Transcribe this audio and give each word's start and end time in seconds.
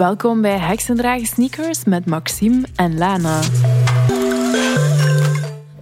Welkom 0.00 0.40
bij 0.40 0.58
Heksendragen 0.58 1.26
Sneakers 1.26 1.84
met 1.84 2.06
Maxime 2.06 2.66
en 2.76 2.98
Lana. 2.98 3.40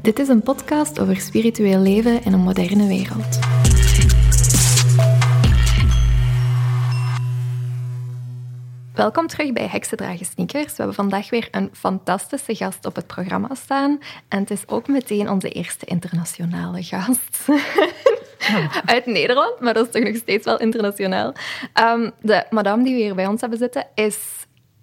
Dit 0.02 0.18
is 0.18 0.28
een 0.28 0.42
podcast 0.42 1.00
over 1.00 1.16
spiritueel 1.16 1.80
leven 1.80 2.24
in 2.24 2.32
een 2.32 2.40
moderne 2.40 2.86
wereld. 2.86 3.38
Welkom 8.94 9.26
terug 9.26 9.52
bij 9.52 9.66
Heksendragen 9.66 10.26
Sneakers. 10.26 10.66
We 10.66 10.74
hebben 10.76 10.94
vandaag 10.94 11.30
weer 11.30 11.48
een 11.50 11.70
fantastische 11.72 12.54
gast 12.54 12.86
op 12.86 12.96
het 12.96 13.06
programma 13.06 13.54
staan. 13.54 13.98
En 14.28 14.38
het 14.40 14.50
is 14.50 14.68
ook 14.68 14.88
meteen 14.88 15.30
onze 15.30 15.48
eerste 15.48 15.86
internationale 15.86 16.82
gast. 16.82 17.46
Uit 18.94 19.06
Nederland, 19.06 19.60
maar 19.60 19.74
dat 19.74 19.86
is 19.86 19.92
toch 19.92 20.02
nog 20.02 20.16
steeds 20.16 20.44
wel 20.44 20.58
internationaal. 20.58 21.32
Um, 21.80 22.10
de 22.20 22.44
madame 22.50 22.84
die 22.84 22.94
we 22.94 23.00
hier 23.00 23.14
bij 23.14 23.26
ons 23.26 23.40
hebben 23.40 23.58
zitten 23.58 23.86
is 23.94 24.18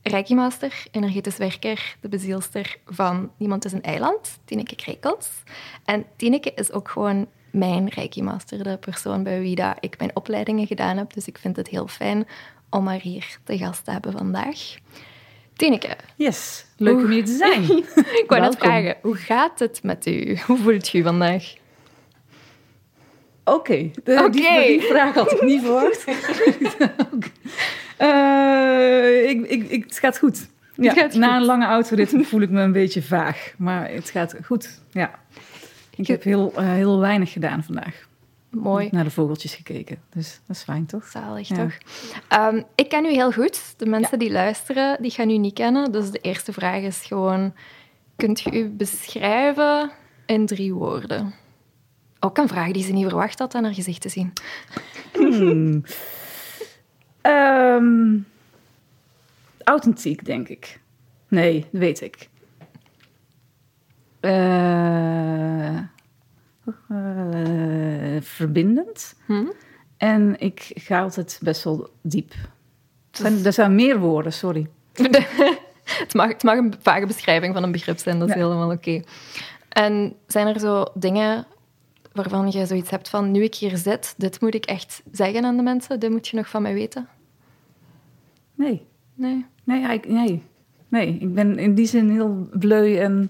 Reiki-master, 0.08 0.86
energetisch 0.92 1.38
werker, 1.38 1.96
de 2.02 2.10
bezielster 2.10 2.78
van 2.86 3.32
Niemand 3.38 3.66
is 3.66 3.72
een 3.72 3.84
eiland, 3.84 4.40
Tineke 4.46 4.76
Krekels. 4.76 5.30
En 5.86 6.06
Tineke 6.16 6.52
is 6.56 6.72
ook 6.72 6.90
gewoon 6.90 7.28
mijn 7.52 7.90
Reiki-master, 7.90 8.64
de 8.64 8.78
persoon 8.78 9.24
bij 9.24 9.40
wie 9.40 9.56
dat 9.56 9.78
ik 9.80 9.98
mijn 9.98 10.16
opleidingen 10.16 10.68
gedaan 10.68 10.98
heb. 10.98 11.14
Dus 11.14 11.28
ik 11.28 11.38
vind 11.38 11.56
het 11.56 11.68
heel 11.68 11.88
fijn 11.88 12.28
om 12.70 12.88
haar 12.88 13.02
hier 13.02 13.38
te 13.44 13.58
gast 13.58 13.86
te 13.86 13.92
hebben 13.92 14.12
vandaag. 14.12 14.76
Tineke. 15.56 15.96
Yes, 16.16 16.66
leuk 16.78 16.98
om 16.98 17.10
hier 17.10 17.26
te 17.26 17.36
zijn. 17.36 17.64
ik 18.22 18.26
wou 18.28 18.42
net 18.42 18.58
vragen, 18.58 18.98
hoe 19.02 19.16
gaat 19.16 19.60
het 19.60 19.84
met 19.84 20.06
u? 20.06 20.40
Hoe 20.46 20.58
voelt 20.58 20.88
je 20.88 21.04
vandaag? 21.04 21.54
Oké, 23.46 23.58
okay. 23.58 23.92
die, 24.30 24.32
die, 24.32 24.82
vraag 24.82 25.14
had 25.14 25.32
ik 25.32 25.42
niet 25.42 25.62
verwacht. 25.62 26.08
uh, 28.02 29.30
ik, 29.30 29.46
ik, 29.48 29.70
ik, 29.70 29.84
het 29.84 30.00
gaat 30.00 30.18
goed. 30.18 30.48
Ja, 30.76 30.94
het 30.94 31.00
gaat 31.00 31.14
na 31.14 31.28
goed. 31.28 31.36
een 31.36 31.46
lange 31.46 31.66
autorit 31.66 32.16
voel 32.30 32.42
ik 32.42 32.50
me 32.50 32.62
een 32.62 32.72
beetje 32.72 33.02
vaag, 33.02 33.54
maar 33.58 33.90
het 33.90 34.10
gaat 34.10 34.36
goed. 34.44 34.82
Ja. 34.92 35.20
Ik 35.96 36.08
heb 36.08 36.24
heel, 36.24 36.54
uh, 36.58 36.70
heel 36.70 37.00
weinig 37.00 37.32
gedaan 37.32 37.64
vandaag. 37.64 38.08
Mooi. 38.50 38.88
Naar 38.92 39.04
de 39.04 39.12
vogeltjes 39.12 39.56
gekeken. 39.56 39.98
Dus 40.14 40.40
dat 40.48 40.56
is 40.56 40.64
fijn, 40.64 40.86
toch? 40.86 41.06
Zalig, 41.06 41.48
ja. 41.48 41.56
toch? 41.56 41.78
Um, 42.40 42.64
ik 42.76 42.90
ken 42.90 43.06
u 43.06 43.12
heel 43.12 43.32
goed. 43.32 43.74
De 43.78 43.86
mensen 43.86 44.12
ja. 44.12 44.26
die 44.26 44.32
luisteren, 44.32 45.02
die 45.02 45.12
gaan 45.12 45.30
u 45.30 45.38
niet 45.38 45.54
kennen. 45.54 45.92
Dus 45.92 46.12
de 46.12 46.20
eerste 46.20 46.54
vraag 46.54 46.82
is 46.82 47.06
gewoon... 47.06 47.54
Kunt 48.16 48.40
je 48.40 48.52
u 48.52 48.70
beschrijven 48.70 49.92
in 50.26 50.46
drie 50.46 50.74
woorden? 50.74 51.34
Ook 52.26 52.38
een 52.38 52.48
vraag 52.48 52.72
die 52.72 52.84
ze 52.84 52.92
niet 52.92 53.08
verwacht 53.08 53.40
had 53.40 53.56
aan 53.56 53.64
haar 53.64 53.74
gezicht 53.74 54.02
te 54.02 54.10
zien. 54.10 54.34
Hmm. 55.14 55.84
um, 57.22 58.26
authentiek, 59.64 60.26
denk 60.26 60.48
ik. 60.48 60.80
Nee, 61.28 61.60
dat 61.72 61.82
weet 61.82 62.02
ik. 62.02 62.30
Uh, 64.22 65.78
uh, 66.92 68.22
verbindend. 68.22 69.16
Hmm? 69.26 69.54
En 69.98 70.36
ik 70.40 70.72
ga 70.74 71.02
altijd 71.02 71.40
best 71.42 71.64
wel 71.64 71.90
diep. 72.02 72.32
Er 73.12 73.18
zijn, 73.18 73.46
er 73.46 73.54
zijn 73.54 73.76
meer 73.76 74.00
woorden, 74.00 74.34
sorry. 74.34 74.68
het, 76.04 76.14
mag, 76.14 76.28
het 76.28 76.44
mag 76.44 76.58
een 76.58 76.74
vage 76.82 77.06
beschrijving 77.06 77.54
van 77.54 77.64
een 77.64 77.72
begrip 77.72 78.00
zijn, 78.00 78.20
dat 78.20 78.28
is 78.28 78.36
ja. 78.36 78.42
helemaal 78.42 78.72
oké. 78.72 78.90
Okay. 78.90 79.06
En 79.70 80.16
zijn 80.28 80.48
er 80.48 80.60
zo 80.60 80.86
dingen 80.94 81.48
waarvan 82.16 82.52
je 82.52 82.66
zoiets 82.66 82.90
hebt 82.90 83.10
van, 83.10 83.32
nu 83.32 83.44
ik 83.44 83.56
hier 83.56 83.78
zit, 83.78 84.14
dit 84.18 84.42
moet 84.42 84.54
ik 84.56 84.66
echt 84.66 85.04
zeggen 85.12 85.46
aan 85.46 85.58
de 85.58 85.64
mensen, 85.64 86.00
dit 86.00 86.10
moet 86.10 86.28
je 86.28 86.38
nog 86.38 86.50
van 86.50 86.62
mij 86.62 86.74
weten? 86.74 87.08
Nee. 88.56 88.86
Nee? 89.14 89.46
Nee, 89.64 89.94
ik, 89.94 90.08
nee. 90.08 90.44
nee. 90.88 91.18
ik 91.20 91.34
ben 91.34 91.58
in 91.58 91.76
die 91.76 91.88
zin 91.88 92.10
heel 92.10 92.50
bleu 92.52 92.98
en... 92.98 93.30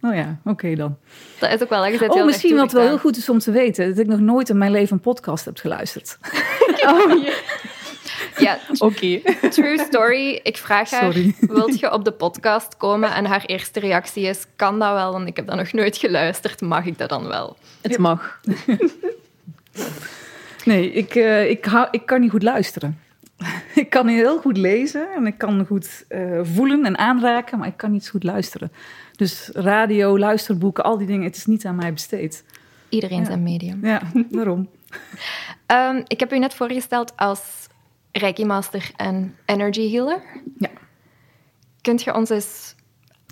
Nou 0.00 0.14
ja, 0.14 0.38
oké 0.38 0.50
okay 0.50 0.74
dan. 0.74 0.96
Dat 1.38 1.52
is 1.52 1.62
ook 1.62 1.68
wel 1.68 1.84
echt 1.84 2.08
Oh, 2.08 2.24
misschien 2.24 2.56
wat 2.56 2.72
wel 2.72 2.86
heel 2.86 2.98
goed 2.98 3.16
is 3.16 3.28
om 3.28 3.38
te 3.38 3.50
weten... 3.50 3.88
dat 3.88 3.98
ik 3.98 4.06
nog 4.06 4.20
nooit 4.20 4.48
in 4.48 4.58
mijn 4.58 4.70
leven 4.70 4.96
een 4.96 5.02
podcast 5.02 5.44
heb 5.44 5.56
geluisterd. 5.56 6.18
oh, 6.86 7.26
ja. 8.38 8.58
Oké. 8.78 8.84
Okay. 8.84 9.50
True 9.50 9.78
story. 9.78 10.40
Ik 10.42 10.56
vraag 10.56 10.90
haar, 10.90 11.12
Sorry. 11.12 11.34
wilt 11.40 11.78
je 11.78 11.92
op 11.92 12.04
de 12.04 12.12
podcast 12.12 12.76
komen? 12.76 13.14
En 13.14 13.24
haar 13.24 13.44
eerste 13.44 13.80
reactie 13.80 14.24
is, 14.24 14.44
kan 14.56 14.78
dat 14.78 14.92
wel? 14.92 15.12
Want 15.12 15.28
ik 15.28 15.36
heb 15.36 15.46
dat 15.46 15.56
nog 15.56 15.72
nooit 15.72 15.96
geluisterd. 15.96 16.60
Mag 16.60 16.84
ik 16.84 16.98
dat 16.98 17.08
dan 17.08 17.26
wel? 17.26 17.56
Het 17.80 17.98
mag. 17.98 18.40
nee, 20.64 20.92
ik, 20.92 21.14
uh, 21.14 21.50
ik, 21.50 21.64
hou, 21.64 21.88
ik 21.90 22.06
kan 22.06 22.20
niet 22.20 22.30
goed 22.30 22.42
luisteren. 22.42 22.98
ik 23.74 23.90
kan 23.90 24.06
heel 24.06 24.38
goed 24.38 24.56
lezen 24.56 25.08
en 25.16 25.26
ik 25.26 25.38
kan 25.38 25.66
goed 25.66 26.04
uh, 26.08 26.40
voelen 26.42 26.84
en 26.84 26.98
aanraken, 26.98 27.58
maar 27.58 27.68
ik 27.68 27.76
kan 27.76 27.90
niet 27.90 28.08
goed 28.08 28.24
luisteren. 28.24 28.72
Dus 29.16 29.50
radio, 29.52 30.18
luisterboeken, 30.18 30.84
al 30.84 30.98
die 30.98 31.06
dingen, 31.06 31.24
het 31.24 31.36
is 31.36 31.46
niet 31.46 31.66
aan 31.66 31.76
mij 31.76 31.92
besteed. 31.92 32.44
Iedereen 32.88 33.18
ja. 33.18 33.24
zijn 33.24 33.42
medium. 33.42 33.86
Ja, 33.86 34.00
daarom. 34.30 34.68
um, 35.66 36.02
ik 36.06 36.20
heb 36.20 36.32
u 36.32 36.38
net 36.38 36.54
voorgesteld 36.54 37.12
als 37.16 37.40
Reiki 38.12 38.44
Master 38.44 38.90
en 38.96 39.36
Energy 39.44 39.90
Healer. 39.90 40.22
Ja. 40.58 40.70
Kunt 41.80 42.02
je 42.02 42.14
ons 42.14 42.30
eens 42.30 42.74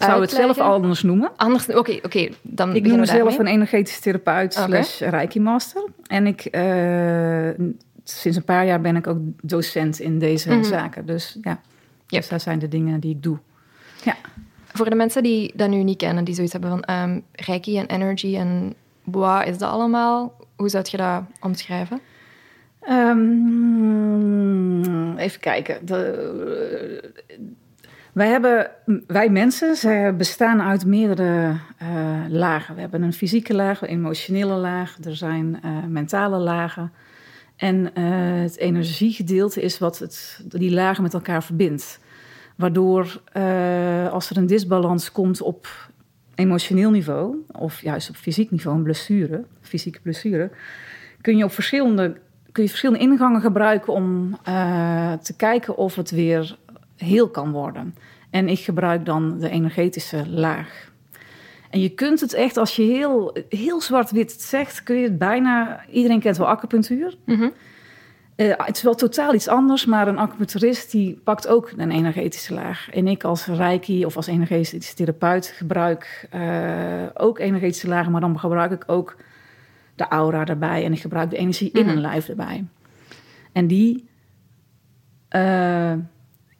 zou 0.04 0.20
het 0.20 0.30
zelf 0.30 0.58
anders 0.58 1.02
noemen. 1.02 1.30
Anders, 1.36 1.68
oké, 1.68 1.78
okay, 1.78 2.00
okay, 2.02 2.34
dan 2.42 2.74
Ik 2.74 2.86
noem 2.86 2.98
mezelf 3.00 3.38
een 3.38 3.46
energetisch 3.46 4.00
therapeut 4.00 4.56
okay. 4.56 4.66
slash 4.66 5.10
Reiki 5.10 5.40
Master. 5.40 5.84
En 6.06 6.26
ik, 6.26 6.48
uh, 6.50 7.68
sinds 8.04 8.36
een 8.36 8.44
paar 8.44 8.66
jaar 8.66 8.80
ben 8.80 8.96
ik 8.96 9.06
ook 9.06 9.18
docent 9.42 10.00
in 10.00 10.18
deze 10.18 10.48
mm 10.48 10.54
-hmm. 10.54 10.64
zaken. 10.64 11.06
Dus 11.06 11.38
ja, 11.42 11.60
yep. 12.06 12.20
dus 12.20 12.28
dat 12.28 12.42
zijn 12.42 12.58
de 12.58 12.68
dingen 12.68 13.00
die 13.00 13.14
ik 13.14 13.22
doe. 13.22 13.38
Ja. 14.04 14.16
Voor 14.66 14.90
de 14.90 14.96
mensen 14.96 15.22
die 15.22 15.52
dat 15.54 15.68
nu 15.68 15.82
niet 15.82 15.98
kennen, 15.98 16.24
die 16.24 16.34
zoiets 16.34 16.52
hebben 16.52 16.70
van 16.70 16.96
um, 16.96 17.22
Reiki 17.32 17.78
en 17.78 17.86
Energy 17.86 18.36
en 18.36 18.74
wat 19.04 19.46
is 19.46 19.58
dat 19.58 19.70
allemaal? 19.70 20.34
Hoe 20.56 20.68
zou 20.68 20.84
je 20.90 20.96
dat 20.96 21.22
omschrijven? 21.40 22.00
Um, 22.90 24.36
even 25.18 25.40
kijken. 25.40 25.86
De, 25.86 27.10
wij, 28.12 28.28
hebben, 28.28 28.70
wij 29.06 29.30
mensen 29.30 30.16
bestaan 30.16 30.62
uit 30.62 30.86
meerdere 30.86 31.56
uh, 31.82 32.24
lagen. 32.28 32.74
We 32.74 32.80
hebben 32.80 33.02
een 33.02 33.12
fysieke 33.12 33.54
laag, 33.54 33.82
een 33.82 33.88
emotionele 33.88 34.54
laag, 34.54 34.96
er 35.04 35.16
zijn 35.16 35.60
uh, 35.64 35.84
mentale 35.88 36.38
lagen. 36.38 36.92
En 37.56 37.94
het 38.40 38.56
energiegedeelte 38.56 39.62
is 39.62 39.78
wat 39.78 39.98
het, 39.98 40.44
die 40.48 40.72
lagen 40.72 41.02
met 41.02 41.14
elkaar 41.14 41.42
verbindt. 41.42 42.00
Waardoor 42.56 43.22
als 44.10 44.30
er 44.30 44.36
een 44.36 44.46
disbalans 44.46 45.12
komt 45.12 45.40
op 45.42 45.90
emotioneel 46.34 46.90
niveau, 46.90 47.36
of 47.52 47.82
juist 47.82 48.08
op 48.08 48.16
fysiek 48.16 48.50
niveau, 48.50 48.76
een 48.76 48.82
blessure, 48.82 49.44
fysieke 49.60 50.00
blessure, 50.00 50.50
kun 51.20 51.36
je 51.36 51.44
op 51.44 51.52
verschillende 51.52 52.16
kun 52.56 52.64
je 52.64 52.70
verschillende 52.70 53.04
ingangen 53.04 53.40
gebruiken 53.40 53.92
om 53.92 54.38
uh, 54.48 55.12
te 55.12 55.36
kijken 55.36 55.76
of 55.76 55.94
het 55.94 56.10
weer 56.10 56.56
heel 56.96 57.28
kan 57.28 57.52
worden. 57.52 57.94
En 58.30 58.48
ik 58.48 58.58
gebruik 58.58 59.04
dan 59.04 59.38
de 59.38 59.48
energetische 59.48 60.28
laag. 60.28 60.90
En 61.70 61.80
je 61.80 61.88
kunt 61.88 62.20
het 62.20 62.32
echt, 62.32 62.56
als 62.56 62.76
je 62.76 62.82
heel, 62.82 63.36
heel 63.48 63.80
zwart-wit 63.80 64.32
zegt, 64.32 64.82
kun 64.82 64.96
je 64.96 65.02
het 65.02 65.18
bijna. 65.18 65.84
Iedereen 65.90 66.20
kent 66.20 66.36
wel 66.36 66.48
acupunctuur. 66.48 67.16
Mm 67.24 67.36
-hmm. 67.36 67.52
uh, 68.36 68.54
het 68.56 68.76
is 68.76 68.82
wel 68.82 68.94
totaal 68.94 69.34
iets 69.34 69.48
anders, 69.48 69.86
maar 69.86 70.08
een 70.08 70.18
acupuncturist 70.18 70.90
die 70.90 71.20
pakt 71.24 71.48
ook 71.48 71.72
een 71.76 71.90
energetische 71.90 72.54
laag. 72.54 72.90
En 72.90 73.06
ik 73.06 73.24
als 73.24 73.46
reiki 73.46 74.04
of 74.04 74.16
als 74.16 74.26
energetische 74.26 74.94
therapeut 74.94 75.46
gebruik 75.46 76.28
uh, 76.34 76.42
ook 77.14 77.38
energetische 77.38 77.88
lagen, 77.88 78.12
maar 78.12 78.20
dan 78.20 78.38
gebruik 78.38 78.70
ik 78.70 78.84
ook 78.86 79.16
de 79.96 80.08
aura 80.08 80.44
erbij 80.46 80.84
en 80.84 80.92
ik 80.92 81.00
gebruik 81.00 81.30
de 81.30 81.36
energie 81.36 81.70
in 81.72 81.84
Mhm. 81.86 81.94
een 81.94 82.00
lijf 82.00 82.28
erbij. 82.28 82.64
En 83.52 83.66
die 83.66 84.08
uh, 85.36 85.92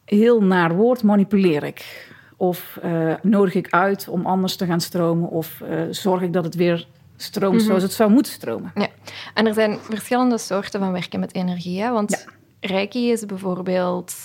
heel 0.05 0.43
naar 0.43 0.75
woord 0.75 1.03
manipuleer 1.03 1.63
ik. 1.63 2.05
Of 2.37 2.79
uh, 2.85 3.13
nodig 3.21 3.53
ik 3.53 3.69
uit 3.69 4.07
om 4.07 4.25
anders 4.25 4.55
te 4.55 4.65
gaan 4.65 4.81
stromen, 4.81 5.29
of 5.29 5.61
uh, 5.69 5.81
zorg 5.89 6.21
ik 6.21 6.33
dat 6.33 6.43
het 6.43 6.55
weer 6.55 6.87
stroomt 7.15 7.55
Mhm. 7.55 7.65
zoals 7.65 7.83
het 7.83 7.91
zou 7.93 8.11
moeten 8.11 8.31
stromen. 8.31 8.71
Ja, 8.75 8.87
en 9.33 9.45
er 9.47 9.53
zijn 9.53 9.77
verschillende 9.79 10.37
soorten 10.37 10.79
van 10.79 10.91
werken 10.91 11.19
met 11.19 11.35
energie. 11.35 11.81
Hè? 11.81 11.91
Want 11.91 12.09
Ja. 12.11 12.67
Reiki 12.67 13.11
is 13.11 13.25
bijvoorbeeld, 13.25 14.15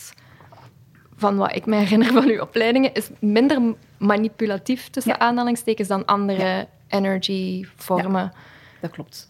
van 1.17 1.37
wat 1.37 1.55
ik 1.55 1.67
me 1.67 1.77
herinner 1.77 2.13
van 2.13 2.29
uw 2.29 2.41
opleidingen, 2.41 2.95
is 2.95 3.11
minder 3.21 3.59
manipulatief 3.99 4.89
tussen 4.89 5.13
Ja. 5.13 5.19
aanhalingstekens 5.19 5.89
dan 5.89 6.05
andere 6.05 6.67
energy 6.89 7.65
vormen. 7.77 8.33
Dat 8.83 8.91
klopt. 8.91 9.29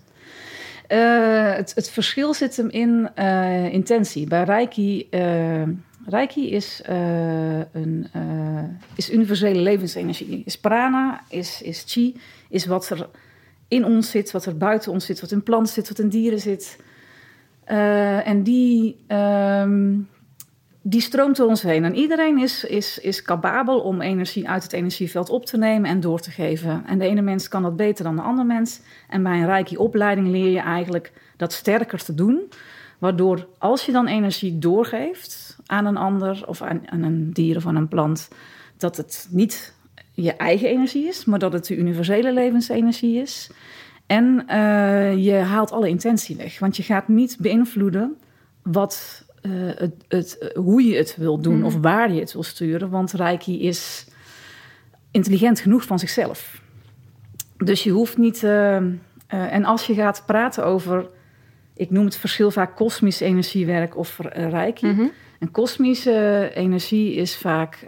Eh, 0.87 1.55
het, 1.55 1.73
het 1.75 1.91
verschil 1.91 2.35
zit 2.35 2.57
hem 2.57 2.69
in 2.69 3.11
eh, 3.15 3.73
intentie. 3.73 4.27
Bij 4.27 4.45
Reiki, 4.45 5.09
eh, 5.11 5.63
Reiki 6.07 6.51
is, 6.51 6.81
een, 7.73 8.07
is 8.95 9.11
universele 9.11 9.61
levensenergie. 9.61 10.43
Is 10.45 10.59
prana, 10.59 11.21
is, 11.29 11.63
is 11.63 11.85
chi, 11.87 12.17
is 12.49 12.67
wat 12.67 12.89
er 12.89 13.09
in 13.69 13.85
ons 13.85 14.11
zit, 14.11 14.31
wat 14.31 14.45
er 14.45 14.57
buiten 14.57 14.93
ons 14.93 15.07
zit, 15.07 15.21
wat 15.21 15.31
in 15.31 15.43
planten 15.43 15.73
zit, 15.73 15.89
wat 15.89 15.99
in 15.99 16.09
dieren 16.09 16.41
zit. 16.41 16.79
En 18.25 18.43
die, 18.43 18.97
ehm, 19.07 19.95
die 20.83 21.01
stroomt 21.01 21.37
door 21.37 21.49
ons 21.49 21.63
heen. 21.63 21.85
En 21.85 21.95
iedereen 21.95 22.39
is, 22.39 22.65
is, 22.65 22.99
is 22.99 23.23
capabel 23.23 23.81
om 23.81 24.01
energie 24.01 24.49
uit 24.49 24.63
het 24.63 24.73
energieveld 24.73 25.31
op 25.31 25.47
te 25.47 25.57
nemen 25.57 25.91
en 25.91 26.01
door 26.01 26.21
te 26.21 26.31
geven. 26.31 26.83
En 26.87 26.99
de 26.99 27.07
ene 27.07 27.23
mens 27.23 27.49
kan 27.49 27.63
dat 27.63 27.77
beter 27.77 28.05
dan 28.05 28.17
de 28.17 28.23
andere 28.23 28.47
mens. 28.47 28.81
En 29.09 29.23
bij 29.23 29.33
een 29.33 29.47
Reiki-opleiding 29.47 30.27
leer 30.29 30.51
je 30.51 30.61
eigenlijk 30.61 31.13
dat 31.37 31.53
sterker 31.53 32.05
te 32.05 32.15
doen. 32.15 32.49
Waardoor 32.99 33.47
als 33.59 33.87
je 33.87 33.93
dan 33.93 34.07
energie 34.07 34.59
doorgeeft 34.59 35.57
aan 35.67 35.87
een 35.87 35.97
ander 35.97 36.43
of 36.47 36.63
aan, 36.63 36.83
een 36.87 37.33
dier 37.33 37.57
of 37.57 37.67
aan 37.67 37.77
een 37.77 37.89
plant, 37.89 38.29
dat 38.77 38.97
het 38.97 39.29
niet 39.31 39.75
je 40.15 40.33
eigen 40.33 40.69
energie 40.69 41.07
is, 41.07 41.25
maar 41.25 41.39
dat 41.39 41.53
het 41.53 41.67
de 41.67 41.77
universele 41.77 42.33
levensenergie 42.33 43.21
is. 43.21 43.51
En 44.07 44.45
uh, 44.49 45.25
je 45.25 45.35
haalt 45.35 45.73
alle 45.73 45.89
intentie 45.89 46.37
weg, 46.37 46.59
want 46.59 46.77
je 46.77 46.83
gaat 46.83 47.09
niet 47.09 47.37
beïnvloeden 47.41 48.17
wat, 48.63 49.22
uh, 49.43 49.53
het, 49.75 49.95
het, 50.09 50.53
hoe 50.55 50.83
je 50.83 50.97
het 50.97 51.17
wil 51.17 51.39
doen 51.39 51.57
mm. 51.57 51.65
of 51.65 51.77
waar 51.77 52.13
je 52.13 52.21
het 52.21 52.33
wil 52.33 52.43
sturen, 52.43 52.91
want 52.91 53.13
Reiki 53.13 53.63
is 53.63 54.07
intelligent 55.11 55.61
genoeg 55.61 55.85
van 55.85 55.99
zichzelf. 55.99 56.63
Dus 57.57 57.83
je 57.83 57.91
hoeft 57.91 58.17
niet. 58.17 58.43
Uh, 58.43 58.77
en 59.27 59.65
als 59.65 59.87
je 59.87 59.95
gaat 59.95 60.23
praten 60.27 60.65
over, 60.65 61.09
ik 61.75 61.91
noem 61.91 62.05
het 62.05 62.17
verschil 62.17 62.51
vaak 62.51 62.77
kosmisch 62.77 63.21
energiewerk 63.21 63.97
of 63.97 64.19
Reiki. 64.33 64.87
Mm 64.87 64.97
-hmm. 64.97 65.11
En 65.39 65.51
kosmische 65.51 66.51
energie 66.55 67.15
is 67.15 67.37
vaak, 67.37 67.87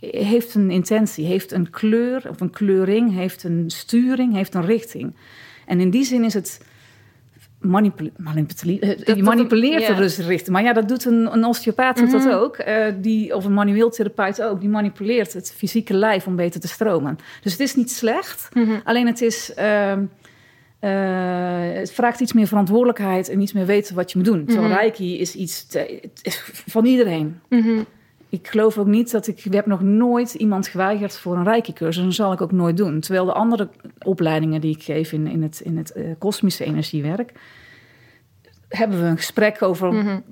heeft 0.00 0.54
een 0.54 0.70
intentie, 0.70 1.24
heeft 1.24 1.52
een 1.52 1.70
kleur 1.70 2.28
of 2.28 2.40
een 2.40 2.50
kleuring, 2.50 3.14
heeft 3.14 3.44
een 3.44 3.64
sturing, 3.66 4.34
heeft 4.34 4.54
een 4.54 4.64
richting. 4.64 5.14
En 5.66 5.80
in 5.80 5.90
die 5.90 6.04
zin 6.04 6.24
is 6.24 6.34
het 6.34 6.60
manipule 7.68 8.10
manipule 8.16 8.96
je 9.16 9.22
manipuleert 9.22 9.88
er 9.88 9.96
dus 9.96 10.18
richting. 10.18 10.48
Maar 10.48 10.62
ja, 10.62 10.72
dat 10.72 10.88
doet 10.88 11.04
een, 11.04 11.32
een 11.32 11.44
osteopaat 11.44 12.00
mm 12.00 12.10
dat 12.10 12.24
mhm. 12.24 12.34
ook, 12.34 12.58
uh, 12.58 12.86
die, 13.00 13.36
of 13.36 13.44
een 13.44 13.54
manueel 13.54 13.90
therapeut 13.90 14.42
ook. 14.42 14.60
Die 14.60 14.68
manipuleert 14.68 15.32
het 15.32 15.54
fysieke 15.56 15.94
lijf 15.94 16.26
om 16.26 16.36
beter 16.36 16.60
te 16.60 16.68
stromen. 16.68 17.18
Dus 17.42 17.52
het 17.52 17.60
is 17.60 17.74
niet 17.74 17.90
slecht, 17.90 18.48
mm 18.54 18.64
-hmm. 18.64 18.80
alleen 18.84 19.06
het 19.06 19.20
is... 19.20 19.52
Uh, 19.58 19.92
uh, 20.80 20.90
het 21.74 21.92
vraagt 21.92 22.20
iets 22.20 22.32
meer 22.32 22.46
verantwoordelijkheid 22.46 23.28
en 23.28 23.40
iets 23.40 23.52
meer 23.52 23.66
weten 23.66 23.94
wat 23.94 24.12
je 24.12 24.18
moet 24.18 24.26
doen. 24.26 24.44
Terwijl 24.44 24.66
mm 24.66 24.72
-hmm. 24.72 24.80
Reiki 24.80 25.18
is 25.18 25.34
iets 25.34 25.66
te, 25.66 26.00
is 26.22 26.42
van 26.66 26.84
iedereen. 26.84 27.40
Mm 27.48 27.62
-hmm 27.62 27.86
ik 28.28 28.48
geloof 28.48 28.78
ook 28.78 28.86
niet 28.86 29.10
dat 29.10 29.26
ik... 29.26 29.44
Ik 29.44 29.52
heb 29.52 29.66
nog 29.66 29.82
nooit 29.82 30.34
iemand 30.34 30.68
geweigerd 30.68 31.18
voor 31.18 31.36
een 31.36 31.44
Reiki-cursus. 31.44 32.02
En 32.02 32.04
dat 32.04 32.14
zal 32.14 32.32
ik 32.32 32.40
ook 32.40 32.52
nooit 32.52 32.76
doen. 32.76 33.00
Terwijl 33.00 33.24
de 33.24 33.32
andere 33.32 33.68
opleidingen 34.02 34.60
die 34.60 34.74
ik 34.76 34.82
geef 34.82 35.12
in, 35.12 35.26
in 35.26 35.42
het, 35.42 35.60
in 35.60 35.76
het 35.76 35.92
uh, 35.96 36.14
kosmische 36.18 36.64
energiewerk... 36.64 37.32
hebben 38.68 39.00
we 39.00 39.06
een 39.06 39.16
gesprek 39.16 39.62
over... 39.62 39.92
Mm 39.92 40.06
-hmm. 40.06 40.22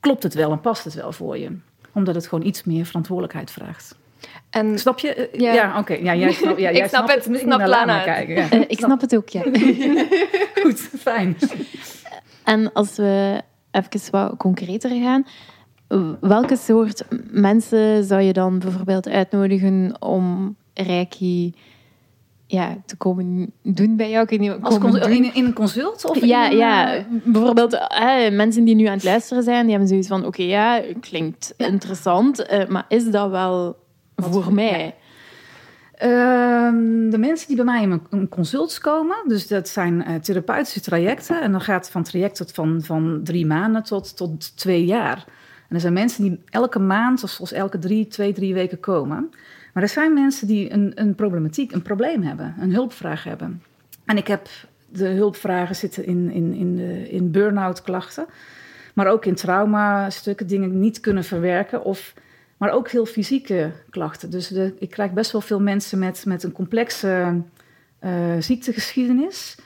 klopt 0.00 0.22
het 0.22 0.34
wel 0.34 0.52
en 0.52 0.60
past 0.60 0.84
het 0.84 0.94
wel 0.94 1.12
voor 1.12 1.38
je? 1.38 1.56
Omdat 1.92 2.14
het 2.14 2.26
gewoon 2.26 2.46
iets 2.46 2.64
meer 2.64 2.84
verantwoordelijkheid 2.84 3.50
vraagt. 3.50 3.98
En, 4.50 4.78
snap 4.78 4.98
je? 4.98 5.28
Ja, 5.32 5.52
ja 5.52 5.68
oké. 5.68 5.78
Okay. 5.78 6.02
Ja, 6.02 6.14
jij 6.14 6.32
snap, 6.32 6.58
ja, 6.58 6.70
jij 6.72 6.82
ik 6.82 6.88
snap 6.88 7.08
het. 7.08 7.26
Ik 7.28 7.36
snap 7.36 7.66
Lana. 7.66 8.02
Kijken, 8.02 8.34
ja. 8.40 8.52
uh, 8.52 8.60
ik 8.60 8.78
snap 8.78 9.00
het 9.00 9.16
ook, 9.16 9.28
ja. 9.28 9.42
Goed, 10.62 10.80
fijn. 10.98 11.36
En 12.44 12.72
als 12.72 12.96
we 12.96 13.42
even 13.70 14.10
wat 14.10 14.36
concreter 14.36 14.90
gaan 14.90 15.26
welke 16.20 16.56
soort 16.56 17.04
mensen 17.30 18.04
zou 18.04 18.20
je 18.20 18.32
dan 18.32 18.58
bijvoorbeeld 18.58 19.08
uitnodigen 19.08 19.96
om 20.02 20.56
Reiki 20.74 21.54
ja, 22.46 22.76
te 22.86 22.96
komen 22.96 23.52
doen 23.62 23.96
bij 23.96 24.10
jou? 24.10 24.26
Als 24.60 24.76
in, 25.06 25.34
in, 25.34 25.44
een 25.44 25.52
consult? 25.52 26.04
Of 26.04 26.24
ja, 26.24 26.46
ja, 26.46 27.04
bijvoorbeeld 27.24 27.78
mensen 28.32 28.64
die 28.64 28.74
nu 28.74 28.84
aan 28.84 28.94
het 28.94 29.04
luisteren 29.04 29.42
zijn, 29.42 29.60
die 29.62 29.70
hebben 29.70 29.88
zoiets 29.88 30.08
van, 30.08 30.26
oké, 30.26 30.42
ja, 30.42 30.82
klinkt 31.00 31.54
interessant, 31.56 32.50
uh, 32.52 32.66
maar 32.66 32.84
is 32.88 33.10
dat 33.10 33.30
wel 33.30 33.76
voor 34.16 34.52
mij? 34.52 34.94
Ehm, 35.94 37.10
de 37.10 37.18
mensen 37.18 37.46
die 37.46 37.56
bij 37.56 37.64
mij 37.64 37.82
in 37.82 38.02
een 38.10 38.28
consult 38.28 38.78
komen, 38.78 39.16
dus 39.26 39.48
dat 39.48 39.68
zijn 39.68 40.04
uh, 40.08 40.14
therapeutische 40.14 40.80
trajecten. 40.80 41.42
En 41.42 41.52
dan 41.52 41.60
gaat 41.60 41.84
het 41.84 41.90
van 41.90 42.02
trajecten 42.02 42.48
van, 42.48 42.82
van 42.82 43.20
drie 43.24 43.46
maanden 43.46 43.82
tot, 43.82 44.16
tot 44.16 44.56
twee 44.56 44.84
jaar. 44.84 45.24
En 45.70 45.76
er 45.76 45.80
zijn 45.80 45.92
mensen 45.92 46.22
die 46.22 46.40
elke 46.48 46.78
maand 46.78 47.22
of 47.22 47.30
zoals 47.30 47.52
elke 47.52 47.78
drie, 47.78 48.06
twee, 48.06 48.32
drie 48.32 48.54
weken 48.54 48.80
komen. 48.80 49.30
Maar 49.72 49.82
er 49.82 49.88
zijn 49.88 50.14
mensen 50.14 50.46
die 50.46 50.72
een, 50.72 50.92
een 50.94 51.14
problematiek, 51.14 51.72
een 51.72 51.82
probleem 51.82 52.22
hebben, 52.22 52.54
een 52.60 52.72
hulpvraag 52.72 53.24
hebben. 53.24 53.62
En 54.04 54.16
ik 54.16 54.26
heb 54.26 54.48
de 54.88 55.08
hulpvragen 55.08 55.76
zitten 55.76 56.04
in, 56.06 56.30
in, 56.30 56.54
in, 56.54 56.78
in 57.10 57.30
burn-out 57.30 57.82
klachten, 57.82 58.26
maar 58.94 59.06
ook 59.06 59.24
in 59.24 59.34
trauma-stukken, 59.34 60.46
dingen 60.46 60.80
niet 60.80 61.00
kunnen 61.00 61.24
verwerken. 61.24 61.84
Of, 61.84 62.14
maar 62.56 62.70
ook 62.70 62.90
heel 62.90 63.06
fysieke 63.06 63.72
klachten. 63.90 64.30
Dus 64.30 64.48
de, 64.48 64.74
ik 64.78 64.90
krijg 64.90 65.12
best 65.12 65.32
wel 65.32 65.40
veel 65.40 65.60
mensen 65.60 65.98
met, 65.98 66.24
met 66.26 66.42
een 66.42 66.52
complexe 66.52 67.42
uh, 68.04 68.10
ziektegeschiedenis 68.38 69.56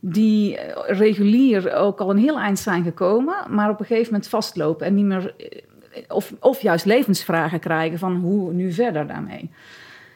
die 0.00 0.56
eh, 0.56 0.98
regulier 0.98 1.74
ook 1.74 2.00
al 2.00 2.10
een 2.10 2.18
heel 2.18 2.38
eind 2.38 2.58
zijn 2.58 2.84
gekomen, 2.84 3.34
maar 3.48 3.70
op 3.70 3.80
een 3.80 3.86
gegeven 3.86 4.12
moment 4.12 4.30
vastlopen 4.30 4.86
en 4.86 4.94
niet 4.94 5.04
meer, 5.04 5.34
eh, 5.38 6.02
of, 6.08 6.32
of 6.40 6.60
juist 6.60 6.84
levensvragen 6.84 7.60
krijgen 7.60 7.98
van 7.98 8.16
hoe 8.16 8.52
nu 8.52 8.72
verder 8.72 9.06
daarmee. 9.06 9.50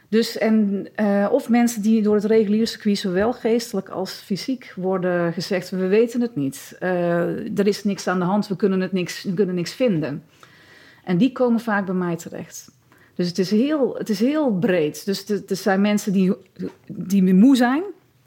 Dus 0.09 0.39
en, 0.39 0.87
uh, 1.01 1.29
of 1.31 1.49
mensen 1.49 1.83
die 1.83 2.03
door 2.03 2.15
het 2.15 2.25
reguliere 2.25 2.67
circuit 2.67 2.99
zowel 2.99 3.33
geestelijk 3.33 3.89
als 3.89 4.13
fysiek 4.13 4.73
worden 4.77 5.33
gezegd: 5.33 5.71
we 5.71 5.87
weten 5.87 6.21
het 6.21 6.37
niet, 6.37 6.77
er 6.81 7.67
is 7.67 7.85
niks 7.85 8.07
aan 8.07 8.19
de 8.19 8.25
hand, 8.25 8.49
we 8.49 8.57
kunnen, 8.57 8.81
het 8.81 8.93
niks, 8.93 9.23
we 9.23 9.35
kunnen 9.35 9.55
niks 9.55 9.73
vinden. 9.73 10.23
En 11.05 11.17
die 11.17 11.33
komen 11.33 11.61
vaak 11.61 11.87
bij 11.87 11.95
mij 11.95 12.17
terecht. 12.17 12.71
Dus 13.15 13.29
het 13.29 13.39
is 13.39 13.51
heel, 13.51 13.95
het 13.95 14.09
is 14.09 14.21
heel 14.21 14.53
breed. 14.53 15.05
Dus 15.05 15.29
er 15.29 15.57
zijn 15.57 15.81
mensen 15.81 16.13
die, 16.13 16.33
die 16.87 17.35
moe 17.35 17.57
zijn, 17.57 17.83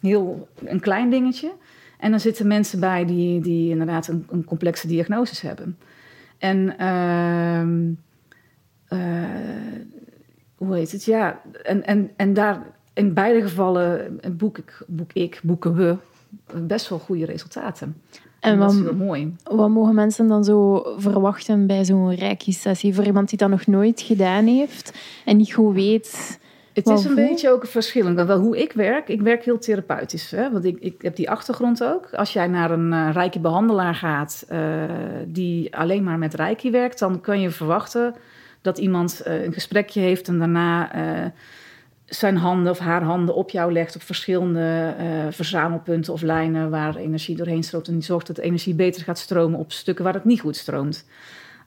heel 0.08 0.48
een 0.66 0.80
klein 0.80 1.10
dingetje. 1.10 1.52
En 2.00 2.12
dan 2.12 2.20
zitten 2.20 2.48
mensen 2.48 2.80
bij 2.80 3.06
die, 3.06 3.42
die 3.42 3.70
inderdaad 3.70 4.08
een, 4.08 4.26
een 4.30 4.44
complexe 4.44 4.88
diagnoses 4.88 5.42
hebben. 5.42 5.78
En 6.38 6.76
uh, 6.80 7.62
uh, 9.00 9.26
hoe 10.56 10.76
heet 10.76 10.92
het? 10.92 11.04
Ja, 11.04 11.42
en, 11.64 11.86
en, 11.86 12.12
en 12.16 12.34
daar 12.34 12.66
in 12.94 13.14
beide 13.14 13.42
gevallen 13.42 14.20
boek 14.38 14.58
ik, 14.58 14.84
boek 14.88 15.14
ik, 15.14 15.40
boeken 15.44 15.76
we 15.76 15.98
best 16.62 16.90
wel 16.90 17.00
goede 17.00 17.26
resultaten. 17.26 18.02
En, 18.40 18.58
wat, 18.58 18.68
dat 18.70 18.80
is 18.80 18.84
heel 18.86 18.96
mooi. 18.96 19.36
Wat 19.44 19.70
mogen 19.70 19.96
mensen 19.96 20.28
dan 20.28 20.44
zo 20.44 20.84
verwachten 20.98 21.68
bij 21.68 21.86
zo'n 21.86 22.16
reiki-sessie? 22.16 22.96
Voor 22.96 23.04
iemand 23.04 23.30
die 23.30 23.38
dat 23.38 23.50
nog 23.50 23.66
nooit 23.66 24.02
gedaan 24.02 24.46
heeft 24.46 24.98
en 25.26 25.38
niet 25.38 25.54
goed 25.54 25.74
weet 25.74 26.40
het 26.78 27.00
is 27.00 27.06
een 27.06 27.16
beetje 27.16 27.52
ook 27.52 27.68
verschillend. 27.68 28.22
Wel 28.26 28.40
hoe 28.40 28.58
ik 28.58 28.72
werk, 28.72 29.08
ik 29.08 29.22
werk 29.22 29.44
heel 29.44 29.60
therapeutisch. 29.60 30.32
Hè? 30.32 30.52
Want 30.52 30.66
ik, 30.66 30.78
ik 30.80 31.02
heb 31.02 31.16
die 31.16 31.30
achtergrond 31.30 31.84
ook. 31.84 32.14
Als 32.14 32.34
jij 32.34 32.48
naar 32.48 32.72
een 32.72 32.92
uh, 32.92 33.10
reiki 33.14 33.40
behandelaar 33.40 33.96
gaat 33.96 34.46
uh, 34.52 34.60
die 35.28 35.76
alleen 35.76 36.04
maar 36.04 36.18
met 36.18 36.34
reiki 36.34 36.72
werkt, 36.72 37.00
dan 37.00 37.22
kan 37.22 37.40
je 37.42 37.50
verwachten 37.50 38.16
dat 38.62 38.78
iemand 38.78 39.22
uh, 39.28 39.44
een 39.44 39.54
gesprekje 39.54 40.00
heeft 40.00 40.28
en 40.28 40.40
daarna 40.40 40.92
zijn 42.06 42.38
handen 42.38 42.72
of 42.72 42.80
haar 42.80 43.04
handen 43.04 43.36
op 43.36 43.50
jou 43.50 43.72
legt 43.72 43.96
op 43.96 44.02
verschillende 44.02 44.94
verzamelpunten 45.30 46.14
of 46.14 46.22
lijnen 46.22 46.70
waar 46.70 46.96
energie 46.96 47.36
doorheen 47.36 47.64
stroomt 47.64 47.88
en 47.88 47.94
die 47.94 48.04
zorgt 48.04 48.28
dat 48.28 48.36
de 48.36 48.42
energie 48.42 48.74
beter 48.74 49.04
gaat 49.04 49.18
stromen 49.18 49.60
op 49.60 49.72
stukken 49.72 50.04
waar 50.04 50.14
het 50.14 50.26
niet 50.26 50.40
goed 50.40 50.56
stroomt. 50.56 51.06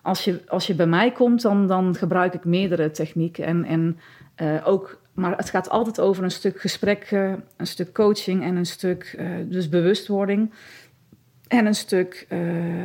Als 0.03 0.25
je, 0.25 0.41
als 0.49 0.67
je 0.67 0.75
bij 0.75 0.87
mij 0.87 1.13
komt, 1.13 1.43
dan, 1.43 1.67
dan 1.67 1.95
gebruik 1.95 2.35
ik 2.35 2.45
meerdere 2.45 2.91
technieken 2.91 3.45
en, 3.45 3.65
en 3.65 3.99
ook 4.65 5.01
maar 5.13 5.37
het 5.37 5.51
gaat 5.51 5.71
altijd 5.71 6.01
over 6.01 6.25
een 6.25 6.31
stuk 6.31 6.61
gesprek, 6.61 7.11
een 7.57 7.67
stuk 7.67 7.93
coaching 7.93 8.43
en 8.43 8.57
een 8.57 8.67
stuk 8.67 9.17
uh, 9.19 9.31
dus 9.45 9.69
bewustwording. 9.69 10.53
En 11.49 11.67
een 11.67 11.75
stuk 11.75 12.27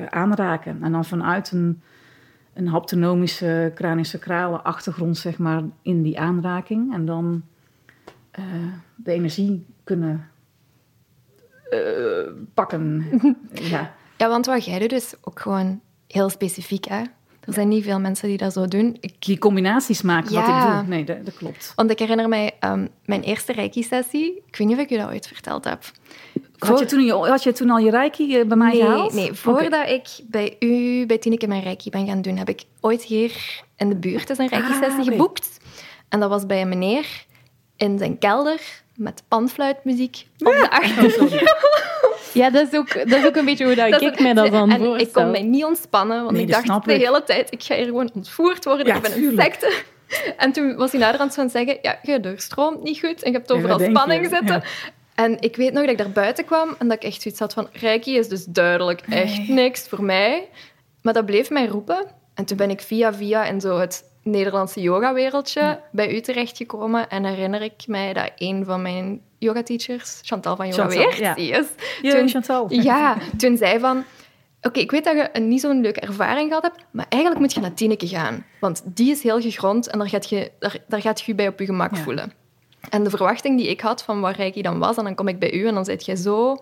aanraken. 0.09 0.83
En 0.83 0.91
dan 0.91 1.05
vanuit 1.05 1.51
een, 1.51 1.81
een 2.53 2.67
haptonomische 2.67 3.71
craniosacrale 3.75 4.61
achtergrond, 4.61 5.17
zeg 5.17 5.37
maar, 5.37 5.63
in 5.81 6.01
die 6.01 6.19
aanraking. 6.19 6.93
En 6.93 7.05
dan 7.05 7.43
de 8.95 9.11
energie 9.11 9.65
kunnen 9.83 10.29
pakken. 12.53 13.05
ja. 13.53 13.93
ja, 14.17 14.27
want 14.27 14.45
wat 14.45 14.65
jij 14.65 14.79
doet 14.79 14.91
is 14.91 15.15
ook 15.21 15.39
gewoon 15.39 15.81
heel 16.07 16.29
specifiek, 16.29 16.85
hè? 16.85 17.03
Er 17.45 17.53
zijn 17.53 17.67
niet 17.67 17.83
veel 17.83 17.99
mensen 17.99 18.27
die 18.27 18.37
dat 18.37 18.53
zo 18.53 18.67
doen. 18.67 18.97
Ik... 18.99 19.13
Die 19.19 19.37
combinaties 19.37 20.01
maken 20.01 20.33
wat 20.33 20.47
ik 20.47 20.71
doe. 20.71 20.83
Nee, 20.87 21.03
dat, 21.03 21.25
dat 21.25 21.33
klopt. 21.33 21.73
Want 21.75 21.91
ik 21.91 21.99
herinner 21.99 22.29
mij 22.29 22.51
um, 22.59 22.89
mijn 23.05 23.21
eerste 23.21 23.51
Reiki-sessie. 23.53 24.43
Ik 24.47 24.55
weet 24.55 24.67
niet 24.67 24.77
of 24.77 24.83
ik 24.83 24.89
je 24.89 24.97
dat 24.97 25.09
ooit 25.09 25.27
verteld 25.27 25.63
heb. 25.63 25.83
Had, 26.57 26.79
je 26.79 26.85
toen, 26.85 27.09
had 27.09 27.43
je 27.43 27.51
toen 27.51 27.69
al 27.69 27.77
je 27.77 27.91
Reiki 27.91 28.39
eh, 28.39 28.47
bij 28.47 28.57
mij 28.57 28.71
nee, 28.71 28.81
gehaald? 28.81 29.13
Nee, 29.13 29.33
voordat 29.33 29.89
ik 29.89 30.07
bij 30.27 30.55
u, 30.59 31.05
bij 31.05 31.17
Tineke, 31.17 31.47
mijn 31.47 31.63
Reiki 31.63 31.89
ben 31.89 32.07
gaan 32.07 32.21
doen, 32.21 32.37
heb 32.37 32.49
ik 32.49 32.63
ooit 32.79 33.03
hier 33.03 33.61
in 33.77 33.89
de 33.89 33.95
buurt 33.95 34.29
een 34.29 34.47
Reiki-sessie 34.47 34.99
ah, 34.99 35.05
geboekt. 35.05 35.57
En 36.09 36.19
dat 36.19 36.29
was 36.29 36.45
bij 36.45 36.61
een 36.61 36.69
meneer 36.69 37.25
in 37.77 37.97
zijn 37.97 38.17
kelder 38.17 38.83
met 38.95 39.23
panfluitmuziek 39.27 40.27
op 40.37 40.51
de 40.51 40.67
achtergrond. 40.69 41.31
Ja, 42.35 42.49
dat 42.49 42.67
is 42.71 42.79
ook, 42.79 42.93
dat 42.93 43.19
is 43.19 43.25
ook 43.25 43.35
een 43.35 43.45
beetje 43.45 43.65
hoe 43.65 43.75
dat, 43.75 43.91
Dat 43.91 44.01
ik 44.01 44.19
mij 44.19 44.33
dat 44.33 44.51
dan 44.51 44.71
en 44.71 44.77
voorstel. 44.77 44.97
ik 45.07 45.13
kon 45.13 45.31
mij 45.31 45.41
niet 45.43 45.63
ontspannen, 45.63 46.19
want 46.23 46.31
Nee, 46.31 46.41
ik 46.41 46.49
dacht 46.51 46.85
de 46.85 46.93
ik. 46.93 47.01
hele 47.01 47.23
tijd, 47.23 47.51
ik 47.51 47.63
ga 47.63 47.75
hier 47.75 47.85
gewoon 47.85 48.09
ontvoerd 48.13 48.65
worden, 48.65 48.85
Ja, 48.85 48.95
ik 48.95 49.01
ben 49.01 49.11
een 49.23 49.33
secte. 49.39 49.73
En 50.37 50.51
toen 50.51 50.75
was 50.75 50.91
hij 50.91 50.99
naderhand 50.99 51.33
van 51.33 51.49
zeggen, 51.49 51.77
ja, 51.81 51.99
je 52.03 52.19
doorstroomt 52.19 52.83
niet 52.83 52.99
goed 52.99 53.23
en 53.23 53.31
je 53.31 53.37
hebt 53.37 53.51
overal 53.51 53.79
spanning 53.79 54.23
je, 54.23 54.29
zitten. 54.29 54.55
ja. 54.55 54.63
En 55.15 55.37
ik 55.39 55.55
weet 55.55 55.73
nog 55.73 55.81
dat 55.81 55.91
ik 55.91 55.97
daar 55.97 56.11
buiten 56.11 56.45
kwam 56.45 56.75
en 56.79 56.87
dat 56.87 56.97
ik 56.97 57.03
echt 57.03 57.21
zoiets 57.21 57.39
had 57.39 57.53
van, 57.53 57.67
Reiki 57.71 58.17
is 58.17 58.27
dus 58.27 58.45
duidelijk 58.45 59.01
echt 59.09 59.37
Nee. 59.37 59.49
niks 59.49 59.87
voor 59.87 60.03
mij. 60.03 60.47
Maar 61.01 61.13
dat 61.13 61.25
bleef 61.25 61.49
mij 61.49 61.65
roepen. 61.65 62.05
En 62.33 62.45
toen 62.45 62.57
ben 62.57 62.69
ik 62.69 62.81
via 62.81 63.13
via 63.13 63.45
in 63.45 63.61
zo 63.61 63.79
het 63.79 64.03
Nederlandse 64.29 64.81
yoga-wereldje 64.81 65.79
bij 65.91 66.15
u 66.15 66.21
terechtgekomen. 66.21 67.09
En 67.09 67.25
herinner 67.25 67.61
ik 67.61 67.73
mij 67.87 68.13
dat 68.13 68.31
een 68.37 68.65
van 68.65 68.81
mijn 68.81 69.21
yoga-teachers, 69.37 70.19
Chantal 70.23 70.55
van 70.55 70.67
Yoga 70.67 70.81
Chantal, 70.81 70.97
Weert, 70.99 71.17
ja. 71.17 71.33
die 71.33 71.51
is, 71.51 71.65
Ja, 72.01 72.11
Toen- 72.11 72.29
Chantal. 72.29 72.65
ja, 72.73 73.17
toen 73.37 73.57
zei 73.57 73.79
van... 73.79 74.03
Oké, 74.61 74.79
ik 74.79 74.91
weet 74.91 75.03
dat 75.03 75.15
je 75.15 75.29
een 75.33 75.47
niet 75.47 75.61
zo'n 75.61 75.81
leuke 75.81 75.99
ervaring 75.99 76.47
gehad 76.47 76.63
hebt, 76.63 76.85
maar 76.91 77.05
eigenlijk 77.09 77.41
moet 77.41 77.53
je 77.53 77.59
naar 77.59 77.73
Tineke 77.73 78.07
gaan. 78.07 78.45
Want 78.59 78.81
die 78.85 79.11
is 79.11 79.23
heel 79.23 79.41
gegrond 79.41 79.87
en 79.87 79.99
daar 79.99 80.09
gaat 80.09 80.29
je, 80.29 80.51
daar, 80.59 80.77
daar 80.87 81.01
gaat 81.01 81.19
je 81.19 81.23
je 81.27 81.35
bij 81.35 81.47
op 81.47 81.59
je 81.59 81.65
gemak 81.65 81.95
Ja. 81.95 82.01
voelen. 82.01 82.33
En 82.89 83.03
de 83.03 83.09
verwachting 83.09 83.57
die 83.57 83.67
ik 83.69 83.81
had 83.81 84.03
van 84.03 84.21
waar 84.21 84.35
Reiki 84.35 84.61
dan 84.61 84.79
was, 84.79 84.97
en 84.97 85.03
dan 85.03 85.15
kom 85.15 85.27
ik 85.27 85.39
bij 85.39 85.53
u 85.53 85.67
en 85.67 85.73
dan 85.73 85.85
zit 85.85 86.05
jij 86.05 86.15
zo 86.15 86.57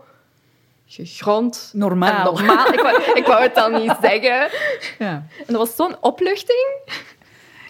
gegrond 0.87 1.69
normaal. 1.73 2.39
Ik 2.39 2.45
wou, 2.79 3.01
ik 3.13 3.25
wou 3.25 3.41
het 3.41 3.55
dan 3.55 3.71
niet 3.81 3.95
zeggen. 4.11 4.49
Ja. 4.99 5.11
En 5.37 5.45
dat 5.47 5.55
was 5.55 5.75
zo'n 5.75 5.95
opluchting. 6.01 6.67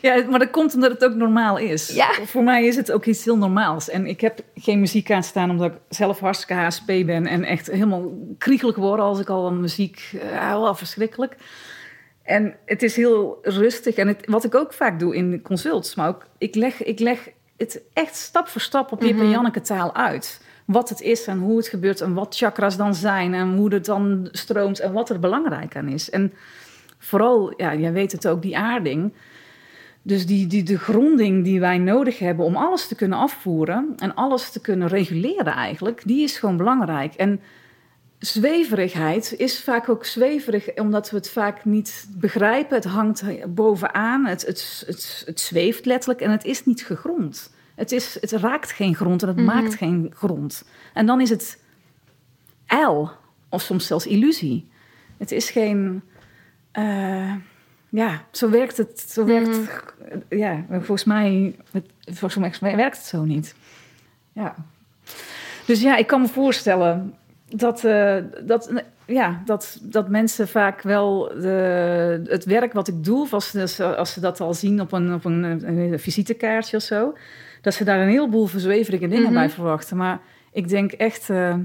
Ja, 0.04 0.24
maar 0.30 0.40
dat 0.40 0.50
komt 0.50 0.74
omdat 0.74 0.92
het 0.92 1.06
ook 1.06 1.16
normaal 1.16 1.58
is. 1.58 1.88
Ja. 1.88 2.14
Voor 2.26 2.44
mij 2.44 2.66
is 2.66 2.76
het 2.76 2.92
ook 2.92 3.06
iets 3.06 3.26
heel 3.26 3.38
normaals. 3.38 3.90
En 3.90 4.06
ik 4.06 4.22
heb 4.22 4.40
geen 4.56 4.80
muziek 4.80 5.12
aan 5.12 5.24
staan 5.24 5.50
omdat 5.50 5.72
ik 5.72 5.80
zelf 5.90 6.20
hartstikke 6.20 6.54
HSP 6.54 6.86
ben 6.86 7.28
en 7.28 7.44
echt 7.44 7.68
helemaal 7.68 8.18
kriegelig 8.38 8.76
word 8.76 9.00
als 9.00 9.20
ik 9.20 9.30
al 9.30 9.48
aan 9.48 9.62
muziek 9.62 10.12
uh, 10.14 10.50
wel 10.50 10.76
verschrikkelijk. 10.76 11.36
En 12.24 12.56
het 12.66 12.84
is 12.84 12.96
heel 12.96 13.40
rustig. 13.42 13.96
En 13.96 14.08
het, 14.08 14.26
wat 14.26 14.44
ik 14.44 14.56
ook 14.56 14.74
vaak 14.74 15.00
doe 15.00 15.16
in 15.16 15.42
consults, 15.42 15.96
maar 15.96 16.08
ook 16.08 16.26
ik 16.38 16.56
leg, 16.56 16.84
ik 16.84 17.00
leg 17.00 17.30
het 17.58 17.82
echt 17.94 18.16
stap 18.16 18.48
voor 18.48 18.62
stap 18.62 18.92
op 18.92 19.02
Jip 19.02 19.20
en 19.20 19.30
Janneke 19.30 19.62
taal 19.62 19.96
uit. 19.96 20.42
Wat 20.66 20.90
het 20.90 21.02
is 21.02 21.28
en 21.28 21.40
hoe 21.40 21.58
het 21.58 21.68
gebeurt 21.68 22.02
en 22.02 22.14
wat 22.14 22.36
chakras 22.36 22.78
dan 22.78 22.96
zijn 22.96 23.34
en 23.34 23.56
hoe 23.56 23.74
het 23.74 23.86
dan 23.86 24.28
stroomt 24.32 24.80
en 24.80 24.94
wat 24.94 25.10
er 25.10 25.20
belangrijk 25.20 25.76
aan 25.76 25.88
is. 25.88 26.10
En 26.10 26.34
vooral, 26.98 27.54
ja, 27.58 27.76
jij 27.76 27.92
weet 27.92 28.12
het 28.12 28.28
ook, 28.28 28.42
die 28.42 28.58
aarding. 28.58 29.14
Dus 30.06 30.26
die, 30.26 30.48
die, 30.48 30.64
de 30.64 30.78
gronding 30.78 31.44
die 31.44 31.60
wij 31.60 31.78
nodig 31.78 32.20
hebben 32.20 32.46
om 32.46 32.56
alles 32.56 32.88
te 32.88 32.96
kunnen 32.96 33.18
afvoeren 33.18 33.94
en 33.98 34.16
alles 34.16 34.52
te 34.52 34.62
kunnen 34.62 34.88
reguleren 34.88 35.54
eigenlijk, 35.54 36.02
die 36.06 36.24
is 36.24 36.38
gewoon 36.38 36.58
belangrijk. 36.58 37.14
En 37.14 37.40
zweverigheid 38.20 39.34
is 39.38 39.64
vaak 39.64 39.90
ook 39.90 40.06
zweverig 40.06 40.76
omdat 40.76 41.10
we 41.10 41.16
het 41.18 41.30
vaak 41.30 41.66
niet 41.66 42.08
begrijpen. 42.18 42.76
Het 42.76 42.86
hangt 42.86 43.24
bovenaan, 43.54 44.26
het, 44.26 44.46
het, 44.46 44.84
het, 44.88 45.24
het 45.26 45.40
zweeft 45.40 45.86
letterlijk 45.86 46.22
en 46.22 46.32
het 46.32 46.44
is 46.46 46.66
niet 46.66 46.86
gegrond. 46.86 47.54
Het, 47.76 47.92
is, 47.92 48.18
het 48.22 48.32
raakt 48.32 48.72
geen 48.72 48.96
grond 48.96 49.22
en 49.22 49.28
het 49.28 49.38
Mhm. 49.38 49.46
maakt 49.46 49.76
geen 49.76 50.12
grond. 50.16 50.66
En 50.94 51.06
dan 51.06 51.22
is 51.22 51.30
het 51.30 51.62
ijl 52.66 53.12
of 53.50 53.62
soms 53.62 53.88
zelfs 53.88 54.08
illusie. 54.08 54.68
Het 55.18 55.32
is 55.32 55.50
geen... 55.50 56.02
eh, 56.72 57.34
ja, 57.96 58.22
zo 58.32 58.50
werkt 58.50 58.78
het. 58.78 59.00
Zo 59.08 59.26
werkt, 59.26 59.48
Mhm. 59.50 60.20
Ja, 60.30 60.66
volgens 60.70 61.04
mij, 61.04 61.56
volgens 62.12 62.60
mij 62.60 62.76
werkt 62.76 62.98
het 62.98 63.06
zo 63.06 63.24
niet. 63.24 63.56
Ja. 64.32 64.56
Dus 65.66 65.82
ja, 65.82 65.98
ik 65.98 66.08
kan 66.08 66.22
me 66.22 66.28
voorstellen 66.28 67.14
dat, 67.50 67.84
eh, 67.84 68.18
dat, 68.46 68.72
ja, 69.06 69.42
dat, 69.46 69.80
dat 69.82 70.10
mensen 70.10 70.48
vaak 70.48 70.82
wel 70.82 71.32
de, 71.42 72.22
het 72.28 72.46
werk 72.46 72.74
wat 72.74 72.88
ik 72.88 73.04
doe, 73.04 73.22
of 73.22 73.34
als 73.34 73.52
ze, 73.52 73.96
als 73.96 74.14
ze 74.14 74.20
dat 74.20 74.40
al 74.42 74.54
zien 74.54 74.82
op 74.82 74.92
een, 74.92 75.14
op 75.14 75.26
een, 75.26 75.44
een 75.78 76.00
visitekaartje 76.00 76.78
of 76.78 76.84
zo, 76.84 77.18
dat 77.62 77.74
ze 77.74 77.84
daar 77.84 78.00
een 78.00 78.10
heleboel 78.10 78.46
verzweverige 78.46 79.08
dingen 79.08 79.24
Mhm. 79.24 79.34
bij 79.34 79.50
verwachten. 79.50 79.98
Maar 79.98 80.20
ik 80.52 80.68
denk 80.68 80.92
echt 80.92 81.30
eh, 81.30 81.56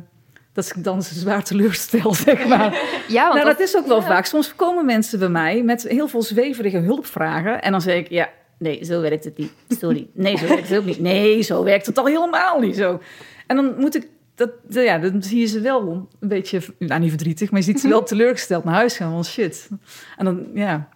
dat 0.65 0.77
ik 0.77 0.85
dan 0.85 1.03
zwaar 1.03 1.43
teleurstel, 1.45 2.15
zeg 2.15 2.47
maar. 2.47 2.73
Ja, 3.09 3.23
want 3.23 3.35
nou, 3.35 3.47
dat 3.47 3.61
is 3.61 3.77
ook 3.77 3.87
wel 3.87 4.01
ja. 4.01 4.07
vaak. 4.07 4.25
Soms 4.25 4.55
komen 4.55 4.85
mensen 4.87 5.19
bij 5.19 5.29
mij 5.29 5.63
met 5.63 5.83
heel 5.83 6.09
veel 6.09 6.23
zweverige 6.23 6.79
hulpvragen. 6.79 7.63
En 7.63 7.73
dan 7.73 7.81
zeg 7.81 7.97
ik, 7.97 8.09
ja, 8.09 8.29
nee, 8.59 8.85
zo 8.85 9.01
werkt 9.01 9.25
het 9.25 9.39
niet. 9.39 9.53
Sorry. 9.69 10.09
Nee, 10.13 10.37
zo 10.37 10.47
werkt 10.47 10.69
het 10.69 10.79
ook 10.79 10.85
niet. 10.85 11.01
Nee, 11.01 11.43
zo 11.43 11.65
werkt 11.65 11.87
het 11.87 11.99
al 11.99 12.07
helemaal 12.07 12.61
niet 12.61 12.77
zo. 12.77 13.01
En 13.47 13.57
dan 13.57 13.75
moet 13.79 13.95
ik, 13.97 14.09
dat, 14.35 14.51
ja, 14.69 14.99
dan 14.99 15.23
zie 15.23 15.41
je 15.41 15.47
ze 15.47 15.61
wel 15.61 16.09
een 16.21 16.29
beetje, 16.29 16.61
nou 16.79 17.01
niet 17.01 17.11
verdrietig, 17.11 17.51
maar 17.51 17.61
je 17.61 17.67
ziet 17.67 17.81
ze 17.81 17.89
wel 17.89 18.03
teleurgesteld 18.13 18.65
naar 18.65 18.75
huis 18.75 18.97
gaan. 18.97 19.13
Want 19.13 19.27
shit. 19.27 19.69
En 20.17 20.25
dan, 20.25 20.47
ja, 20.55 20.89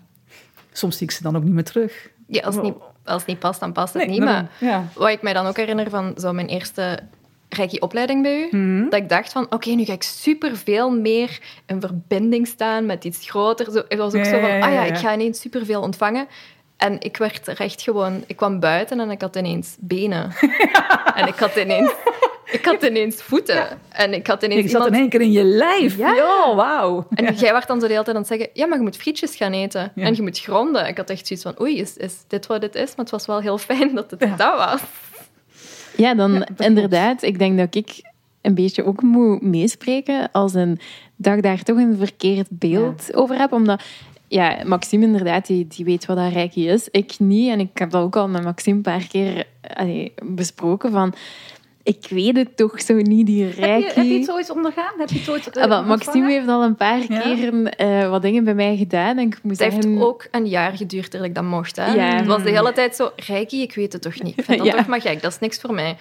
soms 0.73 0.97
zie 0.97 1.07
ik 1.07 1.13
ze 1.13 1.23
dan 1.23 1.37
ook 1.37 1.45
niet 1.45 1.53
meer 1.53 1.65
terug. 1.65 2.11
ja, 2.27 2.43
als, 2.43 2.55
het 2.55 2.65
niet, 2.65 2.75
als 3.05 3.19
het 3.19 3.27
niet 3.27 3.39
past, 3.39 3.61
dan 3.61 3.73
past 3.73 3.95
het 3.95 4.03
Nee, 4.03 4.13
niet. 4.13 4.27
daarom, 4.27 4.49
Maar 4.61 4.71
ja. 4.71 4.85
wat 4.95 5.09
ik 5.09 5.23
mij 5.23 5.33
dan 5.33 5.47
ook 5.47 5.57
herinner 5.57 5.91
van 5.91 6.15
zo 6.17 6.33
mijn 6.33 6.49
eerste 6.49 6.99
Reiki-opleiding 7.57 8.23
bij 8.23 8.41
u, 8.51 8.57
Mhm. 8.57 8.83
dat 8.89 9.01
ik 9.01 9.09
dacht 9.09 9.33
van, 9.33 9.47
oké, 9.51 9.71
nu 9.71 9.85
ga 9.85 9.93
ik 9.93 10.03
superveel 10.03 10.91
meer 10.91 11.39
in 11.67 11.81
verbinding 11.81 12.47
staan 12.47 12.87
met 12.87 13.05
iets 13.05 13.31
groter. 13.31 13.71
Zo, 13.73 13.83
het 13.89 13.99
was 13.99 14.15
ook 14.15 14.25
Ja, 14.25 14.31
zo 14.31 14.41
van, 14.41 14.49
ja, 14.49 14.57
ja, 14.57 14.67
ah 14.67 14.73
ja, 14.73 14.85
ik 14.85 14.97
ga 14.97 15.13
ineens 15.15 15.41
superveel 15.41 15.81
ontvangen. 15.83 16.27
En 16.77 17.01
ik 17.01 17.17
werd 17.17 17.47
er 17.47 17.61
echt 17.61 17.83
gewoon... 17.83 18.25
Ik 18.27 18.37
kwam 18.37 18.61
buiten 18.61 19.01
en 19.01 19.11
ik 19.11 19.21
had 19.21 19.37
ineens 19.37 19.77
benen. 19.81 20.33
En 21.15 21.27
ik 21.29 21.35
had 21.35 21.57
ineens... 21.57 21.91
Ik 22.53 22.65
had 22.65 22.83
ineens 22.83 23.23
voeten. 23.23 23.67
En 23.89 24.13
ik 24.15 24.27
had 24.27 24.43
ineens 24.43 24.65
Ik 24.65 24.71
zat 24.71 24.87
in 24.87 24.95
één 24.95 25.09
keer 25.09 25.21
in 25.21 25.33
je 25.33 25.43
lijf. 25.45 25.97
Ja. 25.97 26.15
Ja, 26.15 26.55
wauw. 26.55 27.07
En 27.15 27.35
jij 27.35 27.53
werd 27.53 27.67
dan 27.67 27.81
zo 27.81 27.87
de 27.87 27.93
hele 27.93 28.05
tijd 28.05 28.17
aan 28.17 28.23
het 28.23 28.31
zeggen, 28.31 28.49
ja, 28.53 28.67
maar 28.67 28.77
je 28.79 28.83
moet 28.85 28.97
frietjes 28.97 29.37
gaan 29.37 29.53
eten. 29.53 29.93
Ja. 29.95 30.05
En 30.05 30.15
je 30.15 30.23
moet 30.23 30.39
gronden. 30.41 30.87
Ik 30.89 30.97
had 30.97 31.11
echt 31.11 31.27
zoiets 31.27 31.45
van, 31.45 31.61
oei, 31.61 31.79
is, 31.79 31.97
is 31.97 32.15
dit 32.29 32.47
wat 32.47 32.63
het 32.63 32.75
is? 32.75 32.89
Maar 32.89 33.05
het 33.05 33.11
was 33.11 33.27
wel 33.27 33.41
heel 33.41 33.59
fijn 33.59 33.95
dat 33.95 34.11
het 34.11 34.21
dat 34.21 34.57
was. 34.57 34.81
Ja, 35.97 36.15
dan 36.15 36.47
inderdaad. 36.57 37.23
Ik 37.23 37.39
denk 37.39 37.59
dat 37.59 37.75
ik 37.75 38.01
een 38.41 38.55
beetje 38.55 38.85
ook 38.85 39.03
moet 39.03 39.43
meespreken 39.43 40.31
als 40.33 40.55
een, 40.55 40.79
dat 41.17 41.37
ik 41.37 41.43
daar 41.43 41.63
toch 41.63 41.77
een 41.77 41.97
verkeerd 41.97 42.47
beeld 42.51 43.15
over 43.15 43.39
heb. 43.39 43.53
Omdat, 43.53 43.83
ja, 44.29 44.59
Maxime 44.65 45.05
inderdaad, 45.05 45.47
die, 45.47 45.67
die 45.67 45.85
weet 45.85 46.07
wat 46.07 46.17
dat 46.17 46.33
Reiki 46.33 46.69
is. 46.69 46.89
Ik 46.91 47.15
niet. 47.19 47.51
En 47.51 47.61
ik 47.61 47.79
heb 47.79 47.91
dat 47.91 48.03
ook 48.03 48.17
al 48.17 48.29
met 48.29 48.45
Maxime 48.45 48.77
een 48.77 48.83
paar 48.83 49.07
keer 49.07 49.47
allee, 49.75 50.13
besproken 50.25 50.91
van... 50.91 51.15
Ik 51.85 52.07
weet 52.11 52.37
het 52.37 52.57
toch 52.57 52.81
zo 52.81 52.95
niet, 52.95 53.27
die 53.27 53.45
Heb 53.45 53.55
Reiki. 53.59 53.87
je, 53.87 53.93
heb 53.95 54.05
je 54.05 54.19
het 54.19 54.31
ooit 54.31 54.51
ondergaan? 54.51 54.93
Heb 54.99 55.09
je 55.11 55.19
het 55.19 55.31
ooit 55.31 55.57
Ah, 55.59 55.69
wel, 55.69 55.85
Maxime 55.85 56.31
heeft 56.31 56.49
al 56.49 56.63
een 56.63 56.75
paar 56.75 56.99
Ja? 57.09 57.21
keren 57.21 57.77
eh, 57.77 58.11
wat 58.11 58.23
dingen 58.23 58.45
bij 58.45 58.55
mij 58.55 58.77
gedaan. 58.77 59.19
En 59.19 59.27
ik 59.27 59.39
moet 59.43 59.59
Het 59.61 59.73
heeft 59.73 59.87
ook 60.01 60.27
een 60.31 60.47
jaar 60.47 60.77
geduurd 60.77 61.13
dat 61.13 61.23
ik 61.25 61.35
dat 61.35 61.45
mocht. 61.45 61.77
Hè? 61.77 61.93
Ja. 61.95 62.17
Het 62.17 62.27
was 62.27 62.43
de 62.43 62.51
hele 62.51 62.73
tijd 62.73 62.97
zo, 62.97 63.11
Reiki, 63.17 63.63
ik 63.63 63.75
weet 63.75 63.93
het 63.93 64.03
toch 64.03 64.23
niet. 64.23 64.39
Ik 64.39 64.45
vind 64.45 64.59
dat 64.59 64.67
Ja. 64.73 64.77
toch 64.77 64.87
maar 64.87 65.01
gek, 65.01 65.23
dat 65.23 65.33
is 65.33 65.39
niks 65.39 65.61
voor 65.61 65.75
mij. 65.75 65.97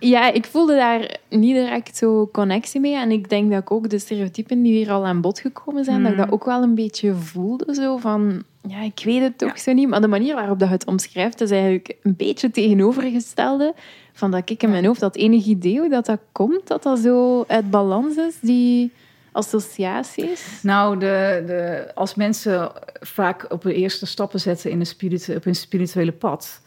Ja, 0.00 0.32
ik 0.32 0.44
voelde 0.44 0.74
daar 0.74 1.16
niet 1.28 1.54
direct 1.54 1.96
zo 1.96 2.28
connectie 2.32 2.80
mee. 2.80 2.94
En 2.94 3.10
ik 3.10 3.28
denk 3.28 3.50
dat 3.50 3.60
ik 3.60 3.70
ook 3.70 3.88
de 3.88 3.98
stereotypen 3.98 4.62
die 4.62 4.72
hier 4.72 4.90
al 4.90 5.06
aan 5.06 5.20
bod 5.20 5.38
gekomen 5.40 5.84
zijn, 5.84 6.02
dat 6.02 6.12
ik 6.12 6.18
dat 6.18 6.30
ook 6.32 6.44
wel 6.44 6.62
een 6.62 6.74
beetje 6.74 7.14
voelde. 7.14 7.74
Zo 7.74 7.96
van, 7.96 8.42
ja, 8.68 8.80
ik 8.82 9.00
weet 9.04 9.22
het 9.22 9.38
toch 9.38 9.58
zo 9.58 9.72
niet. 9.72 9.88
Maar 9.88 10.00
de 10.00 10.08
manier 10.08 10.34
waarop 10.34 10.58
dat 10.58 10.68
je 10.68 10.74
het 10.74 10.86
omschrijft, 10.86 11.40
is 11.40 11.50
eigenlijk 11.50 11.96
een 12.02 12.14
beetje 12.16 12.50
tegenovergestelde. 12.50 13.74
Van 14.12 14.30
dat 14.30 14.50
ik 14.50 14.62
in 14.62 14.70
mijn 14.70 14.84
hoofd 14.84 15.00
had 15.00 15.16
enig 15.16 15.44
idee 15.44 15.78
hoe 15.78 15.88
dat, 15.88 16.06
dat 16.06 16.20
komt, 16.32 16.66
dat 16.66 16.82
dat 16.82 16.98
zo 16.98 17.44
uit 17.48 17.70
balans 17.70 18.16
is, 18.16 18.40
die 18.40 18.92
associaties. 19.32 20.62
Nou, 20.62 20.98
de, 20.98 21.42
de, 21.46 21.90
als 21.94 22.14
mensen 22.14 22.72
vaak 23.00 23.46
op 23.52 23.62
de 23.62 23.74
eerste 23.74 24.06
stappen 24.06 24.40
zetten 24.40 24.70
in 24.70 24.80
een 24.80 24.86
spiritu 24.86 25.34
op 25.34 25.46
een 25.46 25.54
spirituele 25.54 26.12
pad, 26.12 26.60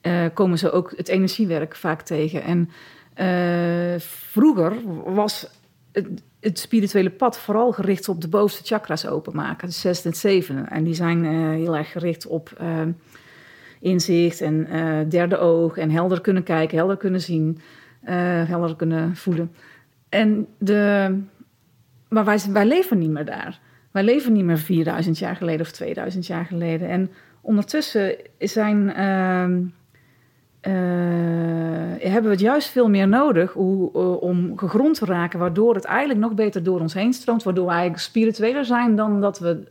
eh, 0.00 0.24
komen 0.34 0.58
ze 0.58 0.70
ook 0.70 0.92
het 0.96 1.08
energiewerk 1.08 1.76
vaak 1.76 2.02
tegen. 2.02 2.42
En 2.42 2.70
eh, 3.14 4.00
vroeger 4.00 4.74
was 5.14 5.46
het, 5.92 6.06
het 6.40 6.58
spirituele 6.58 7.10
pad 7.10 7.38
vooral 7.38 7.72
gericht 7.72 8.08
op 8.08 8.20
de 8.20 8.28
bovenste 8.28 8.64
chakras 8.64 9.06
openmaken, 9.06 9.68
de 9.68 9.74
zesde 9.74 10.08
en 10.08 10.14
zevende. 10.14 10.62
En 10.62 10.84
die 10.84 10.94
zijn 10.94 11.24
eh, 11.24 11.32
heel 11.32 11.76
erg 11.76 11.92
gericht 11.92 12.26
op 12.26 12.62
inzicht 13.82 14.40
en 14.40 14.66
eh, 14.66 14.98
derde 15.08 15.38
oog 15.38 15.76
en 15.76 15.90
helder 15.90 16.20
kunnen 16.20 16.42
kijken, 16.42 16.76
helder 16.76 16.96
kunnen 16.96 17.20
zien, 17.20 17.58
eh, 18.02 18.14
helder 18.48 18.76
kunnen 18.76 19.16
voelen. 19.16 19.52
En 20.08 20.46
de, 20.58 21.14
maar 22.08 22.24
wij, 22.24 22.38
wij 22.52 22.66
leven 22.66 22.98
niet 22.98 23.10
meer 23.10 23.24
daar. 23.24 23.60
Wij 23.90 24.02
leven 24.02 24.32
niet 24.32 24.44
meer 24.44 24.58
4000 24.58 25.18
jaar 25.18 25.36
geleden 25.36 25.60
of 25.60 25.72
2000 25.72 26.26
jaar 26.26 26.44
geleden. 26.44 26.88
En 26.88 27.10
ondertussen 27.40 28.16
zijn, 28.38 28.92
ehm, 28.92 29.62
eh, 30.60 30.72
hebben 32.10 32.22
we 32.22 32.30
het 32.30 32.40
juist 32.40 32.68
veel 32.68 32.88
meer 32.88 33.08
nodig 33.08 33.52
hoe, 33.52 33.92
om 34.20 34.58
gegrond 34.58 34.98
te 34.98 35.04
raken, 35.04 35.38
waardoor 35.38 35.74
het 35.74 35.84
eigenlijk 35.84 36.20
nog 36.20 36.34
beter 36.34 36.62
door 36.62 36.80
ons 36.80 36.94
heen 36.94 37.12
stroomt, 37.12 37.42
waardoor 37.42 37.66
we 37.66 37.70
eigenlijk 37.72 38.02
spiritueler 38.02 38.64
zijn 38.64 38.96
dan 38.96 39.20
dat 39.20 39.38
we. 39.38 39.64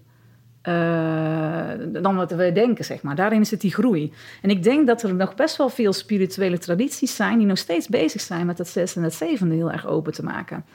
Eh, 0.62 1.70
dan 2.02 2.16
wat 2.16 2.32
we 2.32 2.52
denken, 2.52 2.86
zeg 2.86 3.02
maar. 3.02 3.16
Daarin 3.16 3.46
zit 3.46 3.62
die 3.62 3.74
groei. 3.74 4.14
En 4.42 4.50
ik 4.50 4.64
denk 4.64 4.88
dat 4.88 5.04
er 5.04 5.16
nog 5.16 5.36
best 5.36 5.58
wel 5.58 5.70
veel 5.70 5.94
spirituele 5.94 6.58
tradities 6.58 7.16
zijn 7.16 7.38
die 7.38 7.48
nog 7.48 7.58
steeds 7.58 7.88
bezig 7.88 8.22
zijn 8.22 8.46
met 8.46 8.58
het 8.58 8.68
zesde 8.68 9.00
en 9.00 9.06
het 9.06 9.14
zevende 9.14 9.56
heel 9.56 9.72
erg 9.72 9.88
open 9.88 10.14
te 10.14 10.24
maken. 10.24 10.66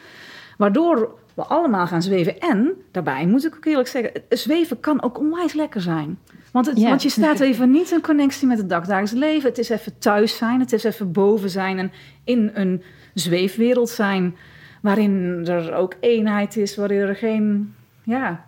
Waardoor 0.57 1.15
we 1.35 1.43
allemaal 1.43 1.87
gaan 1.87 2.03
zweven. 2.03 2.41
En 2.41 2.73
daarbij 2.91 3.27
moet 3.27 3.47
ik 3.47 3.55
ook 3.55 3.65
eerlijk 3.65 3.89
zeggen, 3.89 4.23
zweven 4.29 4.81
kan 4.81 5.03
ook 5.03 5.19
onwijs 5.19 5.53
lekker 5.53 5.81
zijn. 5.81 6.19
Want, 6.53 6.67
het, 6.67 6.83
want 6.83 7.03
je 7.03 7.09
staat 7.09 7.41
even 7.41 7.71
niet 7.71 7.91
in 7.91 8.01
connectie 8.01 8.49
met 8.49 8.59
het 8.59 8.69
dagdagelijks 8.69 9.13
leven. 9.13 9.49
Het 9.49 9.59
is 9.59 9.69
even 9.69 9.99
thuis 9.99 10.37
zijn, 10.37 10.61
het 10.61 10.73
is 10.73 10.85
even 10.85 11.13
boven 11.13 11.51
zijn 11.51 11.79
en 11.79 11.93
in 12.25 12.51
een 12.55 12.83
zweefwereld 13.15 13.89
zijn. 13.89 14.37
Waarin 14.83 15.43
er 15.47 15.75
ook 15.75 15.95
eenheid 16.01 16.57
is, 16.57 16.77
waarin 16.77 17.01
er 17.01 17.17
geen, 17.17 17.75
ja, 18.03 18.45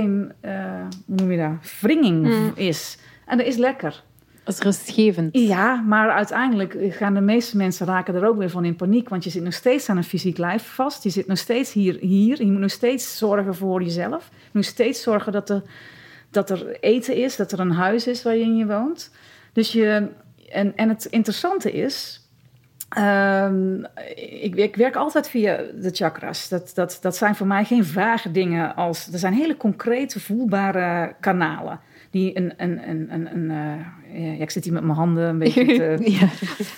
geen 0.00 0.32
eh, 0.40 0.52
hoe 1.06 1.16
noem 1.16 1.30
je 1.30 1.38
dat, 1.38 1.72
wringing 1.80 2.26
Mm. 2.26 2.52
is. 2.54 2.98
En 3.26 3.36
dat 3.38 3.46
is 3.46 3.56
lekker. 3.56 4.02
Dat 4.44 4.54
is 4.54 4.60
rustgevend. 4.60 5.38
Ja, 5.38 5.74
maar 5.76 6.10
uiteindelijk 6.10 6.76
gaan 6.88 7.14
de 7.14 7.20
meeste 7.20 7.56
mensen 7.56 7.86
raken 7.86 8.14
er 8.14 8.26
ook 8.26 8.36
weer 8.38 8.50
van 8.50 8.64
in 8.64 8.76
paniek. 8.76 9.08
Want 9.08 9.24
je 9.24 9.30
zit 9.30 9.42
nog 9.42 9.52
steeds 9.52 9.88
aan 9.88 9.96
een 9.96 10.04
fysiek 10.04 10.38
lijf 10.38 10.62
vast. 10.62 11.02
Je 11.02 11.10
zit 11.10 11.26
nog 11.26 11.38
steeds 11.38 11.72
hier. 11.72 11.96
hier. 12.00 12.38
Je 12.44 12.50
moet 12.50 12.60
nog 12.60 12.70
steeds 12.70 13.18
zorgen 13.18 13.54
voor 13.54 13.82
jezelf. 13.82 14.28
Je 14.30 14.36
moet 14.44 14.52
nog 14.52 14.64
steeds 14.64 15.02
zorgen 15.02 15.32
dat 15.32 15.50
er, 15.50 15.62
dat 16.30 16.50
er 16.50 16.80
eten 16.80 17.16
is, 17.16 17.36
dat 17.36 17.52
er 17.52 17.60
een 17.60 17.70
huis 17.70 18.06
is 18.06 18.22
waar 18.22 18.36
je 18.36 18.42
in 18.42 18.56
je 18.56 18.66
woont. 18.66 19.10
Dus 19.52 19.72
je, 19.72 20.08
en, 20.48 20.76
en 20.76 20.88
het 20.88 21.04
interessante 21.04 21.72
is. 21.72 22.23
Ehm, 22.94 23.84
ik, 24.40 24.54
ik 24.54 24.76
werk 24.76 24.96
altijd 24.96 25.28
via 25.28 25.56
de 25.74 25.90
chakras. 25.90 26.48
Dat, 26.48 26.72
dat, 26.74 26.98
dat 27.00 27.16
zijn 27.16 27.34
voor 27.34 27.46
mij 27.46 27.64
geen 27.64 27.84
vage 27.84 28.30
dingen 28.30 28.74
als. 28.74 29.08
Er 29.12 29.18
zijn 29.18 29.32
hele 29.32 29.56
concrete, 29.56 30.20
voelbare 30.20 31.14
kanalen. 31.20 31.80
Die 32.10 32.38
een. 32.38 32.54
een, 32.56 32.88
een, 32.88 33.06
een, 33.10 33.34
een 33.34 33.50
eh, 33.50 34.36
ja, 34.36 34.42
ik 34.42 34.50
zit 34.50 34.64
hier 34.64 34.72
met 34.72 34.82
mijn 34.82 34.96
handen 34.96 35.28
een 35.28 35.38
beetje 35.38 35.64
te, 35.64 35.98
Ja. 36.20 36.28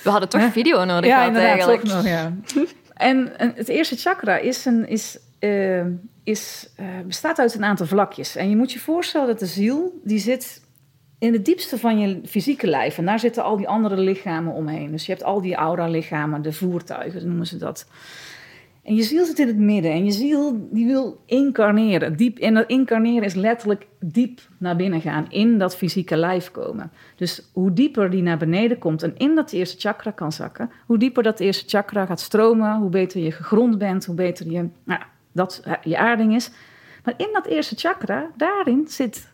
We 0.02 0.11
hadden 0.11 0.28
toch 0.28 0.40
Hè? 0.40 0.50
video 0.50 0.85
nodig 0.85 1.11
ja, 1.11 1.26
inderdaad, 1.26 1.50
eigenlijk. 1.50 1.82
nog, 1.82 2.06
ja. 2.06 2.32
En, 2.94 3.38
en 3.38 3.52
het 3.54 3.68
eerste 3.68 3.96
chakra 3.96 4.37
is 4.37 4.64
een, 4.64 4.88
is, 4.88 5.18
eh, 5.38 5.85
is, 6.25 6.73
eh, 6.76 6.87
bestaat 7.06 7.38
uit 7.38 7.54
een 7.54 7.64
aantal 7.64 7.87
vlakjes. 7.87 8.37
En 8.37 8.50
je 8.50 8.56
moet 8.56 8.73
je 8.73 8.78
voorstellen 8.78 9.26
dat 9.26 9.38
de 9.38 9.46
ziel, 9.46 10.00
die 10.04 10.18
zit 10.18 10.61
in 11.18 11.32
het 11.32 11.44
diepste 11.44 11.78
van 11.78 11.99
je 11.99 12.20
fysieke 12.25 12.66
lijf. 12.66 12.99
En 12.99 13.04
daar 13.04 13.18
zitten 13.18 13.42
al 13.42 13.56
die 13.56 13.68
andere 13.68 13.96
lichamen 13.96 14.52
omheen. 14.52 14.90
Dus 14.90 15.06
je 15.06 15.12
hebt 15.12 15.25
al 15.25 15.40
die 15.40 15.54
aura-lichamen, 15.54 16.42
de 16.42 16.52
voertuigen, 16.52 17.26
noemen 17.26 17.46
ze 17.46 17.56
dat. 17.56 17.88
En 18.87 18.94
je 18.94 19.02
ziel 19.02 19.25
zit 19.25 19.38
in 19.38 19.46
het 19.46 19.58
midden. 19.58 19.90
En 19.92 20.04
je 20.04 20.11
ziel 20.11 20.68
die 20.70 20.87
wil 20.87 21.23
incarneren. 21.26 22.16
Diep, 22.16 22.38
en 22.38 22.54
dat 22.54 22.66
incarneren 22.66 23.25
is 23.25 23.35
letterlijk 23.35 23.87
diep 24.00 24.40
naar 24.58 24.76
binnen 24.76 25.00
gaan. 25.00 25.26
In 25.28 25.58
dat 25.58 25.76
fysieke 25.76 26.16
lijf 26.16 26.50
komen. 26.50 26.92
Dus 27.16 27.50
hoe 27.52 27.73
dieper 27.73 28.11
die 28.11 28.23
naar 28.23 28.38
beneden 28.38 28.78
komt 28.78 29.02
en 29.02 29.16
in 29.16 29.35
dat 29.35 29.52
eerste 29.52 29.78
chakra 29.78 30.11
kan 30.11 30.32
zakken, 30.32 30.70
hoe 30.87 30.99
dieper 30.99 31.23
dat 31.23 31.40
eerste 31.40 31.68
chakra 31.68 32.06
gaat 32.06 32.20
stromen, 32.20 32.76
hoe 32.76 32.90
beter 32.90 33.20
je 33.20 33.32
gegrond 33.32 33.78
bent, 33.78 34.04
hoe 34.04 34.14
beter 34.14 34.50
je, 34.50 34.68
nou, 34.85 35.00
dat 35.32 35.62
je 35.82 35.99
aarding 35.99 36.35
is. 36.35 36.50
Maar 37.04 37.14
in 37.16 37.28
dat 37.32 37.46
eerste 37.46 37.75
chakra, 37.76 38.30
daarin 38.37 38.88
zit 38.88 39.28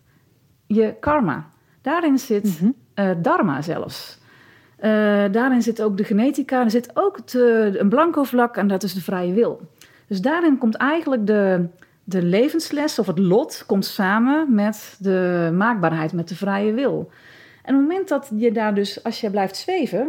je 0.67 0.95
karma. 1.01 1.51
Daarin 1.83 2.19
zit 2.19 2.61
eh, 2.95 3.11
dharma 3.23 3.63
zelfs. 3.63 4.19
Eh, 4.77 4.91
daarin 5.31 5.63
zit 5.63 5.83
ook 5.83 5.97
de 5.97 6.05
genetica, 6.05 6.65
er 6.65 6.71
zit 6.71 6.91
ook 6.95 7.17
het, 7.17 7.35
eh, 7.35 7.75
een 7.75 7.89
blanco 7.89 8.23
vlak 8.23 8.57
en 8.57 8.69
dat 8.69 8.83
is 8.83 8.95
de 8.95 9.01
vrije 9.01 9.33
wil. 9.33 9.61
Dus 10.07 10.21
daarin 10.21 10.59
komt 10.59 10.75
eigenlijk 10.75 11.27
de, 11.27 11.67
de 12.05 12.23
levensles 12.23 12.99
of 12.99 13.07
het 13.07 13.19
lot 13.19 13.65
komt 13.67 13.85
samen 13.85 14.55
met 14.55 14.97
de 14.99 15.51
maakbaarheid, 15.55 16.13
met 16.13 16.29
de 16.29 16.35
vrije 16.35 16.73
wil. 16.73 17.11
En 17.63 17.75
op 17.75 17.81
het 17.81 17.89
moment 17.89 18.09
dat 18.09 18.31
je 18.37 18.53
daar 18.53 18.75
dus, 18.75 19.05
als 19.05 19.21
je 19.21 19.31
blijft 19.31 19.57
zweven, 19.57 20.09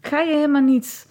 ga 0.00 0.20
je 0.20 0.34
helemaal 0.34 0.62
niet, 0.62 1.08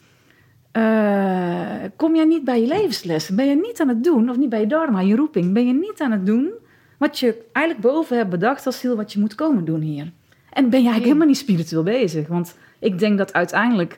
kom 1.96 2.15
je 2.15 2.25
niet 2.25 2.43
bij 2.43 2.62
je 2.62 2.67
levenslessen. 2.67 3.36
Ben 3.36 3.48
je 3.48 3.55
niet 3.55 3.81
aan 3.81 3.88
het 3.88 4.03
doen, 4.03 4.29
of 4.29 4.38
niet 4.38 4.50
bij 4.50 4.60
je 4.60 4.67
dharma, 4.67 5.00
je 5.00 5.15
roeping, 5.15 5.53
ben 5.53 5.67
je 5.67 5.74
niet 5.74 6.01
aan 6.01 6.11
het 6.11 6.25
doen 6.25 6.51
wat 7.00 7.20
je 7.20 7.42
eigenlijk 7.51 7.88
boven 7.88 8.18
hebt 8.18 8.29
bedacht 8.29 8.66
als 8.66 8.79
ziel 8.79 8.96
wat 8.96 9.14
je 9.14 9.20
moet 9.20 9.35
komen 9.35 9.66
doen 9.66 9.81
hier. 9.81 10.12
En 10.50 10.70
ben 10.70 10.79
je 10.79 10.90
eigenlijk 10.90 11.05
helemaal 11.05 11.27
niet 11.27 11.38
spiritueel 11.38 11.83
bezig. 11.83 12.27
Want 12.27 12.57
ik 12.79 13.00
denk 13.00 13.18
dat 13.18 13.33
uiteindelijk 13.33 13.98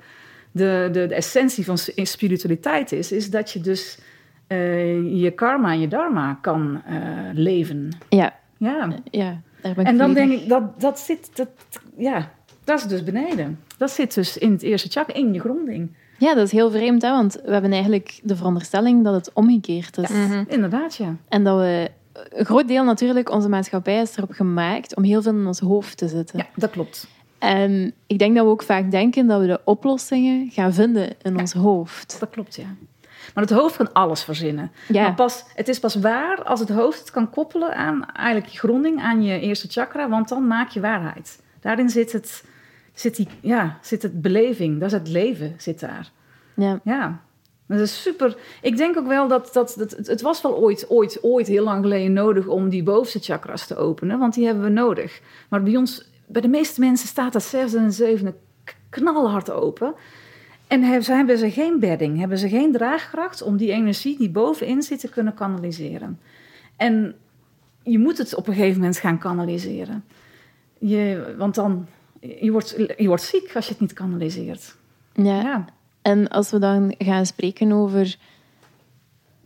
de, 0.52 0.90
de, 0.92 1.08
de 1.08 1.16
essentie 1.16 1.66
van 1.66 1.78
spiritualiteit 1.96 2.92
is, 2.92 3.12
is 3.12 3.30
dat 3.30 3.52
je 3.52 3.60
dus 3.60 4.00
eh, 4.48 5.22
je 5.22 5.32
karma 5.32 5.72
en 5.72 5.80
je 5.80 5.88
dharma 5.88 6.38
kan 6.42 6.82
eh, 6.86 6.98
leven. 7.34 7.92
Ja, 8.10 8.40
Ja. 8.58 8.94
ja, 9.12 9.42
daar 9.62 9.74
ben 9.74 9.84
ik 9.84 9.92
En 9.92 9.98
dan 9.98 10.14
denk 10.14 10.32
ik, 10.32 10.50
dat, 10.50 10.82
dat 10.82 11.00
zit, 11.00 11.30
dat, 11.34 11.50
ja, 11.98 12.32
dat 12.64 12.80
is 12.80 12.86
dus 12.86 13.04
beneden. 13.04 13.60
Dat 13.78 13.92
zit 13.92 14.14
dus 14.14 14.38
in 14.38 14.52
het 14.52 14.62
eerste 14.62 14.90
chakra, 14.90 15.14
in 15.14 15.34
je 15.34 15.40
gronding. 15.40 15.96
Ja, 16.18 16.34
dat 16.34 16.46
is 16.46 16.52
heel 16.52 16.72
vreemd, 16.72 17.02
hè? 17.02 17.12
want 17.12 17.42
we 17.46 17.52
hebben 17.52 17.72
eigenlijk 17.72 18.20
de 18.24 18.36
veronderstelling 18.36 19.04
dat 19.04 19.14
het 19.14 19.34
omgekeerd 19.34 19.98
is. 19.98 20.10
Mhm. 20.10 20.44
Inderdaad, 20.48 20.96
ja. 20.96 21.16
En 21.30 21.44
dat 21.44 21.60
we... 21.60 21.92
Een 22.30 22.46
groot 22.46 22.68
deel 22.68 22.84
natuurlijk, 22.84 23.30
onze 23.30 23.50
maatschappij 23.50 24.02
is 24.02 24.18
erop 24.18 24.32
gemaakt 24.32 24.96
om 24.96 25.04
heel 25.04 25.22
veel 25.22 25.34
in 25.34 25.48
ons 25.48 25.60
hoofd 25.60 25.98
te 25.98 26.08
zitten. 26.08 26.40
Ja, 26.40 26.46
dat 26.56 26.70
klopt. 26.70 27.08
En 27.40 27.94
ik 28.08 28.20
denk 28.20 28.36
dat 28.36 28.46
we 28.46 28.52
ook 28.52 28.64
vaak 28.64 28.92
denken 28.92 29.28
dat 29.28 29.40
we 29.40 29.48
de 29.48 29.62
oplossingen 29.66 30.50
gaan 30.52 30.74
vinden 30.74 31.10
in 31.22 31.40
ons 31.40 31.54
hoofd. 31.54 32.20
Dat 32.20 32.30
klopt, 32.30 32.56
ja. 32.56 32.76
Maar 33.34 33.44
het 33.44 33.54
hoofd 33.54 33.76
kan 33.76 33.94
alles 33.94 34.24
verzinnen. 34.24 34.72
Maar 34.88 35.02
Ja, 35.02 35.12
pas, 35.12 35.44
het 35.56 35.68
is 35.68 35.80
pas 35.80 35.96
waar 35.96 36.44
als 36.44 36.60
het 36.60 36.70
hoofd 36.70 37.00
het 37.00 37.12
kan 37.12 37.30
koppelen 37.30 37.76
aan 37.76 38.06
eigenlijk 38.06 38.52
je 38.52 38.58
gronding, 38.58 39.02
aan 39.02 39.24
je 39.24 39.40
eerste 39.40 39.68
chakra, 39.68 40.10
want 40.10 40.30
dan 40.30 40.48
maak 40.48 40.70
je 40.70 40.80
waarheid. 40.80 41.42
Daarin 41.60 41.90
zit 41.90 42.12
het, 42.12 42.44
zit 42.94 43.16
die, 43.16 43.28
ja, 43.42 43.78
zit 43.82 44.02
het 44.02 44.22
beleving, 44.22 44.80
dat 44.80 44.92
is 44.92 44.98
het 44.98 45.08
leven, 45.08 45.54
zit 45.58 45.80
daar. 45.80 46.12
ja. 46.56 46.80
Ja, 46.84 47.22
dat 47.78 47.88
is 47.88 48.02
super. 48.02 48.38
Ik 48.62 48.78
denk 48.78 48.98
ook 48.98 49.08
wel 49.08 49.28
dat, 49.28 49.50
dat, 49.54 49.76
dat 49.78 49.92
het, 50.08 50.22
was 50.22 50.42
wel 50.42 50.58
ooit, 50.58 50.90
ooit, 50.90 51.18
ooit 51.22 51.48
heel 51.48 51.64
lang 51.64 51.84
geleden 51.84 52.14
nodig 52.14 52.48
om 52.48 52.70
die 52.70 52.84
bovenste 52.84 53.20
chakras 53.20 53.68
te 53.68 53.76
openen, 53.76 54.20
want 54.20 54.34
die 54.34 54.46
hebben 54.46 54.64
we 54.64 54.70
nodig. 54.70 55.22
Maar 55.50 55.64
bij 55.64 55.76
ons, 55.76 56.10
bij 56.26 56.42
de 56.42 56.48
meeste 56.48 56.80
mensen 56.80 57.08
staat 57.08 57.34
dat 57.34 57.44
zesde 57.44 57.78
en 57.78 57.94
zevende 57.94 58.34
knalhard 58.90 59.52
open. 59.52 59.94
En 60.68 60.84
hebben 60.84 61.04
ze, 61.04 61.14
hebben 61.14 61.38
ze 61.38 61.52
geen 61.52 61.80
bedding, 61.80 62.20
hebben 62.20 62.38
ze 62.38 62.50
geen 62.50 62.72
draagkracht 62.72 63.42
om 63.42 63.58
die 63.58 63.72
energie 63.72 64.18
die 64.18 64.30
bovenin 64.30 64.82
zit 64.82 65.00
te 65.00 65.10
kunnen 65.10 65.34
kanaliseren. 65.34 66.20
En 66.76 67.16
je 67.84 68.00
moet 68.00 68.18
het 68.18 68.36
op 68.36 68.48
een 68.48 68.54
gegeven 68.54 68.80
moment 68.80 68.98
gaan 68.98 69.18
kanaliseren. 69.18 70.04
Je, 70.80 71.34
want 71.38 71.56
dan, 71.56 71.88
je 72.20 72.52
wordt, 72.52 72.76
je 72.98 73.08
wordt 73.08 73.24
ziek 73.24 73.56
als 73.56 73.66
je 73.66 73.72
het 73.72 73.82
niet 73.82 73.94
kanaliseert. 73.94 74.76
ja. 75.14 75.42
Ja. 75.42 75.66
En 76.02 76.28
als 76.28 76.52
we 76.52 76.60
dan 76.60 76.96
gaan 76.98 77.26
spreken 77.26 77.72
over... 77.72 78.16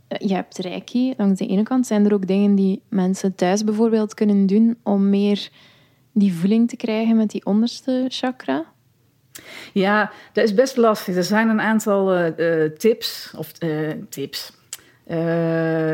eh, 0.07 0.27
Je 0.27 0.33
hebt 0.33 0.57
reiki, 0.57 1.13
langs 1.17 1.39
de 1.39 1.47
ene 1.47 1.63
kant 1.63 1.87
zijn 1.87 2.05
er 2.05 2.13
ook 2.13 2.27
dingen 2.27 2.55
die 2.55 2.81
mensen 2.89 3.35
thuis 3.35 3.63
bijvoorbeeld 3.63 4.13
kunnen 4.13 4.45
doen 4.45 4.77
om 4.83 5.09
meer 5.09 5.49
die 6.13 6.33
voeling 6.33 6.69
te 6.69 6.75
krijgen 6.75 7.15
met 7.15 7.29
die 7.29 7.45
onderste 7.45 8.05
chakra. 8.07 8.65
Ja, 9.73 10.11
dat 10.33 10.43
is 10.43 10.53
best 10.53 10.77
lastig. 10.77 11.15
Er 11.15 11.23
zijn 11.23 11.49
een 11.49 11.61
aantal 11.61 12.13
eh, 12.13 12.63
eh, 12.63 12.71
tips, 12.71 13.33
of 13.37 13.51
tips, 14.09 14.51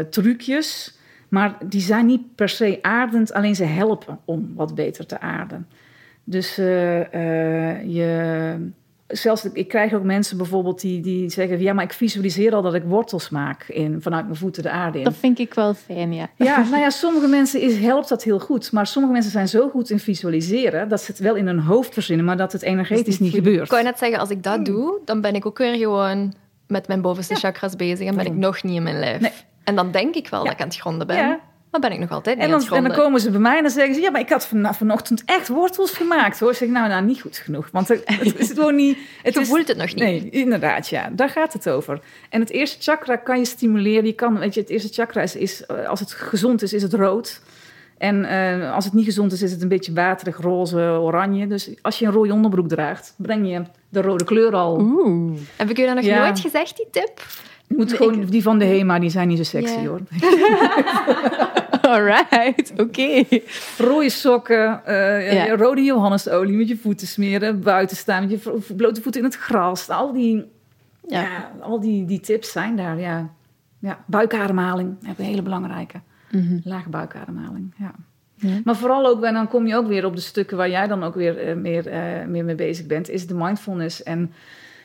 trucjes, 0.09 0.97
maar 1.29 1.57
die 1.65 1.81
zijn 1.81 2.05
niet 2.05 2.35
per 2.35 2.49
se 2.49 2.79
aardend, 2.81 3.33
alleen 3.33 3.55
ze 3.55 3.63
helpen 3.63 4.19
om 4.25 4.51
wat 4.55 4.75
beter 4.75 5.05
te 5.05 5.19
aarden. 5.19 5.67
Dus 6.23 6.55
je, 6.55 8.57
zelfs, 9.11 9.45
ik 9.53 9.67
krijg 9.67 9.93
ook 9.93 10.03
mensen 10.03 10.37
bijvoorbeeld 10.37 10.81
die, 10.81 11.01
die 11.01 11.29
zeggen, 11.29 11.59
ja, 11.59 11.73
maar 11.73 11.83
ik 11.83 11.93
visualiseer 11.93 12.53
al 12.53 12.61
dat 12.61 12.73
ik 12.73 12.83
wortels 12.83 13.29
maak 13.29 13.63
in, 13.67 14.01
vanuit 14.01 14.25
mijn 14.25 14.37
voeten 14.37 14.63
de 14.63 14.69
aarde 14.69 14.97
in. 14.97 15.03
Dat 15.03 15.13
vind 15.19 15.39
ik 15.39 15.53
wel 15.53 15.73
fijn, 15.73 16.13
ja. 16.13 16.29
Ja, 16.35 16.57
nou 16.69 16.81
ja, 16.81 16.89
sommige 16.89 17.27
mensen 17.27 17.61
is, 17.61 17.77
helpt 17.79 18.09
dat 18.09 18.23
heel 18.23 18.39
goed. 18.39 18.71
Maar 18.71 18.87
sommige 18.87 19.13
mensen 19.13 19.31
zijn 19.31 19.47
zo 19.47 19.69
goed 19.69 19.89
in 19.89 19.99
visualiseren... 19.99 20.89
dat 20.89 21.01
ze 21.01 21.11
het 21.11 21.19
wel 21.19 21.35
in 21.35 21.47
hun 21.47 21.59
hoofd 21.59 21.93
verzinnen... 21.93 22.25
maar 22.25 22.37
dat 22.37 22.51
het 22.51 22.61
energetisch 22.61 23.19
niet 23.19 23.33
gebeurt. 23.33 23.65
Ik 23.65 23.71
wou 23.71 23.83
net 23.83 23.97
zeggen, 23.97 24.19
als 24.19 24.29
ik 24.29 24.43
dat 24.43 24.65
doe, 24.65 24.99
dan 25.05 25.21
ben 25.21 25.35
ik 25.35 25.45
ook 25.45 25.57
weer 25.57 25.75
gewoon 25.75 26.33
met 26.67 26.87
mijn 26.87 27.01
bovenste 27.01 27.35
chakras 27.35 27.75
bezig 27.75 28.07
en 28.07 28.15
ben 28.15 28.25
ik 28.25 28.35
nog 28.35 28.63
niet 28.63 28.75
in 28.75 28.83
mijn 28.83 28.99
lijf. 28.99 29.19
Nee. 29.21 29.31
En 29.63 29.75
dan 29.75 29.91
denk 29.91 30.15
ik 30.15 30.27
wel 30.27 30.39
Ja. 30.39 30.45
dat 30.45 30.53
ik 30.53 30.61
aan 30.61 30.67
het 30.67 30.77
gronden 30.77 31.07
ben, 31.07 31.15
Ja. 31.17 31.39
Maar 31.71 31.81
ben 31.81 31.91
ik 31.91 31.99
nog 31.99 32.11
altijd 32.11 32.35
niet 32.37 32.45
En 32.45 32.51
dan, 32.51 32.67
en 32.77 32.83
dan 32.83 32.93
komen 32.93 33.19
ze 33.19 33.31
bij 33.31 33.39
mij 33.39 33.57
en 33.57 33.61
dan 33.63 33.71
zeggen 33.71 33.95
ze... 33.95 34.01
ja, 34.01 34.11
maar 34.11 34.21
ik 34.21 34.29
had 34.29 34.45
van, 34.45 34.75
vanochtend 34.75 35.23
echt 35.25 35.47
wortels 35.47 35.91
gemaakt, 35.91 36.39
hoor. 36.39 36.49
Ik 36.51 36.57
zeg, 36.57 36.69
nou, 36.69 36.87
nou, 36.87 37.05
niet 37.05 37.21
goed 37.21 37.37
genoeg. 37.37 37.69
Want 37.71 37.87
het, 37.87 38.01
het 38.05 38.39
is 38.39 38.51
gewoon 38.55 38.75
niet... 38.75 38.97
Het 39.23 39.33
Je 39.33 39.45
voelt 39.45 39.67
het 39.67 39.77
nog 39.77 39.87
niet. 39.87 39.95
Nee, 40.03 40.29
inderdaad, 40.29 40.87
ja. 40.87 41.09
Daar 41.11 41.29
gaat 41.29 41.53
het 41.53 41.69
over. 41.69 41.99
En 42.29 42.39
het 42.39 42.49
eerste 42.49 42.81
chakra 42.81 43.15
kan 43.15 43.37
je 43.37 43.45
stimuleren. 43.45 44.05
Je 44.05 44.13
kan, 44.13 44.39
weet 44.39 44.53
je, 44.53 44.59
het 44.59 44.69
eerste 44.69 44.93
chakra 44.93 45.21
is, 45.21 45.35
is 45.35 45.65
eh, 45.65 45.87
als 45.87 45.99
het 45.99 46.11
gezond 46.11 46.61
is, 46.61 46.73
is 46.73 46.81
het 46.81 46.93
rood. 46.93 47.41
En 47.97 48.25
eh, 48.25 48.73
als 48.73 48.85
het 48.85 48.93
niet 48.93 49.05
gezond 49.05 49.31
is, 49.31 49.41
is 49.41 49.51
het 49.51 49.61
een 49.61 49.67
beetje 49.67 49.93
waterig, 49.93 50.37
roze, 50.37 50.77
oranje. 50.77 51.47
Dus 51.47 51.69
als 51.81 51.99
je 51.99 52.05
een 52.05 52.11
rode 52.11 52.33
onderbroek 52.33 52.67
draagt, 52.67 53.13
breng 53.17 53.49
je 53.49 53.61
de 53.89 54.01
rode 54.01 54.23
kleur 54.23 54.55
al. 54.55 54.79
Oeh. 54.79 55.37
Heb 55.55 55.69
ik 55.69 55.79
u 55.79 55.85
dat 55.85 55.95
nog 55.95 56.03
Ja. 56.03 56.23
nooit 56.23 56.39
gezegd, 56.39 56.77
die 56.77 56.87
tip? 56.91 57.25
Je 57.67 57.75
moet 57.77 57.93
gewoon, 57.93 58.25
die 58.25 58.41
van 58.43 58.57
de 58.59 58.65
HEMA, 58.65 58.99
die 58.99 59.09
zijn 59.09 59.27
niet 59.27 59.37
zo 59.37 59.43
sexy, 59.43 59.85
hoor. 59.87 59.99
Alright, 61.91 62.73
oké. 62.77 63.23
Rode 63.77 64.09
sokken, 64.09 64.85
eh, 64.85 65.33
Ja. 65.33 65.55
rode 65.55 65.81
johannesolie 65.83 66.57
met 66.57 66.67
je 66.67 66.77
voeten 66.77 67.07
smeren, 67.07 67.61
buiten 67.61 67.97
staan 67.97 68.27
met 68.27 68.31
je 68.43 68.73
blote 68.75 69.01
voeten 69.01 69.21
in 69.21 69.27
het 69.27 69.35
gras. 69.37 69.89
Al 69.89 70.13
die, 70.13 70.51
Ja. 71.07 71.21
ja. 71.21 71.51
al 71.61 71.79
die, 71.79 72.05
die 72.05 72.19
tips 72.19 72.51
zijn 72.51 72.75
daar, 72.75 72.99
ja. 72.99 73.29
ja. 73.79 74.03
Buikademhaling, 74.05 74.95
een 75.17 75.25
hele 75.25 75.41
belangrijke. 75.41 76.01
Mhm. 76.31 76.59
Lage 76.63 76.89
buikademhaling, 76.89 77.73
ja. 77.77 77.91
Ja. 78.35 78.59
Maar 78.63 78.75
vooral 78.75 79.05
ook, 79.07 79.23
en 79.23 79.33
dan 79.33 79.47
kom 79.47 79.67
je 79.67 79.75
ook 79.75 79.87
weer 79.87 80.05
op 80.05 80.15
de 80.15 80.21
stukken 80.21 80.57
waar 80.57 80.69
jij 80.69 80.87
dan 80.87 81.03
ook 81.03 81.15
weer 81.15 81.37
eh, 81.37 81.55
meer, 81.55 81.87
eh, 81.87 82.25
meer 82.27 82.45
mee 82.45 82.55
bezig 82.55 82.85
bent, 82.85 83.09
is 83.09 83.27
de 83.27 83.33
mindfulness 83.33 84.03
en 84.03 84.33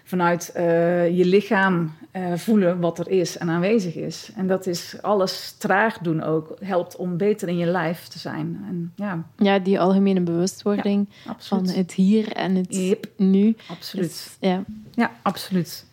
vanuit 0.09 0.51
eh, 0.53 1.17
je 1.17 1.25
lichaam 1.25 1.93
eh, 2.11 2.33
voelen 2.35 2.81
wat 2.81 2.99
er 2.99 3.09
is 3.09 3.39
en 3.39 3.49
aanwezig 3.51 3.95
is. 3.95 4.31
En 4.37 4.47
dat 4.47 4.67
is 4.67 4.97
alles 5.03 5.55
traag 5.59 5.99
doen 5.99 6.23
ook, 6.23 6.57
helpt 6.61 6.97
om 6.97 7.17
beter 7.17 7.49
in 7.49 7.57
je 7.57 7.67
lijf 7.67 8.07
te 8.07 8.19
zijn. 8.19 8.65
En 8.69 8.93
ja, 8.97 9.25
Ja, 9.37 9.59
die 9.59 9.81
algemene 9.81 10.21
bewustwording 10.21 11.09
van 11.39 11.69
het 11.69 11.93
hier 11.93 12.33
en 12.33 12.55
het 12.55 12.67
Yep. 12.77 13.07
nu. 13.17 13.57
absoluut. 13.71 14.07
is- 14.11 14.37
ja. 14.41 14.65
Ja, 14.95 15.11
absoluut. 15.23 15.85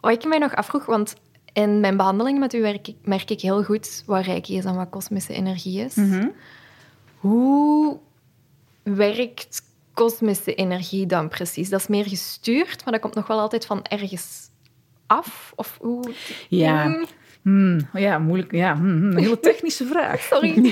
Wat 0.00 0.12
ik 0.12 0.24
mij 0.24 0.38
nog 0.38 0.54
afvroeg, 0.54 0.86
want 0.86 1.14
in 1.52 1.80
mijn 1.80 1.96
behandeling 1.96 2.38
met 2.38 2.54
u 2.54 2.60
werk 2.60 2.88
ik, 2.88 2.96
merk 3.04 3.30
ik 3.30 3.40
heel 3.40 3.62
goed 3.62 4.02
wat 4.06 4.24
reiki 4.24 4.56
is 4.56 4.64
en 4.64 4.74
wat 4.74 4.88
kosmische 4.90 5.32
energie 5.32 5.80
is. 5.80 5.94
Mhm. 5.94 6.26
Hoe 7.18 7.98
werkt 8.82 9.62
kosmische 9.94 10.54
energie 10.54 11.06
dan 11.06 11.28
precies? 11.28 11.68
Dat 11.68 11.80
is 11.80 11.86
meer 11.86 12.06
gestuurd, 12.06 12.84
maar 12.84 12.92
dat 12.92 13.02
komt 13.02 13.14
nog 13.14 13.26
wel 13.26 13.40
altijd 13.40 13.66
van 13.66 13.82
ergens 13.82 14.50
af? 15.06 15.52
Of 15.56 15.78
hoe? 15.80 16.12
Ja. 16.48 16.82
Hmm, 16.82 17.06
Hmm, 17.44 17.88
ja, 17.92 18.18
moeilijk. 18.18 18.52
Ja, 18.52 18.76
hmm, 18.76 19.10
een 19.10 19.18
hele 19.18 19.40
technische 19.40 19.86
vraag. 19.86 20.20
sorry. 20.32 20.52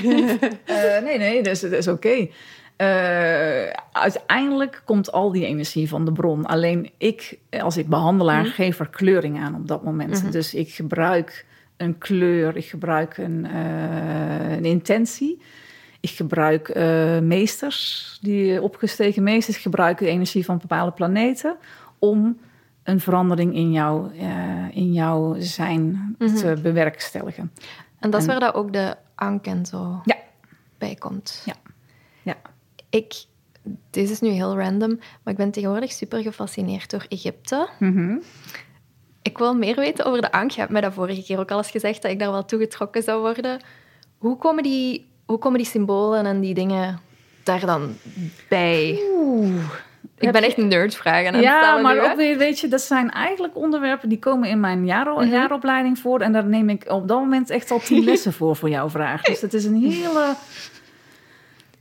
Eh, 0.65 1.03
nee, 1.03 1.17
nee, 1.17 1.43
dat 1.43 1.53
is, 1.53 1.59
dat 1.59 1.71
is 1.71 1.87
oké. 1.87 2.27
Eh, 2.75 3.69
uiteindelijk 3.91 4.81
komt 4.85 5.11
al 5.11 5.31
die 5.31 5.45
energie 5.45 5.87
van 5.87 6.05
de 6.05 6.11
bron. 6.11 6.45
Alleen 6.45 6.91
ik, 6.97 7.39
als 7.49 7.77
ik 7.77 7.87
behandelaar, 7.87 8.45
geef 8.45 8.79
er 8.79 8.89
kleuring 8.89 9.39
aan 9.39 9.55
op 9.55 9.67
dat 9.67 9.83
moment. 9.83 10.23
Mhm. 10.23 10.31
Dus 10.31 10.53
ik 10.53 10.69
gebruik 10.69 11.45
een 11.77 11.97
kleur, 11.97 12.57
ik 12.57 12.65
gebruik 12.65 13.17
een, 13.17 13.45
eh, 13.45 14.51
een 14.51 14.65
intentie. 14.65 15.41
Ik 16.03 16.09
gebruik 16.09 16.69
eh, 16.69 17.19
meesters, 17.19 18.17
die 18.21 18.61
opgestegen 18.61 19.23
meesters 19.23 19.57
gebruiken 19.57 20.05
de 20.05 20.11
energie 20.11 20.45
van 20.45 20.57
bepaalde 20.57 20.91
planeten 20.91 21.57
om 21.99 22.37
een 22.83 22.99
verandering 22.99 23.53
in 23.55 23.71
jouw, 23.71 24.11
eh, 24.11 24.75
in 24.77 24.93
jouw 24.93 25.35
zijn 25.39 26.15
Mhm. 26.17 26.35
te 26.35 26.59
bewerkstelligen. 26.61 27.51
En 27.99 28.09
dat 28.09 28.21
is 28.21 28.27
En- 28.27 28.31
waar 28.31 28.39
dat 28.51 28.53
ook 28.55 28.73
de 28.73 28.95
ank 29.15 29.45
en 29.45 29.65
zo 29.65 30.01
Ja. 30.03 30.15
bij 30.77 30.95
komt. 30.95 31.41
Ja. 31.45 31.53
Ja. 32.21 32.35
Ik, 32.89 33.13
dit 33.89 34.09
is 34.09 34.19
nu 34.19 34.29
heel 34.29 34.57
random, 34.57 34.89
maar 35.23 35.33
ik 35.33 35.39
ben 35.39 35.51
tegenwoordig 35.51 35.91
super 35.91 36.21
gefascineerd 36.21 36.89
door 36.89 37.05
Egypte. 37.09 37.69
Mhm. 37.79 38.15
Ik 39.21 39.37
wil 39.37 39.55
meer 39.55 39.75
weten 39.75 40.05
over 40.05 40.21
de 40.21 40.31
ank. 40.31 40.51
Je 40.51 40.59
hebt 40.59 40.71
mij 40.71 40.81
dat 40.81 40.93
vorige 40.93 41.23
keer 41.23 41.39
ook 41.39 41.51
al 41.51 41.57
eens 41.57 41.71
gezegd, 41.71 42.01
dat 42.01 42.11
ik 42.11 42.19
daar 42.19 42.31
wel 42.31 42.45
toe 42.45 42.59
getrokken 42.59 43.03
zou 43.03 43.21
worden. 43.21 43.59
Hoe 44.17 44.37
komen 44.37 44.63
die, 44.63 45.11
hoe 45.25 45.37
komen 45.37 45.57
die 45.57 45.67
symbolen 45.67 46.25
en 46.25 46.39
die 46.39 46.53
dingen 46.53 46.99
daar 47.43 47.59
dan 47.65 47.95
bij? 48.49 48.99
Oeh. 49.13 49.55
Ik 50.17 50.31
ben 50.31 50.43
echt 50.43 50.57
een 50.57 50.67
nerdvraag 50.67 51.25
aan 51.27 51.33
het 51.33 51.43
Ja, 51.43 51.77
maar 51.77 51.93
nu, 51.95 52.01
ook 52.01 52.15
weer, 52.15 52.37
weet 52.37 52.59
je, 52.59 52.67
dat 52.67 52.81
zijn 52.81 53.11
eigenlijk 53.11 53.55
onderwerpen 53.57 54.09
die 54.09 54.19
komen 54.19 54.49
in 54.49 54.59
mijn 54.59 54.85
jaro- 54.85 55.19
Mhm. 55.19 55.29
jaaropleiding 55.29 55.99
voor. 55.99 56.19
En 56.21 56.33
daar 56.33 56.45
neem 56.45 56.69
ik 56.69 56.85
op 56.91 57.07
dat 57.07 57.19
moment 57.19 57.49
echt 57.49 57.71
al 57.71 57.79
tien 57.79 58.03
lessen 58.09 58.33
voor, 58.33 58.55
voor 58.55 58.69
jouw 58.69 58.89
vraag. 58.89 59.21
Dus 59.21 59.39
dat 59.39 59.53
is 59.53 59.65
een 59.65 59.75
hele, 59.81 60.33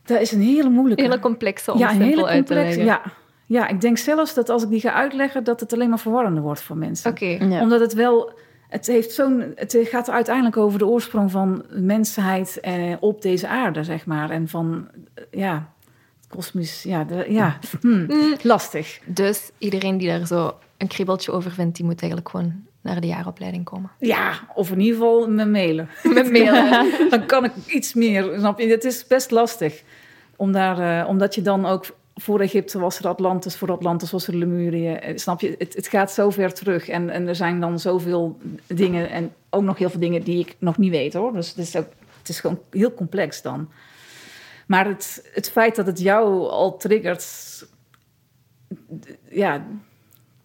dat 0.05 0.21
is 0.21 0.33
een 0.33 0.41
hele 0.41 0.69
moeilijke. 0.69 1.03
Een 1.05 1.11
hele 1.11 1.23
complexe 1.23 1.73
om 1.73 1.79
ja, 1.79 1.89
hele 1.89 2.27
uit 2.27 2.47
te 2.47 2.55
complexe. 2.55 2.65
leggen. 2.65 2.85
Ja. 2.85 3.03
ja, 3.47 3.69
ik 3.69 3.81
denk 3.81 3.99
zelfs 3.99 4.35
dat 4.35 4.49
als 4.49 4.63
ik 4.63 4.69
die 4.69 4.81
ga 4.81 4.93
uitleggen, 4.93 5.45
dat 5.45 5.61
het 5.61 5.73
alleen 5.73 5.89
maar 5.89 5.99
verwarrender 5.99 6.43
wordt 6.43 6.61
voor 6.63 6.77
mensen. 6.77 7.11
Oké. 7.11 7.25
Ja. 7.27 7.61
Omdat 7.61 7.81
het 7.81 7.93
wel, 7.95 8.33
het, 8.73 8.87
heeft 8.87 9.13
zo'n, 9.13 9.53
het 9.55 9.79
gaat 9.83 10.11
uiteindelijk 10.11 10.57
over 10.57 10.79
de 10.79 10.87
oorsprong 10.87 11.31
van 11.31 11.65
mensheid 11.71 12.61
eh, 12.61 12.93
op 13.01 13.23
deze 13.23 13.49
aarde, 13.49 13.85
zeg 13.85 14.07
maar. 14.07 14.31
En 14.31 14.49
van, 14.49 14.89
eh, 15.15 15.25
ja, 15.31 15.73
kosmisch, 16.29 16.83
ja, 16.83 17.05
de, 17.05 17.27
ja 17.29 17.59
hm, 17.81 18.35
lastig. 18.43 19.01
Dus 19.05 19.51
iedereen 19.59 19.99
die 19.99 20.09
daar 20.09 20.27
zo 20.27 20.55
een 20.77 20.89
kriebeltje 20.89 21.33
over 21.33 21.51
vindt, 21.51 21.77
die 21.77 21.85
moet 21.85 22.01
eigenlijk 22.01 22.31
gewoon 22.31 22.65
naar 22.81 23.01
de 23.01 23.07
jaaropleiding 23.07 23.65
komen. 23.65 23.91
Ja, 23.99 24.41
of 24.55 24.71
in 24.71 24.81
ieder 24.81 24.95
geval 24.99 25.29
me 25.29 25.45
mailen. 25.45 25.89
Met 26.03 26.33
mailen. 26.33 26.91
dan 27.11 27.27
kan 27.27 27.45
ik 27.45 27.53
iets 27.67 27.95
meer, 27.95 28.35
snap 28.39 28.59
je? 28.59 28.67
Het 28.67 28.85
is 28.85 29.07
best 29.07 29.31
lastig. 29.31 29.83
Om 30.37 30.53
daar, 30.53 31.01
eh, 31.01 31.09
omdat 31.09 31.35
je 31.35 31.43
dan 31.43 31.67
ook... 31.67 31.87
Voor 32.15 32.41
Egypte 32.41 32.79
was 32.79 32.99
er 32.99 33.09
Atlantis, 33.09 33.57
voor 33.57 33.71
Atlantis 33.73 34.11
was 34.11 34.27
er 34.27 34.37
Lemurië. 34.37 34.93
Eh, 34.93 35.17
Snap 35.17 35.41
je? 35.41 35.55
Het, 35.59 35.75
het 35.75 35.87
gaat 35.87 36.13
zo 36.13 36.31
ver 36.31 36.55
terug. 36.55 36.89
En, 36.89 37.11
en 37.11 37.29
er 37.29 37.37
zijn 37.37 37.61
dan 37.61 37.79
zoveel 37.79 38.39
dingen... 38.67 39.11
en 39.11 39.33
ook 39.51 39.63
nog 39.63 39.79
heel 39.79 39.91
veel 39.91 40.01
dingen 40.01 40.23
die 40.23 40.39
ik 40.39 40.57
nog 40.59 40.79
niet 40.79 40.91
weet, 40.91 41.13
hoor. 41.13 41.33
Dus 41.33 41.49
het 41.49 41.59
is, 41.59 41.77
ook, 41.77 41.87
het 42.19 42.29
is 42.29 42.41
gewoon 42.41 42.59
heel 42.71 42.95
complex 42.95 43.43
dan. 43.43 43.69
Maar 44.67 44.87
het, 44.87 45.31
het 45.33 45.51
feit 45.51 45.77
dat 45.77 45.87
het 45.87 45.99
jou 46.01 46.49
al 46.49 46.77
triggert... 46.77 47.27
Ja, 49.31 49.67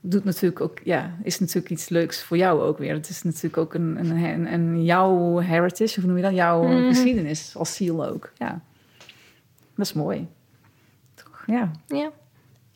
doet 0.01 0.23
natuurlijk 0.23 0.61
ook, 0.61 0.79
ja, 0.83 1.17
is 1.23 1.39
natuurlijk 1.39 1.69
iets 1.69 1.89
leuks 1.89 2.23
voor 2.23 2.37
jou 2.37 2.61
ook 2.61 2.77
weer. 2.77 2.93
Het 2.93 3.09
is 3.09 3.23
natuurlijk 3.23 3.57
ook 3.57 3.73
een, 3.73 3.97
een, 3.99 4.11
een, 4.23 4.53
een 4.53 4.83
jouw 4.83 5.37
heritage, 5.37 5.99
hoe 5.99 6.09
noem 6.09 6.17
je 6.17 6.23
dat? 6.23 6.33
Jouw 6.35 6.63
Mhm. 6.63 6.87
geschiedenis 6.87 7.53
als 7.55 7.75
ziel 7.75 8.05
ook. 8.07 8.31
Ja, 8.37 8.61
dat 9.75 9.85
is 9.85 9.93
mooi. 9.93 10.27
Ja. 11.47 11.71
Ja. 11.87 12.11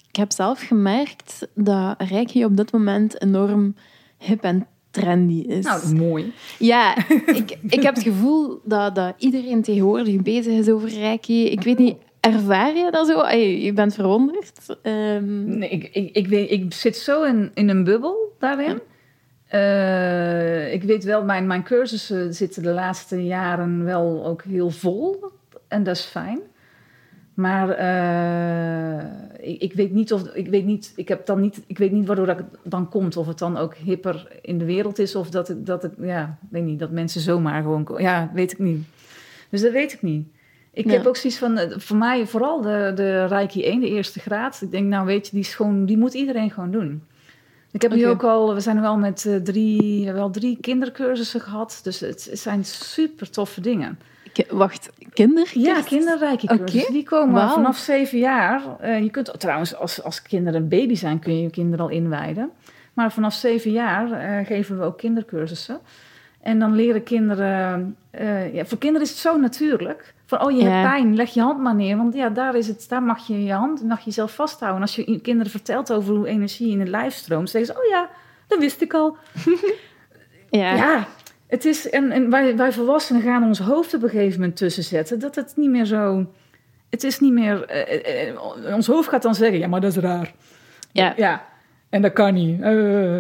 Ik 0.10 0.16
heb 0.16 0.32
zelf 0.32 0.62
gemerkt 0.62 1.48
dat 1.54 1.96
Reiki 1.98 2.46
op 2.46 2.58
dit 2.58 2.72
moment 2.72 3.22
enorm 3.22 3.76
hip 4.18 4.44
en 4.44 4.68
trendy 4.92 5.42
is. 5.48 5.66
Nou, 5.66 5.96
mooi. 5.96 6.34
Ja, 6.60 6.98
ik, 7.26 7.58
ik 7.70 7.84
heb 7.84 7.96
het 7.96 8.04
gevoel 8.04 8.62
dat, 8.64 8.96
dat 8.96 9.14
iedereen 9.18 9.62
tegenwoordig 9.62 10.22
bezig 10.22 10.54
is 10.54 10.70
over 10.70 10.90
Reiki. 10.90 11.46
Ik 11.46 11.62
weet 11.62 11.78
niet, 11.78 11.96
ervaar 12.20 12.76
je 12.76 12.92
dat 12.92 13.08
zo? 13.08 13.22
Ey, 13.22 13.62
je 13.62 13.74
bent 13.74 13.94
verwonderd. 13.94 14.78
Ehm, 14.82 15.58
Nee, 15.58 15.70
ik, 15.70 15.90
ik, 15.92 16.16
ik, 16.16 16.28
weet, 16.28 16.52
ik 16.52 16.74
zit 16.74 16.98
zo 16.98 17.24
in, 17.24 17.52
in 17.54 17.70
een 17.70 17.84
bubbel 17.84 18.36
daarin. 18.40 18.82
Eh, 19.48 20.74
ik 20.74 20.84
weet 20.84 21.04
wel, 21.04 21.24
mijn, 21.24 21.48
mijn 21.48 21.64
cursussen 21.64 22.34
zitten 22.34 22.64
de 22.64 22.72
laatste 22.72 23.26
jaren 23.26 23.84
wel 23.84 24.26
ook 24.26 24.44
heel 24.44 24.70
vol. 24.70 25.32
En 25.68 25.84
dat 25.84 25.96
is 25.96 26.04
fijn. 26.04 26.40
Maar 27.42 27.70
eh, 27.70 29.52
ik, 29.52 29.62
ik 29.62 29.74
weet 29.74 29.92
niet 29.92 30.14
of 30.14 30.28
ik 30.34 30.48
weet 30.48 30.66
niet, 30.66 30.94
ik 30.96 31.08
heb 31.08 31.26
dan 31.26 31.42
niet, 31.42 31.62
ik 31.68 31.78
weet 31.78 31.92
niet 31.92 32.06
waardoor 32.08 32.26
dat 32.26 32.42
dan 32.64 32.90
komt. 32.90 33.18
Of 33.18 33.28
het 33.28 33.38
dan 33.38 33.58
ook 33.58 33.76
hipper 33.76 34.28
in 34.42 34.58
de 34.58 34.66
wereld 34.66 35.00
is, 35.00 35.16
of 35.16 35.30
dat 35.30 35.56
dat 35.58 35.82
het 35.84 35.94
ja, 36.02 36.38
weet 36.50 36.64
niet, 36.64 36.80
dat 36.80 36.92
mensen 36.92 37.22
zomaar 37.22 37.62
gewoon, 37.62 37.88
ja, 37.98 38.32
weet 38.34 38.52
ik 38.52 38.60
niet. 38.60 38.84
Dus 39.50 39.62
dat 39.62 39.72
weet 39.72 39.94
ik 39.94 40.02
niet. 40.02 40.28
Ik 40.74 40.86
Ja. 40.86 40.92
heb 40.92 41.06
ook 41.06 41.16
zoiets 41.16 41.40
van, 41.40 41.58
eh, 41.58 41.78
voor 41.78 41.98
mij 41.98 42.26
vooral 42.28 42.62
de, 42.62 42.92
de 42.96 43.26
Reiki 43.26 43.64
1, 43.66 43.80
de 43.80 43.90
eerste 43.90 44.20
graad. 44.20 44.62
Ik 44.62 44.72
denk, 44.72 44.88
nou 44.88 45.06
weet 45.06 45.26
je, 45.26 45.32
die, 45.32 45.40
is 45.42 45.56
gewoon, 45.56 45.86
die 45.86 45.98
moet 45.98 46.14
iedereen 46.14 46.52
gewoon 46.52 46.72
doen. 46.72 47.04
Ik 47.72 47.82
heb 47.82 47.94
nu 47.94 48.08
ook 48.08 48.24
al, 48.24 48.54
we 48.54 48.60
zijn 48.60 48.82
wel 48.82 48.98
met 48.98 49.26
eh, 49.26 49.36
drie, 49.36 50.12
wel 50.12 50.30
drie 50.30 50.58
kindercursussen 50.62 51.42
gehad. 51.42 51.80
Dus 51.84 52.00
het, 52.00 52.28
het 52.30 52.40
zijn 52.40 52.66
super 52.66 53.30
toffe 53.30 53.62
dingen. 53.62 54.00
Wacht, 54.50 54.90
kinderen? 55.14 55.62
Ja, 55.62 55.82
kinderrijke 55.82 56.48
cursussen. 56.48 56.82
Oké. 56.82 56.92
Die 56.92 57.04
komen 57.04 57.50
vanaf 57.50 57.78
zeven 57.78 58.20
jaar. 58.20 58.62
Eh, 58.80 59.02
je 59.04 59.10
kunt 59.10 59.40
trouwens, 59.40 59.76
als, 59.76 60.04
als 60.04 60.22
kinderen 60.22 60.62
een 60.62 60.68
baby 60.70 60.96
zijn, 60.96 61.20
kun 61.20 61.36
je 61.36 61.42
je 61.42 61.50
kinderen 61.50 61.86
al 61.86 61.92
inwijden. 61.92 62.50
Maar 62.94 63.12
vanaf 63.12 63.34
zeven 63.34 63.72
jaar 63.72 64.12
eh, 64.12 64.46
geven 64.46 64.78
we 64.80 64.84
ook 64.84 64.98
kindercursussen. 64.98 65.80
En 66.42 66.60
dan 66.60 66.76
leren 66.76 67.04
kinderen... 67.04 67.96
eh, 68.12 68.54
ja, 68.54 68.66
voor 68.66 68.78
kinderen 68.78 69.08
is 69.08 69.10
het 69.14 69.20
zo 69.20 69.38
natuurlijk. 69.38 70.14
Van, 70.26 70.44
oh, 70.46 70.52
je 70.52 70.58
Ja. 70.64 70.70
hebt 70.70 70.90
pijn, 70.90 71.16
leg 71.16 71.34
je 71.34 71.42
hand 71.42 71.60
maar 71.62 71.76
neer. 71.76 71.98
Want 71.98 72.14
ja, 72.14 72.30
daar, 72.30 72.56
is 72.56 72.68
het, 72.68 72.86
daar 72.90 73.04
mag 73.04 73.28
je 73.28 73.44
je 73.44 73.54
hand 73.54 73.84
mag 73.84 74.00
je 74.00 74.06
jezelf 74.06 74.36
vasthouden. 74.36 74.76
En 74.82 74.88
als 74.88 74.96
je 74.96 75.20
kinderen 75.22 75.52
vertelt 75.52 75.94
over 75.94 76.16
hoe 76.16 76.28
energie 76.28 76.72
in 76.72 76.80
het 76.80 76.90
lijf 76.90 77.14
stroomt... 77.14 77.50
zeggen 77.50 77.74
ze, 77.74 77.80
oh 77.82 77.88
ja, 77.90 78.10
dat 78.48 78.60
wist 78.60 78.82
ik 78.82 78.94
al. 78.94 79.18
Ja. 80.50 80.76
Ja, 80.76 81.08
het 81.52 81.66
is, 81.66 81.90
en, 81.90 82.12
en 82.12 82.30
wij, 82.30 82.58
wij 82.58 82.72
volwassenen 82.72 83.22
gaan 83.22 83.44
ons 83.44 83.60
hoofd 83.60 83.94
op 83.94 84.04
een 84.04 84.10
gegeven 84.10 84.40
moment 84.40 84.58
tussen 84.58 84.84
zetten. 84.84 85.20
Dat 85.20 85.36
het 85.36 85.54
niet 85.56 85.70
meer 85.70 85.86
zo. 85.86 86.32
Het 86.90 87.04
is 87.04 87.20
niet 87.20 87.34
meer. 87.34 87.66
eh, 87.66 88.28
eh, 88.30 88.74
ons 88.76 88.88
hoofd 88.88 89.10
gaat 89.10 89.22
dan 89.22 89.36
zeggen: 89.36 89.60
ja, 89.60 89.68
maar 89.68 89.82
dat 89.82 89.92
is 89.92 89.98
raar. 89.98 90.34
Ja. 90.92 91.14
Ja, 91.18 91.46
en 91.90 92.02
dat 92.02 92.14
kan 92.14 92.34
niet. 92.34 92.62
Eh. 92.62 93.18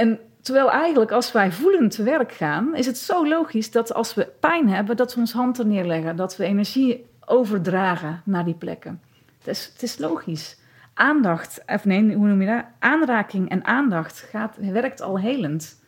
en 0.00 0.18
terwijl 0.40 0.70
eigenlijk, 0.70 1.10
als 1.10 1.32
wij 1.32 1.52
voelend 1.52 1.90
te 1.90 2.02
werk 2.02 2.32
gaan, 2.32 2.76
is 2.76 2.86
het 2.86 2.98
zo 2.98 3.28
logisch 3.28 3.70
dat 3.70 3.94
als 3.94 4.14
we 4.14 4.28
pijn 4.40 4.68
hebben, 4.68 4.96
dat 4.96 5.14
we 5.14 5.20
ons 5.20 5.32
hand 5.32 5.58
er 5.58 5.66
neerleggen. 5.66 6.16
Dat 6.16 6.36
we 6.36 6.44
energie 6.44 7.06
overdragen 7.24 8.22
naar 8.24 8.44
die 8.44 8.54
plekken. 8.54 9.00
Het 9.38 9.46
is, 9.46 9.70
het 9.72 9.82
is 9.82 9.98
logisch. 9.98 10.58
Aandacht, 10.94 11.62
of 11.66 11.84
nee, 11.84 12.14
hoe 12.14 12.26
noem 12.26 12.40
je 12.40 12.46
dat? 12.46 12.64
Aanraking 12.78 13.50
en 13.50 13.64
aandacht 13.64 14.18
gaat, 14.30 14.56
werkt 14.60 15.00
al 15.00 15.18
helend. 15.18 15.80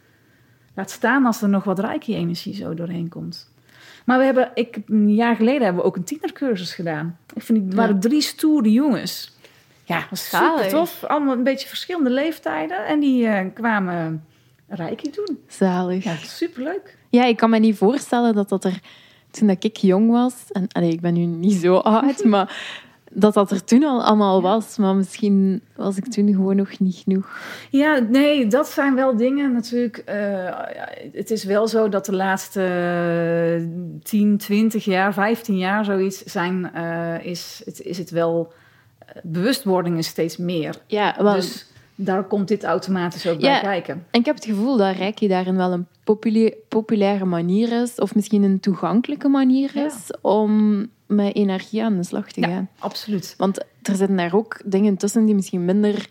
Laat 0.75 0.91
staan 0.91 1.27
als 1.27 1.43
er 1.43 1.49
nog 1.49 1.65
wat 1.65 1.79
reiki-energie 1.79 2.55
zo 2.55 2.75
doorheen 2.75 3.09
komt. 3.09 3.53
Maar 4.05 4.19
we 4.19 4.25
hebben, 4.25 4.51
ik, 4.55 4.79
een 4.87 5.15
jaar 5.15 5.37
geleden 5.37 5.63
hebben 5.63 5.83
we 5.83 5.89
ook 5.89 5.97
een 5.97 6.05
tienercursus 6.05 6.75
gedaan. 6.75 7.19
Ik 7.35 7.43
vind, 7.43 7.65
het 7.65 7.75
waren 7.75 8.01
drie 8.01 8.21
stoere 8.21 8.73
jongens. 8.73 9.33
Ja, 9.85 9.99
dat 10.01 10.11
was 10.11 10.29
super 10.29 10.69
tof. 10.69 11.05
Allemaal 11.05 11.35
een 11.35 11.43
beetje 11.43 11.69
verschillende 11.69 12.11
leeftijden. 12.11 12.87
En 12.87 13.01
die 13.01 13.27
eh, 13.27 13.47
kwamen 13.55 14.25
Reiki 14.69 15.11
doen. 15.11 15.39
Zalig. 15.49 16.05
Ja, 16.05 16.17
superleuk. 16.17 16.99
Ja, 17.11 17.25
ik 17.25 17.37
kan 17.37 17.51
me 17.51 17.59
niet 17.59 17.77
voorstellen 17.77 18.35
dat 18.35 18.49
dat 18.49 18.65
er 18.65 18.81
toen 19.31 19.49
dat 19.49 19.65
ik 19.65 19.77
jong 19.77 20.11
was, 20.11 20.35
en 20.53 20.69
allee, 20.73 20.91
ik 20.91 21.01
ben 21.01 21.15
nu 21.15 21.25
niet 21.25 21.61
zo 21.61 21.77
oud, 21.77 22.25
maar 22.35 22.57
dat 23.15 23.35
dat 23.35 23.51
er 23.51 23.65
toen 23.65 23.85
al 23.85 24.03
allemaal 24.05 24.43
was. 24.43 24.77
Maar 24.77 24.95
misschien 24.95 25.63
was 25.77 25.97
ik 25.97 26.07
toen 26.07 26.27
gewoon 26.29 26.57
nog 26.57 26.79
niet 26.79 26.95
genoeg. 27.05 27.39
Ja, 27.71 27.99
nee, 27.99 28.47
dat 28.47 28.69
zijn 28.69 28.95
wel 28.95 29.17
dingen 29.17 29.53
natuurlijk. 29.53 29.97
eh, 29.97 30.59
het 31.13 31.31
is 31.31 31.45
wel 31.45 31.69
zo 31.69 31.89
dat 31.89 32.07
de 32.07 32.15
laatste 32.15 32.61
eh, 32.63 33.67
10, 34.03 34.37
20 34.39 34.85
jaar, 34.85 35.13
15 35.13 35.59
jaar 35.59 35.85
zoiets 35.85 36.23
zijn, 36.23 36.71
eh, 36.75 37.25
is, 37.27 37.63
het, 37.65 37.81
is 37.81 37.99
het 37.99 38.11
wel. 38.11 38.53
eh, 39.07 39.15
bewustwording 39.23 39.99
is 39.99 40.07
steeds 40.07 40.37
meer. 40.37 40.75
Ja, 40.87 41.13
Dus 41.13 41.67
daar 41.95 42.25
komt 42.25 42.49
dit 42.49 42.65
automatisch 42.65 43.27
ook 43.27 43.41
Ja. 43.41 43.51
bij 43.51 43.61
kijken. 43.61 44.05
en 44.11 44.21
ik 44.21 44.27
heb 44.27 44.35
het 44.35 44.45
gevoel 44.45 44.77
dat 44.77 44.97
Reiki 44.97 45.29
daarin 45.29 45.57
wel 45.57 45.73
een 45.73 45.87
popula- 46.05 46.53
populaire 46.69 47.25
manier 47.25 47.83
is, 47.83 47.95
of 47.99 48.15
misschien 48.15 48.43
een 48.43 48.61
toegankelijke 48.61 49.29
manier 49.29 49.71
Ja. 49.75 49.85
is, 49.85 50.11
om 50.21 50.87
met 51.07 51.35
energie 51.35 51.83
aan 51.85 51.97
de 51.97 52.03
slag 52.05 52.33
te 52.33 52.41
Ja. 52.41 52.47
gaan. 52.49 52.69
Absoluut. 52.79 53.35
Want 53.37 53.59
er 53.83 53.97
zitten 53.97 54.17
daar 54.17 54.35
ook 54.35 54.61
dingen 54.65 54.97
tussen 54.97 55.25
die 55.25 55.35
misschien 55.35 55.65
minder 55.65 56.07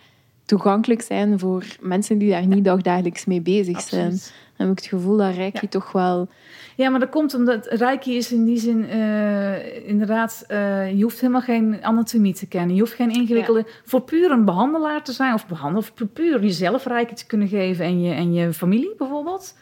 toegankelijk 0.45 1.01
zijn 1.01 1.39
voor 1.39 1.63
mensen 1.81 2.17
die 2.17 2.29
daar 2.29 2.47
niet 2.47 2.63
dagdagelijks 2.63 3.25
mee 3.25 3.41
bezig 3.41 3.81
zijn. 3.81 4.05
Absoluut. 4.11 4.33
Dan 4.57 4.67
heb 4.67 4.77
ik 4.77 4.83
het 4.83 4.93
gevoel 4.93 5.17
dat 5.17 5.35
Reiki 5.35 5.59
Ja. 5.61 5.67
toch 5.67 5.91
wel... 5.91 6.27
Ja, 6.75 6.89
maar 6.89 6.99
dat 6.99 7.09
komt 7.09 7.33
omdat 7.33 7.65
Reiki 7.69 8.15
is 8.17 8.31
in 8.31 8.45
die 8.45 8.57
zin 8.59 8.85
eh, 8.89 9.87
inderdaad, 9.87 10.43
eh, 10.47 10.91
je 10.97 11.03
hoeft 11.03 11.19
helemaal 11.19 11.41
geen 11.41 11.83
anatomie 11.83 12.33
te 12.33 12.47
kennen. 12.47 12.75
Je 12.75 12.81
hoeft 12.81 12.93
geen 12.93 13.11
ingewikkelde, 13.11 13.65
voor 13.85 14.01
puur 14.01 14.31
een 14.31 14.45
behandelaar 14.45 15.03
te 15.03 15.11
zijn 15.11 15.33
of 15.33 15.47
behandel, 15.47 15.79
of 15.81 15.93
pu- 15.93 16.05
puur 16.05 16.41
jezelf 16.43 16.85
Reiki 16.85 17.13
te 17.13 17.25
kunnen 17.25 17.47
geven 17.47 17.85
en 17.85 18.01
je, 18.01 18.13
en 18.13 18.33
je 18.33 18.53
familie 18.53 18.93
bijvoorbeeld. 18.97 19.57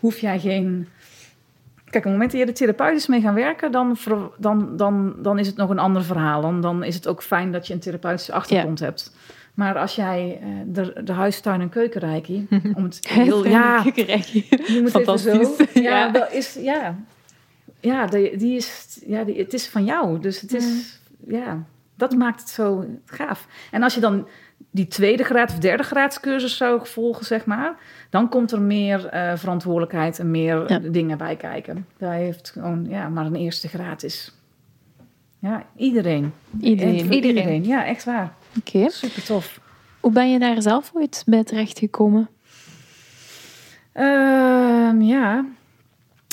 Hoef 0.00 0.18
jij 0.18 0.38
geen. 0.40 0.88
Kijk, 1.94 2.06
op 2.06 2.12
het 2.12 2.20
moment 2.20 2.30
dat 2.30 2.40
je 2.40 2.46
er 2.46 2.74
therapeutisch 2.74 3.06
mee 3.06 3.20
gaat 3.20 3.34
werken, 3.34 3.72
dan, 3.72 3.96
dan, 4.38 4.76
dan, 4.76 5.14
dan 5.18 5.38
is 5.38 5.46
het 5.46 5.56
nog 5.56 5.70
een 5.70 5.78
ander 5.78 6.04
verhaal. 6.04 6.40
Dan, 6.40 6.60
dan 6.60 6.82
is 6.82 6.94
het 6.94 7.06
ook 7.06 7.22
fijn 7.22 7.52
dat 7.52 7.66
je 7.66 7.72
een 7.74 7.80
therapeutische 7.80 8.32
achtergrond 8.32 8.80
hebt. 8.80 9.14
Maar 9.54 9.78
als 9.78 9.94
jij 9.94 10.38
eh, 10.42 10.48
de, 10.66 11.00
de 11.04 11.12
huistuin- 11.12 11.60
en 11.60 11.68
keukenreiki, 11.68 12.46
om 12.76 12.84
het 12.84 13.08
heel, 13.08 13.46
ja, 13.46 13.82
je 13.84 13.90
moet 14.82 14.94
even 14.94 15.18
zo. 15.18 15.30
Fantastisch. 15.30 15.48
Ja, 15.82 15.82
Ja. 15.82 16.08
dat 16.10 16.32
is, 16.32 16.54
ja. 16.60 16.96
Ja, 17.80 18.06
die, 18.06 18.36
die 18.36 18.56
is, 18.56 18.98
ja 19.06 19.24
die, 19.24 19.38
het 19.38 19.52
is 19.52 19.68
van 19.68 19.84
jou. 19.84 20.20
Dus 20.20 20.40
het 20.40 20.54
is, 20.54 21.00
ja, 21.26 21.62
dat 21.94 22.12
maakt 22.16 22.40
het 22.40 22.48
zo 22.48 22.84
gaaf. 23.06 23.46
En 23.70 23.82
als 23.82 23.94
je 23.94 24.00
dan 24.00 24.26
die 24.74 24.86
tweede 24.86 25.22
graad 25.24 25.50
of 25.50 25.58
derde 25.58 25.82
graadscursus 25.82 26.56
zou 26.56 26.86
volgen, 26.86 27.24
zeg 27.26 27.44
maar, 27.44 27.74
dan 28.10 28.28
komt 28.28 28.52
er 28.52 28.60
meer 28.60 29.06
eh, 29.06 29.32
verantwoordelijkheid 29.36 30.18
en 30.18 30.30
meer 30.30 30.72
Ja. 30.72 30.78
dingen 30.78 31.18
bij 31.18 31.36
kijken. 31.36 31.86
Daar 31.98 32.12
heeft 32.12 32.50
gewoon, 32.50 32.86
ja, 32.88 33.08
maar 33.08 33.26
een 33.26 33.34
eerste 33.34 33.68
graad 33.68 34.02
is. 34.02 34.32
Ja, 35.38 35.64
iedereen. 35.76 36.32
Iedereen. 36.60 37.12
Iedereen. 37.12 37.64
Ja, 37.64 37.86
echt 37.86 38.04
waar. 38.04 38.32
Oké. 38.58 38.90
Super 38.90 39.24
tof. 39.24 39.60
Hoe 40.00 40.12
ben 40.12 40.30
je 40.30 40.38
daar 40.38 40.62
zelf 40.62 40.90
ooit 40.94 41.22
bij 41.26 41.44
terechtgekomen? 41.44 42.28
Ehm, 43.92 45.00
ja, 45.00 45.44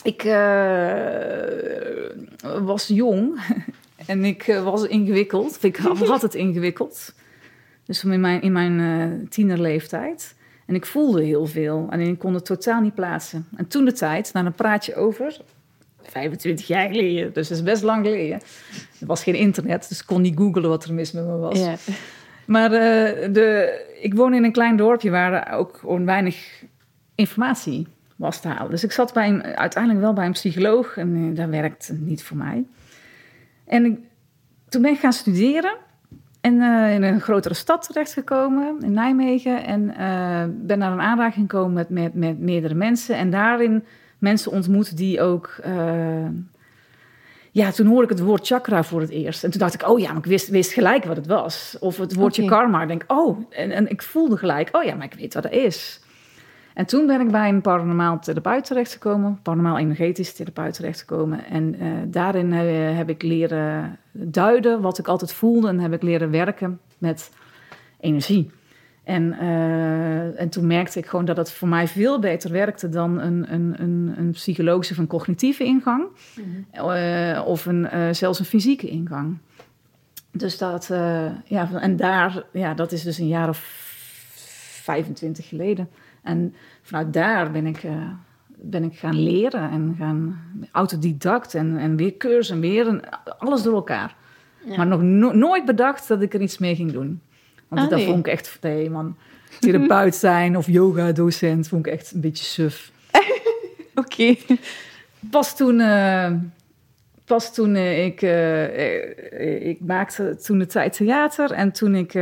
ik 0.04 0.24
eh, 0.24 1.44
was 2.64 2.88
jong 2.88 3.40
en 4.08 4.26
ik 4.26 4.48
eh, 4.48 4.64
was 4.64 4.84
ingewikkeld. 4.84 5.64
Ik 5.64 5.76
had 5.78 6.22
het 6.28 6.36
ingewikkeld. 6.36 7.14
Dus 7.92 8.04
in 8.04 8.20
mijn, 8.20 8.42
in 8.42 8.52
mijn 8.52 8.80
eh, 8.80 9.28
tienerleeftijd. 9.30 10.36
En 10.66 10.76
ik 10.76 10.86
voelde 10.86 11.24
heel 11.24 11.46
veel 11.46 11.88
en 11.90 12.00
ik 12.00 12.20
kon 12.20 12.34
het 12.34 12.46
totaal 12.46 12.82
niet 12.82 12.96
plaatsen. 12.96 13.48
En 13.56 13.68
toen 13.68 13.86
de 13.86 13.92
tijd, 13.92 14.34
na 14.34 14.46
een 14.46 14.54
praatje 14.54 14.96
over, 14.96 15.38
25 16.02 16.68
jaar 16.68 16.88
geleden, 16.88 17.34
dus 17.34 17.48
dat 17.48 17.58
is 17.58 17.64
best 17.64 17.84
lang 17.84 18.06
geleden. 18.06 18.40
Er 19.00 19.06
was 19.06 19.24
geen 19.24 19.36
internet, 19.36 19.90
dus 19.90 20.00
ik 20.00 20.06
kon 20.06 20.22
niet 20.22 20.38
googlen 20.38 20.70
wat 20.70 20.84
er 20.84 20.94
mis 20.94 21.12
met 21.12 21.26
me 21.26 21.38
was. 21.38 21.60
Ja. 21.60 21.76
Maar 22.46 22.72
eh, 22.72 23.34
de, 23.34 23.80
ik 24.02 24.14
woon 24.14 24.34
in 24.34 24.44
een 24.44 24.52
klein 24.52 24.76
dorpje 24.76 25.10
waar 25.10 25.54
ook 25.54 25.78
gewoon 25.78 26.06
weinig 26.06 26.64
informatie 27.16 27.88
was 28.16 28.42
te 28.42 28.48
halen. 28.48 28.72
Dus 28.72 28.84
ik 28.84 28.92
zat 28.92 29.14
bij 29.14 29.28
een, 29.28 29.44
uiteindelijk 29.44 30.04
wel 30.04 30.14
bij 30.14 30.26
een 30.26 30.32
psycholoog 30.32 30.98
en 30.98 31.16
eh, 31.16 31.36
dat 31.36 31.50
werkte 31.50 31.94
niet 31.94 32.24
voor 32.24 32.38
mij. 32.38 32.66
En 33.66 33.86
ik, 33.86 33.98
toen 34.70 34.82
ben 34.82 34.92
ik 34.92 35.00
gaan 35.00 35.14
studeren 35.14 35.90
en 36.42 36.62
eh, 36.62 36.94
in 36.94 37.04
een 37.04 37.22
grotere 37.22 37.54
stad 37.54 37.88
terechtgekomen, 37.88 38.78
in 38.82 38.94
Nijmegen. 38.94 39.66
En 39.66 39.96
eh, 39.96 40.44
ben 40.50 40.80
naar 40.80 40.92
een 40.92 41.02
aanraking 41.02 41.50
gekomen 41.50 41.74
met, 41.74 41.90
met, 41.90 42.14
met 42.14 42.40
meerdere 42.40 42.74
mensen. 42.74 43.16
En 43.16 43.30
daarin 43.30 43.84
mensen 44.18 44.52
ontmoet 44.52 44.98
die 44.98 45.22
ook... 45.22 45.60
eh, 45.64 46.26
ja, 47.54 47.72
toen 47.72 47.88
hoorde 47.88 48.04
ik 48.04 48.10
het 48.10 48.20
woord 48.20 48.48
chakra 48.48 48.84
voor 48.84 49.02
het 49.02 49.10
eerst. 49.10 49.44
En 49.44 49.52
toen 49.52 49.60
dacht 49.60 49.74
ik, 49.74 49.88
oh 49.90 50.00
ja, 50.00 50.08
maar 50.08 50.18
ik 50.18 50.26
wist, 50.26 50.50
wist 50.50 50.74
gelijk 50.74 51.04
wat 51.04 51.16
het 51.16 51.28
was. 51.28 51.78
Of 51.80 51.98
het 51.98 52.14
woordje 52.14 52.46
karma. 52.46 52.82
Ik 52.82 52.88
denk, 52.88 53.04
oh, 53.08 53.40
en, 53.50 53.72
en 53.72 53.90
ik 53.90 54.02
voelde 54.02 54.38
gelijk, 54.38 54.70
oh 54.72 54.84
ja, 54.84 54.96
maar 54.96 55.06
ik 55.06 55.14
weet 55.14 55.34
wat 55.34 55.44
dat 55.44 55.52
is. 55.52 56.00
En 56.74 56.86
toen 56.86 57.08
ben 57.08 57.22
ik 57.22 57.32
bij 57.32 57.50
een 57.50 57.62
paranormaal 57.62 58.20
therapeut 58.20 58.66
terechtgekomen. 58.66 59.40
Paranormaal 59.42 59.78
energetisch 59.78 60.34
therapeut 60.34 60.74
terechtgekomen. 60.74 61.46
En 61.46 61.80
eh, 61.80 61.88
daarin 62.08 62.54
eh, 62.54 62.98
heb 62.98 63.10
ik 63.10 63.24
leren 63.24 63.98
duiden 64.12 64.82
wat 64.82 64.98
ik 64.98 65.08
altijd 65.08 65.34
voelde. 65.34 65.68
En 65.68 65.80
heb 65.80 65.94
ik 65.94 66.02
leren 66.02 66.32
werken 66.32 66.80
met 66.98 67.32
energie. 68.00 68.52
En, 69.04 69.40
eh, 69.40 70.40
en 70.40 70.50
toen 70.50 70.68
merkte 70.68 71.00
ik 71.00 71.06
gewoon 71.06 71.26
dat 71.26 71.38
het 71.38 71.52
voor 71.52 71.68
mij 71.68 71.88
veel 71.88 72.20
beter 72.20 72.52
werkte 72.52 72.90
dan 72.90 73.20
een, 73.20 73.54
een, 73.54 73.76
een, 73.78 74.14
een 74.18 74.32
psychologische 74.32 74.94
of 74.94 75.00
een 75.00 75.08
cognitieve 75.08 75.64
ingang. 75.64 76.04
Eh, 76.72 77.42
of 77.46 77.66
een, 77.66 78.16
zelfs 78.16 78.40
een 78.40 78.46
fysieke 78.46 78.88
ingang. 78.88 79.38
Dus 80.32 80.58
dat, 80.58 80.88
ja, 81.46 81.70
en 81.74 81.96
daar, 81.96 82.44
ja, 82.52 82.74
dat 82.74 82.92
is 82.92 83.04
dus 83.04 83.18
een 83.18 83.28
jaar 83.28 83.50
of 83.50 83.90
25 84.82 85.48
geleden. 85.48 85.90
En 86.22 86.56
vanuit 86.82 87.14
daar 87.14 87.52
ben 87.52 87.66
ik, 87.66 87.84
eh, 87.84 88.10
ben 88.56 88.84
ik 88.84 88.98
gaan 88.98 89.20
leren 89.24 89.70
en 89.70 89.96
gaan 89.98 90.42
autodidact 90.72 91.56
en, 91.56 91.78
en 91.78 91.96
weer 91.96 92.18
cursus 92.18 92.50
en 92.50 92.60
weer 92.60 92.88
en 92.88 93.02
alles 93.38 93.62
door 93.64 93.74
elkaar. 93.74 94.16
Ja. 94.66 94.78
Maar 94.78 94.88
nog 94.88 95.02
no- 95.02 95.32
nooit 95.32 95.66
bedacht 95.66 96.08
dat 96.08 96.22
ik 96.22 96.34
er 96.34 96.42
iets 96.42 96.58
mee 96.58 96.76
ging 96.76 96.92
doen. 96.92 97.22
Want 97.68 97.82
Ah, 97.82 97.90
dat 97.90 97.98
nee. 98.00 98.08
vond 98.08 98.26
ik 98.26 98.32
echt, 98.34 98.58
nee 98.62 98.90
man, 98.90 99.18
therapeut 99.60 100.16
zijn 100.30 100.58
of 100.58 100.68
yoga-docent 100.68 101.68
vond 101.68 101.86
ik 101.86 101.94
echt 101.94 102.12
een 102.14 102.22
beetje 102.22 102.44
suf. 102.46 102.92
Oké. 103.96 104.36
Pas 105.30 105.56
toen, 105.56 105.80
eh, 105.80 106.32
pas 107.26 107.54
toen 107.54 107.76
eh, 107.76 108.06
ik, 108.06 108.22
ik 109.62 109.80
maakte 109.80 110.36
toen 110.44 110.58
de 110.58 110.66
tijd 110.66 110.94
theater 110.94 111.52
en 111.52 111.72
toen 111.72 111.96
ik, 111.96 112.14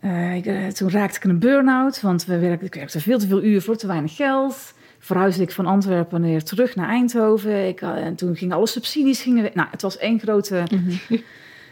eh, 0.00 0.28
eh, 0.30 0.36
ik, 0.36 0.46
eh, 0.46 0.66
toen 0.66 0.90
raakte 0.90 1.16
ik 1.16 1.24
in 1.24 1.30
een 1.30 1.38
burn-out, 1.38 2.00
want 2.00 2.24
we 2.24 2.38
werkten, 2.38 2.66
ik 2.66 2.74
werkte 2.74 3.00
veel 3.00 3.18
te 3.18 3.26
veel 3.26 3.42
uur 3.42 3.62
voor 3.62 3.76
te 3.76 3.86
weinig 3.86 4.16
geld. 4.16 4.74
Verhuisde 4.98 5.42
ik 5.42 5.50
van 5.52 5.66
Antwerpen 5.66 6.22
weer 6.22 6.42
terug 6.42 6.74
naar 6.76 6.88
Eindhoven. 6.88 7.68
Ik, 7.68 7.80
had- 7.80 7.96
en 7.96 8.14
toen 8.14 8.36
gingen 8.36 8.56
alle 8.56 8.66
subsidies 8.66 9.22
gingen 9.22 9.42
weg. 9.42 9.54
Nou, 9.54 9.68
het 9.70 9.82
was 9.82 9.98
één 9.98 10.20
grote 10.20 10.62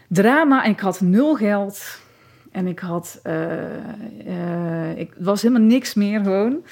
drama 0.07 0.63
en 0.63 0.71
ik 0.71 0.79
had 0.79 1.01
nul 1.01 1.35
geld. 1.35 1.99
En 2.51 2.67
ik 2.67 2.79
had, 2.79 3.19
eh, 3.23 3.75
eh, 4.25 4.97
ik 4.97 5.13
was 5.19 5.41
helemaal 5.41 5.67
niks 5.67 5.93
meer 5.93 6.19
gewoon. 6.23 6.63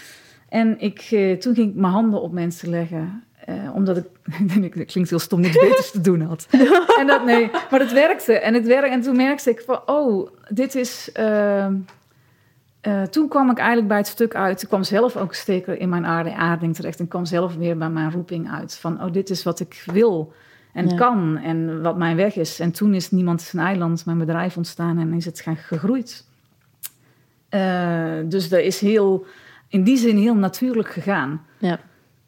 En 0.49 0.79
ik, 0.79 0.99
eh, 1.11 1.37
toen 1.37 1.55
ging 1.55 1.69
ik 1.69 1.75
mijn 1.75 1.93
handen 1.93 2.21
op 2.21 2.31
mensen 2.31 2.69
leggen. 2.69 3.23
Eh, 3.45 3.75
omdat 3.75 3.97
ik, 3.97 4.75
dat 4.75 4.85
klinkt 4.85 5.09
heel 5.09 5.19
stom, 5.19 5.39
niks 5.39 5.59
beters 5.59 5.91
te 5.91 6.01
doen 6.01 6.21
had. 6.21 6.47
en 6.99 7.07
dat, 7.07 7.25
nee, 7.25 7.51
maar 7.71 7.79
het 7.79 7.91
werkte. 7.91 8.33
En, 8.39 8.53
het 8.53 8.65
werkte. 8.65 8.89
en 8.91 9.01
toen 9.01 9.15
merkte 9.15 9.49
ik 9.49 9.61
van, 9.65 9.81
oh, 9.85 10.29
dit 10.49 10.75
is... 10.75 11.11
eh, 11.11 11.65
eh, 11.65 13.01
toen 13.09 13.27
kwam 13.27 13.49
ik 13.49 13.57
eigenlijk 13.57 13.87
bij 13.87 13.97
het 13.97 14.07
stuk 14.07 14.35
uit. 14.35 14.61
Ik 14.61 14.67
kwam 14.67 14.83
zelf 14.83 15.15
ook 15.17 15.33
steken 15.33 15.79
in 15.79 15.89
mijn 15.89 16.05
aarde, 16.05 16.35
aarding 16.35 16.75
terecht. 16.75 16.99
En 16.99 17.07
kwam 17.07 17.25
zelf 17.25 17.55
weer 17.55 17.77
bij 17.77 17.89
mijn 17.89 18.11
roeping 18.11 18.51
uit. 18.51 18.75
Van, 18.75 19.03
oh, 19.03 19.11
dit 19.11 19.29
is 19.29 19.43
wat 19.43 19.59
ik 19.59 19.83
wil 19.85 20.33
en 20.73 20.89
Ja. 20.89 20.95
kan. 20.95 21.37
En 21.37 21.81
wat 21.81 21.97
mijn 21.97 22.15
weg 22.15 22.35
is. 22.35 22.59
En 22.59 22.71
toen 22.71 22.93
is 22.93 23.11
niemand 23.11 23.41
zijn 23.41 23.65
eiland, 23.65 24.05
mijn 24.05 24.17
bedrijf 24.17 24.57
ontstaan. 24.57 24.99
En 24.99 25.13
is 25.13 25.25
het 25.25 25.39
gaan 25.39 25.55
gegroeid. 25.55 26.25
Eh, 27.49 28.13
dus 28.25 28.49
dat 28.49 28.59
is 28.59 28.79
heel, 28.79 29.25
in 29.67 29.83
die 29.83 29.97
zin 29.97 30.17
heel 30.17 30.35
natuurlijk 30.35 30.89
gegaan. 30.89 31.45
Ja. 31.57 31.79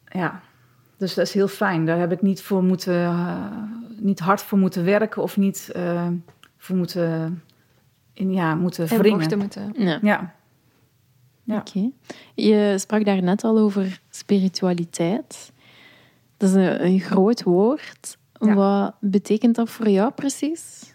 Ja, 0.08 0.40
dus 0.98 1.14
dat 1.14 1.26
is 1.26 1.32
heel 1.32 1.48
fijn. 1.48 1.86
Daar 1.86 1.98
heb 1.98 2.12
ik 2.12 2.22
niet 2.22 2.42
voor 2.42 2.62
moeten, 2.62 2.94
eh, 2.94 3.44
niet 3.96 4.18
hard 4.20 4.42
voor 4.42 4.58
moeten 4.58 4.84
werken 4.84 5.22
of 5.22 5.36
niet 5.36 5.70
eh, 5.74 6.08
voor 6.56 6.76
moeten, 6.76 7.42
in, 8.12 8.32
ja, 8.32 8.54
moeten 8.54 8.88
En 8.88 8.98
wringen. 8.98 9.38
moeten. 9.38 9.72
ja. 9.76 9.98
Ja. 10.02 10.34
Ja. 11.44 11.56
Oké. 11.58 11.90
Je 12.34 12.74
sprak 12.78 13.04
daar 13.04 13.22
net 13.22 13.44
al 13.44 13.58
over 13.58 14.00
spiritualiteit. 14.10 15.52
Dat 16.36 16.48
is 16.48 16.54
een, 16.54 16.84
een 16.84 17.00
groot 17.00 17.42
woord. 17.42 18.18
Ja. 18.32 18.54
Wat 18.54 18.94
betekent 19.00 19.54
dat 19.56 19.70
voor 19.70 19.88
jou 19.88 20.12
precies? 20.12 20.94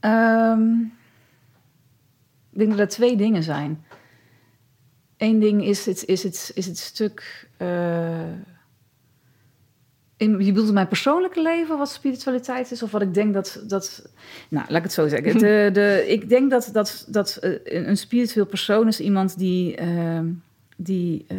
Ehm, 0.00 0.70
ik 2.50 2.58
denk 2.58 2.70
dat 2.70 2.78
er 2.78 2.88
twee 2.88 3.16
dingen 3.16 3.42
zijn. 3.42 3.84
Eén 5.18 5.38
ding 5.40 5.64
is 5.64 5.86
het, 5.86 6.04
is 6.04 6.22
het, 6.22 6.50
is 6.54 6.66
het 6.66 6.78
stuk. 6.78 7.48
eh, 7.56 8.32
in, 10.18 10.30
je 10.38 10.52
bedoelt 10.52 10.68
in 10.68 10.74
mijn 10.74 10.88
persoonlijke 10.88 11.42
leven 11.42 11.78
wat 11.78 11.90
spiritualiteit 11.90 12.70
is? 12.70 12.82
Of 12.82 12.90
wat 12.90 13.02
ik 13.02 13.14
denk 13.14 13.34
dat. 13.34 13.64
dat 13.66 14.10
nou, 14.48 14.66
laat 14.68 14.76
ik 14.76 14.82
het 14.82 14.92
zo 14.92 15.08
zeggen. 15.08 15.38
De, 15.38 15.70
de, 15.72 16.04
ik 16.08 16.28
denk 16.28 16.50
dat, 16.50 16.70
dat, 16.72 17.06
dat 17.08 17.36
eh, 17.36 17.86
een 17.86 17.96
spiritueel 17.96 18.46
persoon 18.46 18.86
is 18.86 19.00
iemand 19.00 19.38
die, 19.38 19.76
eh, 19.76 20.20
die 20.76 21.24
eh, 21.28 21.38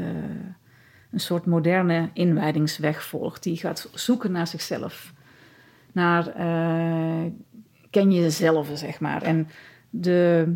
een 1.12 1.20
soort 1.20 1.46
moderne 1.46 2.10
inwijdingsweg 2.13 3.04
volgt. 3.04 3.44
Die 3.44 3.58
gaat 3.58 3.89
zoeken 3.94 4.32
naar 4.32 4.48
zichzelf. 4.48 5.13
Naar 5.92 6.24
ken 7.89 8.12
je 8.12 8.22
jezelf, 8.22 8.70
zeg 8.74 9.00
maar. 9.00 9.22
En 9.22 9.48
de. 9.89 10.48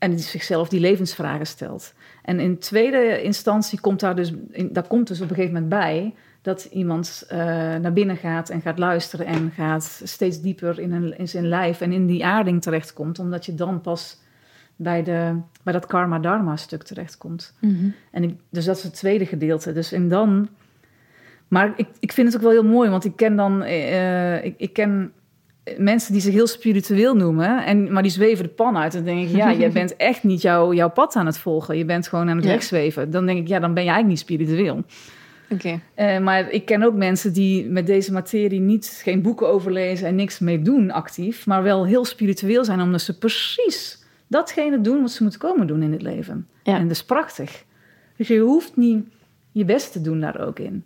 En 0.00 0.18
zichzelf 0.18 0.68
die 0.68 0.80
levensvragen 0.80 1.46
stelt. 1.46 1.94
En 2.22 2.40
in 2.40 2.58
tweede 2.58 3.22
instantie 3.22 3.80
komt 3.80 4.00
daar 4.00 4.16
dus, 4.16 4.32
in, 4.50 4.72
daar 4.72 4.86
komt 4.86 5.08
dus 5.08 5.20
op 5.20 5.28
een 5.30 5.34
gegeven 5.34 5.54
moment 5.54 5.70
bij 5.70 6.14
dat 6.42 6.64
iemand 6.64 7.24
eh, 7.28 7.38
naar 7.76 7.92
binnen 7.92 8.16
gaat 8.16 8.48
en 8.48 8.60
gaat 8.60 8.78
luisteren 8.78 9.26
en 9.26 9.50
gaat 9.50 10.00
steeds 10.04 10.40
dieper 10.40 10.78
in, 10.78 10.92
een, 10.92 11.18
in 11.18 11.28
zijn 11.28 11.48
lijf 11.48 11.80
en 11.80 11.92
in 11.92 12.06
die 12.06 12.24
aarding 12.24 12.62
terechtkomt, 12.62 13.18
omdat 13.18 13.46
je 13.46 13.54
dan 13.54 13.80
pas 13.80 14.18
bij, 14.76 15.02
de, 15.02 15.36
bij 15.62 15.72
dat 15.72 15.86
karma-dharma-stuk 15.86 16.82
terechtkomt. 16.82 17.54
En 18.10 18.22
ik, 18.22 18.34
dus 18.50 18.64
dat 18.64 18.76
is 18.76 18.82
het 18.82 18.94
tweede 18.94 19.26
gedeelte. 19.26 19.72
Dus 19.72 19.92
en 19.92 20.08
dan. 20.08 20.48
Maar 21.48 21.72
ik, 21.76 21.88
ik 21.98 22.12
vind 22.12 22.26
het 22.26 22.36
ook 22.36 22.42
wel 22.42 22.62
heel 22.62 22.70
mooi, 22.70 22.90
want 22.90 23.04
ik 23.04 23.16
ken 23.16 23.36
dan. 23.36 23.62
eh, 23.62 24.44
ik, 24.44 24.54
ik 24.56 24.72
ken 24.72 25.12
mensen 25.78 26.12
die 26.12 26.22
zich 26.22 26.32
heel 26.32 26.46
spiritueel 26.46 27.14
noemen, 27.14 27.64
en, 27.64 27.92
maar 27.92 28.02
die 28.02 28.10
zweven 28.10 28.44
de 28.44 28.50
pan 28.50 28.76
uit. 28.76 28.94
En 28.94 29.04
dan 29.04 29.14
denk 29.14 29.28
ik, 29.28 29.36
ja, 29.36 29.52
jij 29.62 29.70
bent 29.70 29.96
echt 29.96 30.22
niet 30.22 30.42
jouw 30.42 30.72
jouw 30.72 30.90
pad 30.90 31.16
aan 31.16 31.26
het 31.26 31.38
volgen. 31.38 31.76
Je 31.78 31.84
bent 31.84 32.08
gewoon 32.08 32.28
aan 32.28 32.36
het 32.36 32.44
Ja. 32.44 32.50
wegzweven. 32.50 33.10
Dan 33.10 33.26
denk 33.26 33.38
ik, 33.38 33.48
ja, 33.48 33.58
dan 33.58 33.74
ben 33.74 33.84
je 33.84 33.90
eigenlijk 33.90 34.08
niet 34.08 34.28
spiritueel. 34.28 34.84
Oké. 35.52 35.80
Eh, 35.94 36.18
maar 36.18 36.50
ik 36.50 36.64
ken 36.64 36.82
ook 36.82 36.94
mensen 36.94 37.32
die 37.32 37.66
met 37.68 37.86
deze 37.86 38.12
materie 38.12 38.60
niet, 38.60 39.00
geen 39.04 39.22
boeken 39.22 39.48
over 39.48 39.72
lezen 39.72 40.06
en 40.06 40.14
niks 40.14 40.38
mee 40.38 40.62
doen 40.62 40.90
actief, 40.90 41.46
maar 41.46 41.62
wel 41.62 41.86
heel 41.86 42.04
spiritueel 42.04 42.64
zijn, 42.64 42.80
omdat 42.80 43.00
ze 43.00 43.18
precies 43.18 44.04
datgene 44.26 44.80
doen 44.80 45.00
wat 45.00 45.10
ze 45.10 45.22
moeten 45.22 45.40
komen 45.40 45.66
doen 45.66 45.82
in 45.82 45.92
het 45.92 46.02
leven. 46.02 46.46
Ja. 46.62 46.74
En 46.76 46.82
dat 46.82 46.90
is 46.90 47.04
prachtig. 47.04 47.64
Dus 48.16 48.28
je 48.28 48.38
hoeft 48.38 48.76
niet 48.76 49.04
je 49.52 49.64
best 49.64 49.92
te 49.92 50.00
doen 50.00 50.20
daar 50.20 50.40
ook 50.40 50.58
in. 50.58 50.84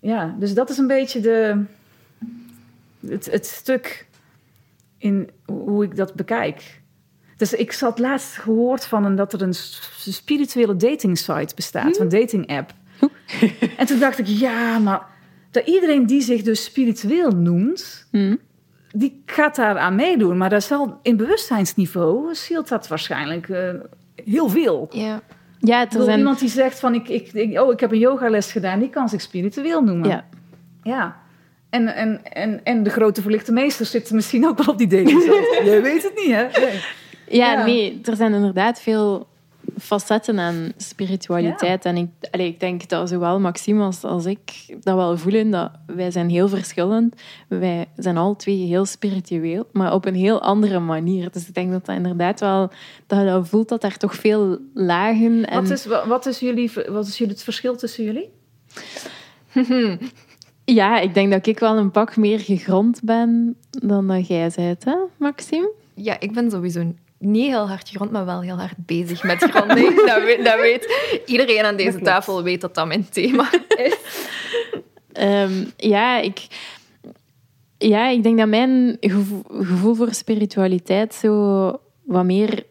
Ja, 0.00 0.36
dus 0.38 0.54
dat 0.54 0.70
is 0.70 0.78
een 0.78 0.86
beetje 0.86 1.20
de, 1.20 1.62
het, 3.06 3.30
het 3.30 3.46
stuk 3.46 4.06
in 5.00 5.30
hoe 5.46 5.84
ik 5.84 5.96
dat 5.96 6.14
bekijk. 6.14 6.80
Dus 7.36 7.52
ik 7.54 7.72
zat 7.72 7.98
laatst 7.98 8.36
gehoord 8.36 8.84
van 8.86 9.04
een, 9.04 9.16
dat 9.16 9.32
er 9.32 9.42
een 9.42 9.54
spirituele 9.98 10.76
dating 10.76 11.18
site 11.18 11.54
bestaat, 11.54 11.98
een 11.98 12.08
dating 12.08 12.46
app. 12.56 12.72
En 13.76 13.86
toen 13.86 13.98
dacht 13.98 14.18
ik, 14.18 14.26
ja, 14.26 14.78
maar 14.78 15.02
dat 15.50 15.66
iedereen 15.66 16.06
die 16.06 16.20
zich 16.20 16.42
dus 16.42 16.64
spiritueel 16.64 17.30
noemt, 17.30 18.06
Hm. 18.10 18.36
die 18.92 19.22
gaat 19.26 19.56
daar 19.56 19.78
aan 19.78 19.94
meedoen. 19.94 20.36
Maar 20.36 20.50
dat 20.50 20.62
zal 20.62 20.98
in 21.02 21.16
bewustzijnsniveau 21.16 22.34
scheelt 22.34 22.68
dat 22.68 22.88
waarschijnlijk 22.88 23.48
eh, 23.48 23.68
heel 24.24 24.48
veel. 24.48 24.86
Ja. 24.90 25.20
Ja, 25.58 25.80
er 25.90 26.02
zijn... 26.02 26.18
Iemand 26.18 26.38
die 26.38 26.48
zegt 26.48 26.80
van, 26.80 26.94
ik, 26.94 27.08
ik, 27.08 27.32
ik- 27.32 27.60
oh, 27.60 27.72
ik 27.72 27.80
heb 27.80 27.92
een 27.92 27.98
yogales 27.98 28.52
gedaan, 28.52 28.78
die 28.78 28.90
kan 28.90 29.08
zich 29.08 29.20
spiritueel 29.20 29.82
noemen. 29.82 30.08
Ja. 30.08 30.24
Ja. 30.82 31.16
En, 31.70 31.94
en, 31.94 32.20
en, 32.32 32.60
en 32.64 32.82
de 32.82 32.90
grote 32.90 33.22
verlichte 33.22 33.52
meesters 33.52 33.90
zitten 33.90 34.14
misschien 34.14 34.46
ook 34.46 34.58
wel 34.58 34.66
op 34.66 34.78
die 34.78 34.86
dating 34.86 35.20
site. 35.22 35.60
Jij 35.64 35.82
weet 35.82 36.02
het 36.02 36.12
niet, 36.16 36.34
hè? 36.34 36.42
Nee. 36.60 36.80
Ja, 37.28 37.52
Ja. 37.52 37.64
nee, 37.64 38.00
er 38.04 38.16
zijn 38.16 38.32
inderdaad 38.34 38.80
veel 38.80 39.28
facetten 39.78 40.38
aan 40.38 40.72
spiritualiteit. 40.76 41.84
En 41.84 41.96
ik, 41.96 42.08
allee, 42.30 42.46
ik 42.46 42.60
denk 42.60 42.88
dat 42.88 43.08
zowel 43.08 43.40
Maxime 43.40 43.82
als, 43.84 44.04
als 44.04 44.24
ik 44.24 44.40
dat 44.80 44.94
wel 44.94 45.18
voelen, 45.18 45.50
dat 45.50 45.70
wij 45.86 46.10
zijn 46.10 46.28
heel 46.30 46.48
verschillend. 46.48 47.14
Wij 47.48 47.86
zijn 47.96 48.16
al 48.16 48.36
twee 48.36 48.56
heel 48.66 48.84
spiritueel, 48.84 49.66
maar 49.72 49.92
op 49.92 50.04
een 50.06 50.14
heel 50.14 50.42
andere 50.42 50.78
manier. 50.78 51.30
Dus 51.30 51.48
ik 51.48 51.54
denk 51.54 51.70
dat 51.70 51.86
dat 51.86 51.96
inderdaad 51.96 52.40
wel, 52.40 52.70
dat 53.06 53.18
je 53.18 53.24
dat 53.24 53.48
voelt 53.48 53.68
dat 53.68 53.84
er 53.84 53.96
toch 53.96 54.14
veel 54.14 54.58
lagen... 54.74 55.44
En, 55.46 55.62
Wat, 55.62 55.70
is, 55.70 55.86
wa- 55.86 56.06
wat, 56.08 56.26
is 56.26 56.38
jullie, 56.38 56.70
wat 56.88 57.06
is 57.06 57.18
jullie, 57.18 57.32
het 57.34 57.42
verschil 57.44 57.76
tussen 57.76 58.04
jullie? 58.04 58.30
Ja, 60.64 61.00
ik 61.00 61.14
denk 61.14 61.30
dat 61.32 61.46
ik 61.46 61.58
wel 61.58 61.76
een 61.76 61.90
pak 61.90 62.16
meer 62.16 62.38
gegrond 62.40 63.00
ben 63.02 63.56
dan 63.70 64.06
dat 64.06 64.26
jij 64.26 64.50
bent, 64.56 64.84
hè, 64.84 64.94
Maxime? 65.16 65.70
ja, 65.94 66.20
ik 66.20 66.32
ben 66.32 66.50
sowieso 66.50 66.92
niet 67.18 67.46
heel 67.46 67.68
hard 67.68 67.88
grond, 67.88 68.10
maar 68.10 68.24
wel 68.24 68.40
heel 68.40 68.56
hard 68.56 68.74
bezig 68.86 69.22
met 69.22 69.42
gronding. 69.42 69.94
dat, 70.06 70.22
weet, 70.22 70.44
dat 70.44 70.60
weet 70.60 70.92
iedereen 71.26 71.64
aan 71.64 71.76
deze 71.76 72.00
tafel 72.00 72.42
weet 72.42 72.60
dat 72.60 72.74
dat 72.74 72.86
mijn 72.86 73.08
thema 73.08 73.50
is. 73.76 73.96
Ehm, 75.12 75.64
ja, 75.76 76.18
ik, 76.18 76.46
ja, 77.78 78.08
ik 78.08 78.22
denk 78.22 78.38
dat 78.38 78.48
mijn 78.48 78.96
gevo- 79.00 79.42
gevoel 79.48 79.94
voor 79.94 80.14
spiritualiteit 80.14 81.14
zo 81.14 81.70
wat 82.04 82.24
meer 82.24 82.66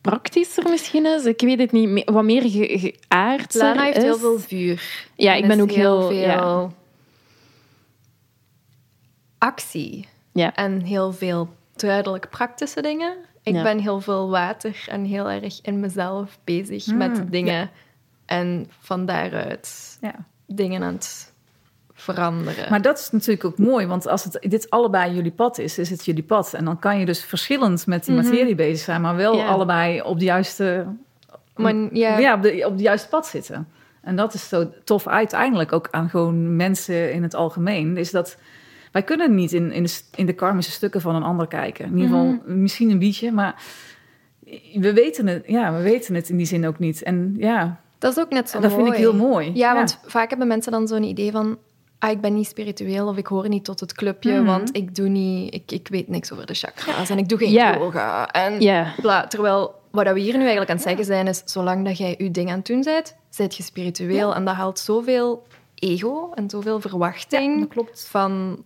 praktischer 0.00 0.68
misschien 0.70 1.06
is. 1.06 1.24
Ik 1.24 1.40
weet 1.40 1.58
het 1.58 1.72
niet, 1.72 2.10
wat 2.10 2.24
meer 2.24 2.42
ge- 2.42 2.94
geaardser 3.08 3.60
Lara 3.62 3.82
heeft 3.82 3.96
is. 3.96 4.02
heel 4.02 4.18
veel 4.18 4.38
vuur. 4.38 5.06
Ja, 5.16 5.34
ik 5.34 5.46
ben 5.46 5.60
ook 5.60 5.70
heel... 5.70 6.00
veel 6.08 6.16
ja. 6.18 6.70
Actie. 9.40 10.08
Ja. 10.32 10.54
En 10.54 10.80
heel 10.80 11.12
veel 11.12 11.48
duidelijk 11.76 12.30
praktische 12.30 12.82
dingen. 12.82 13.16
Ik 13.42 13.54
Ja. 13.54 13.62
ben 13.62 13.78
heel 13.78 14.00
veel 14.00 14.30
water 14.30 14.84
en 14.88 15.04
heel 15.04 15.30
erg 15.30 15.60
in 15.62 15.80
mezelf 15.80 16.38
bezig 16.44 16.84
Hmm, 16.84 16.96
met 16.96 17.22
dingen. 17.32 17.70
En 18.26 18.70
van 18.80 19.06
daaruit 19.06 19.98
Ja. 20.00 20.14
dingen 20.46 20.82
aan 20.82 20.92
het 20.94 21.32
veranderen. 21.92 22.70
Maar 22.70 22.82
dat 22.82 22.98
is 22.98 23.10
natuurlijk 23.10 23.44
ook 23.44 23.58
mooi, 23.58 23.86
want 23.86 24.06
als 24.08 24.24
het, 24.24 24.38
dit 24.40 24.70
allebei 24.70 25.14
jullie 25.14 25.30
pad 25.30 25.58
is, 25.58 25.78
is 25.78 25.90
het 25.90 26.04
jullie 26.04 26.22
pad. 26.22 26.54
En 26.54 26.64
dan 26.64 26.78
kan 26.78 26.98
je 26.98 27.06
dus 27.06 27.24
verschillend 27.24 27.86
met 27.86 28.04
die 28.04 28.14
materie 28.14 28.54
bezig 28.54 28.84
zijn, 28.84 29.00
maar 29.00 29.16
wel 29.16 29.42
allebei 29.42 30.02
op 30.02 30.18
de 30.18 30.24
juiste, 30.24 30.86
Maar 31.56 31.74
ja, 31.92 32.18
ja. 32.18 32.34
op, 32.34 32.42
de, 32.42 32.62
op 32.66 32.76
de 32.76 32.82
juiste 32.82 33.08
pad 33.08 33.26
zitten. 33.26 33.68
En 34.02 34.16
dat 34.16 34.34
is 34.34 34.48
zo 34.48 34.70
tof 34.84 35.06
uiteindelijk 35.06 35.72
ook 35.72 35.88
aan 35.90 36.08
gewoon 36.08 36.56
mensen 36.56 37.12
in 37.12 37.22
het 37.22 37.34
algemeen. 37.34 37.96
Is 37.96 38.10
dat 38.10 38.36
wij 38.90 39.02
kunnen 39.02 39.34
niet 39.34 39.52
in, 39.52 39.72
in, 39.72 39.82
de, 39.82 40.00
in 40.14 40.26
de 40.26 40.32
karmische 40.32 40.72
stukken 40.72 41.00
van 41.00 41.14
een 41.14 41.22
ander 41.22 41.46
kijken. 41.46 41.84
In 41.84 41.98
ieder 41.98 42.08
geval 42.08 42.38
misschien 42.46 42.90
een 42.90 42.98
beetje, 42.98 43.32
maar 43.32 43.62
we 44.74 44.92
weten 44.92 45.26
het, 45.26 45.42
ja, 45.46 45.72
we 45.72 45.82
weten 45.82 46.14
het 46.14 46.28
in 46.28 46.36
die 46.36 46.46
zin 46.46 46.66
ook 46.66 46.78
niet. 46.78 47.02
En 47.02 47.34
ja, 47.38 47.80
dat 47.98 48.16
is 48.16 48.22
ook 48.22 48.30
net 48.30 48.50
zo 48.50 48.60
dat 48.60 48.72
vind 48.72 48.86
ik 48.86 48.94
heel 48.94 49.14
mooi. 49.14 49.50
Ja, 49.54 49.74
want 49.74 50.00
vaak 50.06 50.28
hebben 50.30 50.48
mensen 50.48 50.72
dan 50.72 50.88
zo'n 50.88 51.02
idee 51.02 51.30
van... 51.30 51.58
Ah, 51.98 52.10
ik 52.10 52.20
ben 52.20 52.34
niet 52.34 52.46
spiritueel 52.46 53.08
of 53.08 53.16
ik 53.16 53.26
hoor 53.26 53.48
niet 53.48 53.64
tot 53.64 53.80
het 53.80 53.92
clubje, 53.92 54.32
Mhm. 54.32 54.44
want 54.44 54.76
ik 54.76 54.94
doe 54.94 55.08
niet... 55.08 55.54
Ik, 55.54 55.72
ik 55.72 55.88
weet 55.88 56.08
niks 56.08 56.32
over 56.32 56.46
de 56.46 56.54
chakra's 56.54 57.10
en 57.10 57.18
ik 57.18 57.28
doe 57.28 57.38
geen 57.38 57.50
Ja. 57.50 57.76
yoga. 57.78 58.28
En 58.30 58.60
Ja. 58.60 58.94
bla. 59.00 59.26
Terwijl 59.26 59.74
wat 59.90 60.12
we 60.12 60.20
hier 60.20 60.32
nu 60.32 60.38
eigenlijk 60.40 60.70
aan 60.70 60.76
het 60.76 60.84
zeggen 60.84 61.04
zijn 61.04 61.26
is... 61.26 61.42
Zolang 61.44 61.84
dat 61.84 61.98
jij 61.98 62.14
je 62.18 62.30
ding 62.30 62.50
aan 62.50 62.56
het 62.56 62.66
doen 62.66 62.82
bent, 62.82 63.16
zit 63.30 63.56
je 63.56 63.62
spiritueel. 63.62 64.34
En 64.34 64.44
dat 64.44 64.54
haalt 64.54 64.78
zoveel 64.78 65.46
ego 65.74 66.30
en 66.34 66.50
zoveel 66.50 66.80
verwachting 66.80 67.68
klopt. 67.68 68.06
van... 68.10 68.62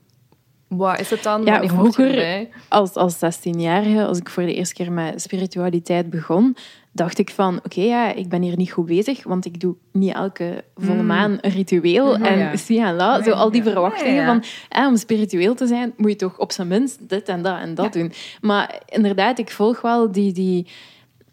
Wat 0.68 1.00
is 1.00 1.11
het 1.11 1.22
dan? 1.22 1.44
Ja, 1.44 1.68
vroeger-? 1.68 2.46
Als, 2.68 2.94
als 2.94 3.14
16-jarige, 3.14 4.05
als 4.05 4.18
ik 4.18 4.29
voor 4.29 4.42
de 4.42 4.55
eerste 4.55 4.74
keer 4.74 4.92
met 4.92 5.22
spiritualiteit 5.22 6.11
begon, 6.11 6.57
dacht 6.92 7.18
ik 7.18 7.31
van, 7.31 7.61
oké, 7.64 7.81
ja, 7.81 8.12
ik 8.12 8.29
ben 8.29 8.42
hier 8.42 8.57
niet 8.57 8.72
goed 8.72 8.87
bezig, 8.87 9.24
want 9.24 9.44
ik 9.44 9.61
doe 9.61 9.74
niet 9.92 10.14
elke 10.14 10.64
volle 10.77 11.03
maan 11.03 11.38
een 11.40 11.50
ritueel. 11.50 12.18
Mm. 12.18 12.57
si 12.57 12.81
en 12.81 12.94
la, 12.94 13.22
zo 13.22 13.31
al 13.31 13.50
die 13.50 13.62
verwachtingen 13.62 14.14
Ja, 14.14 14.20
ja. 14.20 14.27
van, 14.27 14.44
eh, 14.68 14.87
om 14.87 14.96
spiritueel 14.96 15.55
te 15.55 15.66
zijn, 15.66 15.93
moet 15.97 16.11
je 16.11 16.16
toch 16.16 16.39
op 16.39 16.53
zijn 16.53 16.68
minst 16.68 17.09
dit 17.09 17.28
en 17.28 17.43
dat 17.43 17.59
en 17.59 17.74
dat 17.74 17.93
doen. 17.93 18.12
Maar 18.41 18.80
inderdaad, 18.86 19.39
ik 19.39 19.51
volg 19.51 19.80
wel 19.80 20.12
die... 20.12 20.32
die 20.32 20.66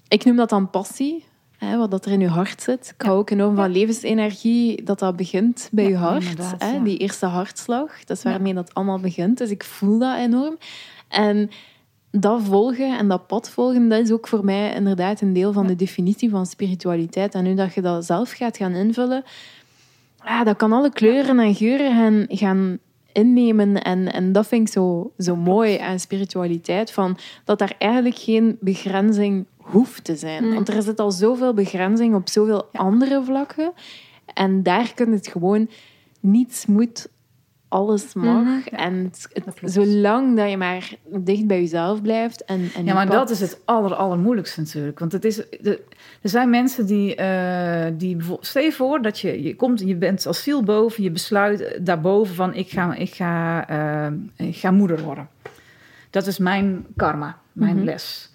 ik 0.08 0.26
noem 0.26 0.36
dat 0.36 0.50
dan 0.50 0.70
passie. 0.70 1.26
Hè, 1.66 1.78
wat 1.78 1.92
dat 1.92 2.06
er 2.06 2.12
in 2.12 2.20
je 2.20 2.28
hart 2.28 2.62
zit. 2.62 2.94
Ik 2.98 3.02
hou 3.06 3.18
ook 3.18 3.30
enorm 3.30 3.56
van 3.56 3.72
levensenergie, 3.72 4.84
dat 4.84 5.00
dat 5.00 5.16
begint 5.16 5.70
bij 5.72 5.88
je 5.88 5.96
hart. 5.96 6.56
Hè. 6.58 6.84
Die 6.84 6.98
eerste 6.98 7.26
hartslag, 7.26 8.04
dat 8.04 8.18
is 8.18 8.24
waarmee 8.24 8.54
dat 8.54 8.74
allemaal 8.74 9.00
begint. 9.00 9.38
Dus 9.38 9.50
ik 9.50 9.64
voel 9.64 10.00
dat 10.00 10.18
enorm. 10.18 10.58
En 11.08 11.50
dat 12.12 12.42
volgen 12.42 12.98
en 12.98 13.08
dat 13.08 13.28
pad 13.28 13.50
volgen, 13.50 13.90
dat 13.90 14.00
is 14.00 14.12
ook 14.12 14.28
voor 14.28 14.46
mij 14.46 14.74
inderdaad 14.74 15.22
een 15.22 15.34
deel 15.34 15.54
van 15.54 15.68
de 15.68 15.76
definitie 15.76 16.30
van 16.30 16.46
spiritualiteit. 16.46 17.36
En 17.36 17.44
nu 17.44 17.56
dat 17.56 17.74
je 17.74 17.82
dat 17.82 18.06
zelf 18.06 18.32
gaat 18.32 18.58
gaan 18.58 18.74
invullen, 18.74 19.24
ja, 20.26 20.44
dat 20.44 20.58
kan 20.58 20.72
alle 20.72 20.92
kleuren 20.92 21.40
en 21.40 21.56
geuren 21.56 21.96
gaan, 21.96 22.26
gaan 22.28 22.80
innemen. 23.12 23.82
En, 23.82 24.14
en 24.14 24.32
dat 24.32 24.48
vind 24.48 24.68
ik 24.68 24.74
zo, 24.74 25.12
zo 25.18 25.36
mooi 25.36 25.78
aan 25.78 26.00
spiritualiteit, 26.00 26.92
van 26.92 27.18
dat 27.46 27.60
daar 27.60 27.76
eigenlijk 27.78 28.18
geen 28.18 28.58
begrenzing 28.60 29.46
hoeft 29.72 30.04
te 30.04 30.16
zijn. 30.16 30.54
Want 30.54 30.70
er 30.70 30.82
zit 30.82 31.00
al 31.00 31.12
zoveel 31.12 31.54
begrenzing 31.54 32.16
op 32.16 32.30
zoveel 32.30 32.70
andere 32.74 33.24
vlakken. 33.24 33.72
En 34.34 34.64
daar 34.64 34.94
kun 34.94 35.10
je 35.10 35.16
het 35.16 35.28
gewoon... 35.28 35.70
Niets 36.20 36.66
moet 36.66 37.08
alles 37.68 38.14
mag. 38.14 38.44
Mhm. 38.44 38.76
En 38.76 38.94
het, 39.04 39.28
dat 39.46 39.72
zolang 39.72 40.38
dat 40.38 40.50
je 40.50 40.58
maar 40.58 40.94
dicht 41.06 41.48
bij 41.48 41.60
jezelf 41.60 42.02
blijft. 42.02 42.46
En, 42.46 42.70
en 42.76 42.86
Ja, 42.86 42.94
maar 42.94 43.08
pad- 43.08 43.16
dat 43.16 43.30
is 43.30 43.40
het 43.40 43.62
aller, 43.66 43.94
allermoeilijkste 43.96 44.60
natuurlijk. 44.60 45.00
Want 45.00 45.12
het 45.12 45.26
is, 45.26 45.36
de, 45.36 45.82
er 46.22 46.30
zijn 46.30 46.50
mensen 46.50 46.86
die, 46.86 47.16
eh 47.16 47.92
die. 47.98 48.18
Stel 48.40 48.64
je 48.64 48.72
voor 48.72 49.02
dat 49.02 49.20
je, 49.20 49.44
je 49.44 49.56
komt, 49.56 49.80
je 49.80 49.96
bent 49.96 50.26
als 50.28 50.44
ziel 50.44 50.64
boven, 50.64 51.04
je 51.04 51.12
besluit 51.12 51.80
daarboven 51.82 52.36
van 52.36 52.54
ik 52.54 52.70
ga, 52.70 52.96
ik 52.96 53.14
ga, 53.14 53.68
eh, 53.70 54.48
ik 54.48 54.56
ga 54.56 54.72
moeder 54.72 55.02
worden. 55.04 55.30
Dat 56.10 56.28
is 56.28 56.38
mijn 56.38 56.86
karma, 56.96 57.38
mijn 57.52 57.76
Mhm. 57.76 57.86
les. 57.86 58.31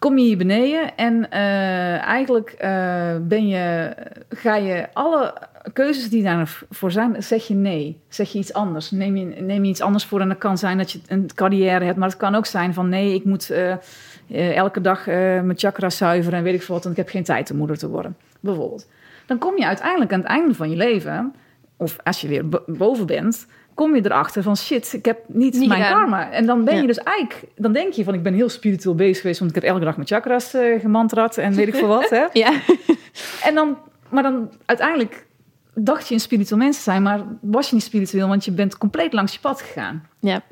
Kom 0.00 0.18
je 0.18 0.24
hier 0.24 0.36
beneden 0.36 0.96
en 0.96 1.30
eh, 1.30 2.02
eigenlijk 2.02 2.50
eh, 2.50 3.16
ben 3.22 3.48
je, 3.48 3.92
ga 4.28 4.56
je 4.56 4.86
alle 4.92 5.34
keuzes 5.72 6.10
die 6.10 6.22
daarvoor 6.22 6.90
zijn, 6.90 7.22
zeg 7.22 7.46
je 7.46 7.54
nee. 7.54 8.00
Zeg 8.08 8.32
je 8.32 8.38
iets 8.38 8.52
anders. 8.52 8.90
Neem 8.90 9.16
je, 9.16 9.24
neem 9.24 9.64
je 9.64 9.70
iets 9.70 9.80
anders 9.80 10.04
voor 10.04 10.20
en 10.20 10.28
dat 10.28 10.38
kan 10.38 10.58
zijn 10.58 10.78
dat 10.78 10.92
je 10.92 11.00
een 11.06 11.30
carrière 11.34 11.84
hebt, 11.84 11.98
maar 11.98 12.08
het 12.08 12.16
kan 12.16 12.34
ook 12.34 12.46
zijn 12.46 12.74
van 12.74 12.88
nee, 12.88 13.14
ik 13.14 13.24
moet 13.24 13.50
eh, 13.50 14.56
elke 14.56 14.80
dag 14.80 15.06
mijn 15.06 15.58
chakra 15.58 15.90
zuiveren 15.90 16.38
en 16.38 16.44
weet 16.44 16.54
ik 16.54 16.62
veel 16.62 16.74
wat, 16.74 16.84
en 16.84 16.90
ik 16.90 16.96
heb 16.96 17.08
geen 17.08 17.24
tijd 17.24 17.50
om 17.50 17.56
moeder 17.56 17.78
te 17.78 17.88
worden, 17.88 18.16
bijvoorbeeld. 18.40 18.88
Dan 19.26 19.38
kom 19.38 19.58
je 19.58 19.66
uiteindelijk 19.66 20.12
aan 20.12 20.20
het 20.20 20.28
einde 20.28 20.54
van 20.54 20.70
je 20.70 20.76
leven, 20.76 21.34
of 21.76 21.96
als 22.02 22.20
je 22.20 22.28
weer 22.28 22.48
bo- 22.48 22.64
boven 22.66 23.06
bent, 23.06 23.46
kom 23.80 23.94
je 23.94 24.04
erachter 24.04 24.42
van 24.42 24.56
shit, 24.56 24.92
ik 24.92 25.04
heb 25.04 25.18
niet, 25.26 25.54
Niet 25.58 25.68
mijn 25.68 25.82
gedaan. 25.82 25.98
karma. 25.98 26.30
En 26.30 26.46
dan 26.46 26.64
ben 26.64 26.74
Ja. 26.74 26.80
je 26.80 26.86
dus 26.86 26.98
eigenlijk, 26.98 27.44
dan 27.56 27.72
denk 27.72 27.92
je 27.92 28.04
van 28.04 28.14
ik 28.14 28.22
ben 28.22 28.34
heel 28.34 28.48
spiritueel 28.48 28.94
bezig 28.94 29.20
geweest, 29.20 29.38
want 29.38 29.56
ik 29.56 29.62
heb 29.62 29.70
elke 29.72 29.84
dag 29.84 29.96
mijn 29.96 30.08
chakras 30.08 30.54
gemantrad 30.80 31.36
en 31.36 31.54
weet 31.54 31.68
ik 31.68 31.74
veel 31.74 31.88
wat. 31.88 32.10
Hè? 32.10 32.24
Ja. 32.42 32.52
En 33.44 33.54
dan, 33.54 33.78
maar 34.08 34.22
dan 34.22 34.50
uiteindelijk 34.66 35.26
dacht 35.74 36.08
je 36.08 36.14
een 36.14 36.20
spiritueel 36.20 36.58
mens 36.60 36.76
te 36.76 36.82
zijn, 36.82 37.02
maar 37.02 37.20
was 37.40 37.68
je 37.68 37.74
niet 37.74 37.84
spiritueel, 37.84 38.28
want 38.28 38.44
je 38.44 38.52
bent 38.52 38.78
compleet 38.78 39.12
langs 39.12 39.32
je 39.32 39.40
pad 39.40 39.60
gegaan. 39.62 40.06
ja. 40.20 40.42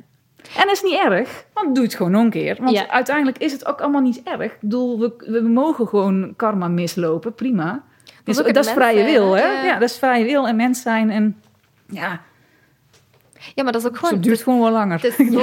En 0.57 0.63
dat 0.67 0.73
is 0.73 0.83
niet 0.83 0.99
erg, 1.05 1.45
want 1.55 1.75
doe 1.75 1.85
het 1.85 1.95
gewoon 1.95 2.13
nog 2.13 2.23
een 2.23 2.31
keer. 2.31 2.57
Want 2.59 2.71
Ja. 2.71 2.89
uiteindelijk 2.89 3.39
is 3.39 3.53
het 3.53 3.67
ook 3.67 3.81
allemaal 3.81 4.01
niet 4.01 4.23
erg. 4.25 4.53
Ik 4.53 4.61
bedoel, 4.61 4.99
we, 5.01 5.13
we 5.19 5.41
mogen 5.41 5.87
gewoon 5.89 6.33
karma 6.37 6.69
mislopen, 6.69 7.35
prima. 7.35 7.83
Dat 8.25 8.47
is, 8.47 8.53
dat 8.53 8.65
is 8.65 8.71
vrije 8.73 9.05
wil, 9.05 9.33
hè? 9.33 9.41
hè? 9.43 9.53
Ja. 9.53 9.65
Ja. 9.65 9.79
dat 9.79 9.89
is 9.91 9.99
vrije 9.99 10.25
wil 10.25 10.49
en 10.49 10.57
mens 10.57 10.83
zijn. 10.83 11.11
En 11.11 11.37
ja, 11.89 12.21
Ja, 13.55 13.63
maar 13.63 13.73
dat 13.73 13.83
is 13.83 13.89
ook 13.89 13.97
zo 13.97 14.07
gewoon... 14.07 14.21
duurt 14.21 14.43
gewoon 14.43 14.61
wel 14.61 14.71
langer. 14.71 15.01
Het 15.03 15.19
is. 15.19 15.31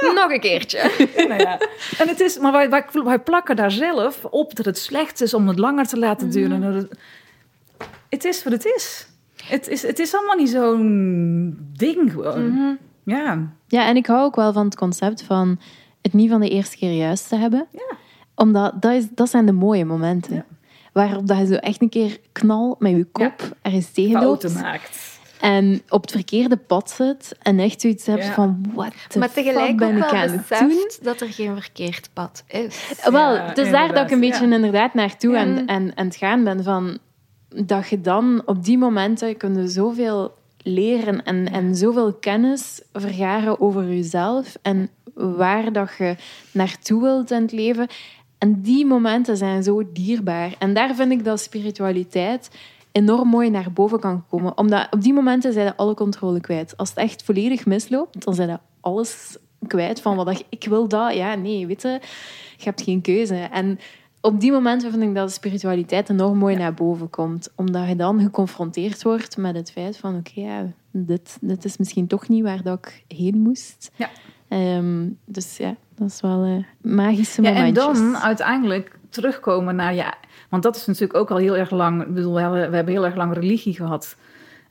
Nog 0.14 0.30
een 0.30 0.40
keertje. 0.40 0.90
Nou 1.28 1.40
ja. 1.40 1.60
En 1.98 2.08
het 2.08 2.20
is, 2.20 2.38
maar 2.38 2.52
wij, 2.52 2.70
wij, 2.70 2.84
wij 3.04 3.18
plakken 3.18 3.56
daar 3.56 3.70
zelf 3.70 4.24
op 4.24 4.56
dat 4.56 4.64
het 4.64 4.78
slecht 4.78 5.20
is 5.20 5.34
om 5.34 5.48
het 5.48 5.58
langer 5.58 5.86
te 5.86 5.98
laten 5.98 6.30
duren. 6.30 6.60
Mhm. 6.60 6.72
Dat 6.72 6.82
het, 6.82 6.98
het 8.08 8.24
is 8.24 8.44
wat 8.44 8.52
het 8.52 8.64
is. 8.64 9.08
Het 9.44 9.68
is, 9.68 9.82
het 9.82 9.98
is 9.98 10.14
allemaal 10.14 10.36
niet 10.36 10.50
zo'n 10.50 11.58
ding 11.76 12.12
gewoon. 12.12 12.48
Mhm. 12.48 12.74
Ja. 13.04 13.48
ja, 13.66 13.86
en 13.86 13.96
ik 13.96 14.06
hou 14.06 14.24
ook 14.24 14.36
wel 14.36 14.52
van 14.52 14.64
het 14.64 14.76
concept 14.76 15.22
van 15.22 15.60
het 16.02 16.12
niet 16.12 16.30
van 16.30 16.40
de 16.40 16.48
eerste 16.48 16.76
keer 16.76 16.92
juist 16.92 17.28
te 17.28 17.36
hebben. 17.36 17.66
Ja. 17.72 17.96
Omdat 18.34 18.82
dat, 18.82 18.92
is, 18.92 19.06
dat 19.10 19.30
zijn 19.30 19.46
de 19.46 19.52
mooie 19.52 19.84
momenten. 19.84 20.34
Ja. 20.34 20.44
Waarop 20.92 21.26
dat 21.26 21.38
je 21.38 21.46
zo 21.46 21.54
echt 21.54 21.82
een 21.82 21.88
keer 21.88 22.18
knal 22.32 22.76
met 22.78 22.90
je 22.90 23.04
kop 23.04 23.56
ergens 23.62 23.90
tegenloopt. 23.90 24.42
Fouten 24.42 24.62
maakt. 24.62 25.07
En 25.40 25.82
op 25.88 26.02
het 26.02 26.10
verkeerde 26.10 26.56
pad 26.56 26.90
zit. 26.90 27.36
En 27.42 27.58
echt 27.58 27.80
zoiets 27.80 28.06
hebt 28.06 28.24
Ja. 28.24 28.32
van, 28.32 28.64
wat 28.74 28.92
de 29.08 29.18
Maar 29.18 29.28
fuck 29.28 29.44
tegelijk 29.44 29.76
ben 29.76 29.88
ook 29.88 29.94
ik 29.94 30.10
wel 30.10 30.20
aan 30.20 30.44
het 30.48 30.58
doen? 30.58 30.90
dat 31.02 31.20
er 31.20 31.28
geen 31.32 31.60
verkeerd 31.60 32.10
pad 32.12 32.44
is. 32.46 32.92
Wel, 33.10 33.34
Ja, 33.34 33.46
het 33.46 33.58
is 33.58 33.70
daar 33.70 33.92
dat 33.94 34.04
ik 34.04 34.10
een 34.10 34.20
beetje 34.20 34.46
ja. 34.48 34.54
inderdaad 34.54 34.94
naartoe 34.94 35.32
Ja. 35.32 35.38
aan, 35.40 35.68
aan, 35.68 35.92
aan 35.94 36.06
het 36.06 36.16
gaan 36.16 36.44
ben. 36.44 36.64
Van, 36.64 36.98
dat 37.48 37.88
je 37.88 38.00
dan 38.00 38.42
op 38.44 38.64
die 38.64 38.78
momenten 38.78 39.36
kun 39.36 39.56
je 39.56 39.68
zoveel 39.68 40.34
leren 40.62 41.24
en, 41.24 41.52
en 41.52 41.74
zoveel 41.74 42.12
kennis 42.12 42.80
vergaren 42.92 43.60
over 43.60 43.88
jezelf 43.88 44.56
en 44.62 44.90
waar 45.14 45.72
dat 45.72 45.90
je 45.98 46.16
naartoe 46.52 47.02
wilt 47.02 47.30
in 47.30 47.42
het 47.42 47.52
leven. 47.52 47.86
En 48.38 48.60
die 48.62 48.86
momenten 48.86 49.36
zijn 49.36 49.62
zo 49.62 49.82
dierbaar. 49.92 50.54
En 50.58 50.74
daar 50.74 50.94
vind 50.94 51.12
ik 51.12 51.24
dat 51.24 51.40
spiritualiteit 51.40 52.50
enorm 52.92 53.28
mooi 53.28 53.50
naar 53.50 53.72
boven 53.72 54.00
kan 54.00 54.24
komen. 54.28 54.58
Omdat 54.58 54.86
op 54.90 55.02
die 55.02 55.12
momenten 55.12 55.52
zijn 55.52 55.76
alle 55.76 55.94
controle 55.94 56.40
kwijt. 56.40 56.76
Als 56.76 56.88
het 56.88 56.98
echt 56.98 57.22
volledig 57.22 57.66
misloopt, 57.66 58.24
dan 58.24 58.34
zijn 58.34 58.60
alles 58.80 59.36
kwijt 59.66 60.00
van 60.00 60.16
wat 60.16 60.44
ik 60.48 60.64
wil 60.68 60.88
dat. 60.88 61.14
Ja, 61.14 61.34
nee, 61.34 61.66
weet 61.66 61.82
je, 61.82 61.88
je 62.56 62.64
hebt 62.64 62.82
geen 62.82 63.00
keuze. 63.00 63.34
En 63.34 63.78
op 64.20 64.40
die 64.40 64.52
momenten 64.52 64.90
vind 64.90 65.02
ik 65.02 65.14
dat 65.14 65.26
de 65.28 65.34
spiritualiteit 65.34 66.08
enorm 66.10 66.38
mooi 66.38 66.56
naar 66.56 66.74
boven 66.74 67.10
komt. 67.10 67.48
Omdat 67.54 67.88
je 67.88 67.96
dan 67.96 68.20
geconfronteerd 68.20 69.02
wordt 69.02 69.36
met 69.36 69.54
het 69.56 69.70
feit 69.70 69.96
van... 69.96 70.16
Oké, 70.16 70.40
ja, 70.40 70.66
dit, 70.90 71.38
dit 71.40 71.64
is 71.64 71.76
misschien 71.76 72.06
toch 72.06 72.28
niet 72.28 72.42
waar 72.42 72.62
dat 72.62 72.78
ik 72.78 73.16
heen 73.16 73.38
moest. 73.40 73.90
Ja. 73.96 74.08
Ehm, 74.48 75.06
dus 75.24 75.56
ja, 75.56 75.76
dat 75.94 76.08
is 76.08 76.20
wel 76.20 76.44
eh, 76.44 76.92
magische 76.92 77.42
Ja, 77.42 77.48
en 77.48 77.54
momentjes. 77.54 77.84
dan 77.84 78.16
uiteindelijk 78.16 78.97
terugkomen 79.08 79.76
naar 79.76 79.94
ja. 79.94 80.14
Want 80.48 80.62
dat 80.62 80.76
is 80.76 80.86
natuurlijk 80.86 81.18
ook 81.18 81.30
al 81.30 81.36
heel 81.36 81.56
erg 81.56 81.70
lang. 81.70 82.02
Ik 82.02 82.14
bedoel, 82.14 82.34
we 82.34 82.40
hebben, 82.40 82.70
we 82.70 82.76
hebben 82.76 82.94
heel 82.94 83.04
erg 83.04 83.16
lang 83.16 83.34
religie 83.34 83.74
gehad. 83.74 84.16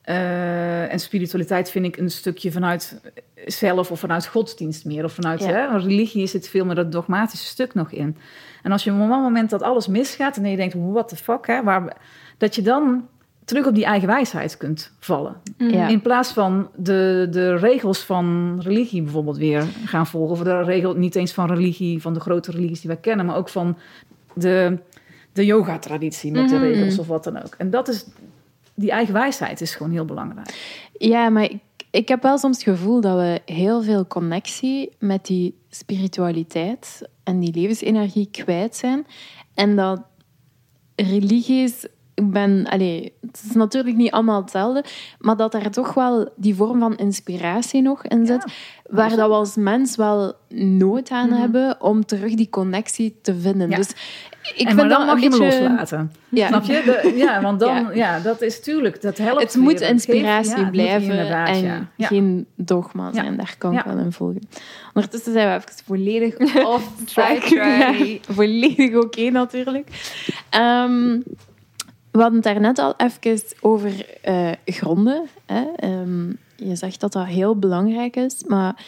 Eh, 0.01 0.93
en 0.93 0.99
spiritualiteit 0.99 1.71
vind 1.71 1.85
ik 1.85 1.97
een 1.97 2.11
stukje 2.11 2.51
vanuit 2.51 3.01
zelf 3.45 3.91
of 3.91 3.99
vanuit 3.99 4.27
godsdienst 4.27 4.85
meer. 4.85 5.03
Of 5.03 5.13
vanuit 5.13 5.43
Ja. 5.43 5.47
hè, 5.47 5.77
religie 5.77 6.27
zit 6.27 6.49
veel 6.49 6.65
meer 6.65 6.75
dat 6.75 6.91
dogmatische 6.91 7.45
stuk 7.45 7.73
nog 7.73 7.91
in. 7.91 8.17
En 8.63 8.71
als 8.71 8.83
je 8.83 8.91
op 8.91 8.99
een 8.99 9.07
moment 9.07 9.49
dat 9.49 9.61
alles 9.61 9.87
misgaat 9.87 10.37
en 10.37 10.49
je 10.49 10.55
denkt, 10.55 10.75
what 10.77 11.07
the 11.07 11.15
fuck, 11.15 11.47
hè, 11.47 11.63
waar, 11.63 11.97
dat 12.37 12.55
je 12.55 12.61
dan 12.61 13.07
terug 13.45 13.65
op 13.65 13.75
die 13.75 13.85
eigen 13.85 14.07
wijsheid 14.07 14.57
kunt 14.57 14.91
vallen. 14.99 15.35
Ja. 15.57 15.87
In 15.87 16.01
plaats 16.01 16.31
van 16.31 16.69
de, 16.75 17.27
de 17.31 17.55
regels 17.55 17.99
van 17.99 18.57
religie 18.63 19.01
bijvoorbeeld 19.01 19.37
weer 19.37 19.63
gaan 19.85 20.07
volgen. 20.07 20.31
Of 20.31 20.43
de 20.43 20.63
regel 20.63 20.93
niet 20.93 21.15
eens 21.15 21.31
van 21.33 21.47
religie, 21.47 22.01
van 22.01 22.13
de 22.13 22.19
grote 22.19 22.51
religies 22.51 22.81
die 22.81 22.89
wij 22.89 22.99
kennen, 22.99 23.25
maar 23.25 23.35
ook 23.35 23.49
van 23.49 23.77
de, 24.37 24.77
de 25.33 25.45
yoga-traditie 25.45 26.31
met 26.31 26.41
Mhm. 26.51 26.51
de 26.51 26.67
regels 26.67 26.99
of 26.99 27.07
wat 27.07 27.23
dan 27.23 27.37
ook. 27.43 27.55
En 27.57 27.69
dat 27.69 27.87
is, 27.87 28.05
die 28.73 28.91
eigen 28.91 29.13
wijsheid 29.13 29.61
is 29.61 29.75
gewoon 29.75 29.91
heel 29.91 30.05
belangrijk. 30.05 30.89
Ja, 30.97 31.29
maar 31.29 31.43
ik, 31.43 31.59
ik 31.91 32.07
heb 32.07 32.21
wel 32.21 32.37
soms 32.37 32.55
het 32.63 32.75
gevoel 32.75 33.01
dat 33.01 33.15
we 33.17 33.41
heel 33.53 33.81
veel 33.83 34.07
connectie 34.07 34.89
met 34.99 35.25
die 35.25 35.57
spiritualiteit 35.69 37.01
en 37.23 37.39
die 37.39 37.53
levensenergie 37.53 38.27
kwijt 38.31 38.75
zijn. 38.75 39.05
En 39.53 39.75
dat 39.75 40.01
religies, 40.95 41.85
ik 42.13 42.31
ben, 42.31 42.65
allee, 42.65 43.13
het 43.21 43.41
is 43.49 43.55
natuurlijk 43.55 43.95
niet 43.95 44.11
allemaal 44.11 44.41
hetzelfde, 44.41 44.83
maar 45.19 45.37
dat 45.37 45.51
daar 45.51 45.71
toch 45.71 45.93
wel 45.93 46.29
die 46.35 46.55
vorm 46.55 46.79
van 46.79 46.95
inspiratie 46.97 47.81
nog 47.81 48.03
in 48.03 48.25
zit, 48.25 48.45
waar 48.89 49.09
dat 49.09 49.27
we 49.29 49.33
als 49.35 49.55
mens 49.55 49.95
wel 49.95 50.33
nood 50.49 51.09
aan 51.09 51.31
hebben 51.31 51.81
om 51.81 52.05
terug 52.05 52.33
die 52.33 52.49
connectie 52.49 53.15
te 53.21 53.35
vinden. 53.39 53.69
Ja. 53.69 53.75
Dus 53.75 53.89
ik 54.55 54.67
en 54.67 54.75
vind 54.75 54.77
dan 54.77 54.89
dat 54.89 55.05
mag 55.05 55.21
je 55.21 55.29
beetje... 55.29 55.45
loslaten. 55.45 56.11
Ja. 56.29 56.47
Snap 56.47 56.63
je? 56.63 56.81
De- 56.85 57.13
ja, 57.25 57.41
want 57.41 57.59
dan, 57.59 57.75
Ja. 57.75 57.91
ja. 57.93 58.19
dat 58.19 58.41
is 58.41 58.61
tuurlijk, 58.61 59.01
dat 59.01 59.17
helpt 59.17 59.41
Het 59.41 59.55
moet 59.55 59.81
inspiratie 59.81 60.57
ja, 60.57 60.69
blijven 60.69 61.45
en 61.45 61.89
geen 61.97 62.45
dogma 62.55 63.13
zijn. 63.13 63.37
Daar 63.37 63.55
kan 63.57 63.77
ik 63.77 63.83
wel 63.83 63.97
in 63.97 64.11
volgen. 64.11 64.41
Ondertussen 64.93 65.33
zijn 65.33 65.47
we 65.47 65.55
even 65.55 65.83
volledig 65.85 66.37
off 66.73 66.91
track. 67.05 67.37
Try, 67.37 68.21
volledig 68.29 68.95
oké 68.95 69.29
natuurlijk. 69.29 69.87
Ehm, 70.49 71.19
we 72.11 72.23
hadden 72.23 72.35
het 72.35 72.43
daarnet 72.43 72.79
al 72.79 72.93
even 72.97 73.41
over 73.61 74.05
eh, 74.21 74.51
gronden. 74.65 75.23
Hè? 75.45 75.63
Ehm, 75.75 76.29
je 76.57 76.75
zegt 76.75 76.99
dat 76.99 77.11
dat 77.11 77.25
heel 77.25 77.59
belangrijk 77.59 78.15
is, 78.15 78.43
maar 78.43 78.85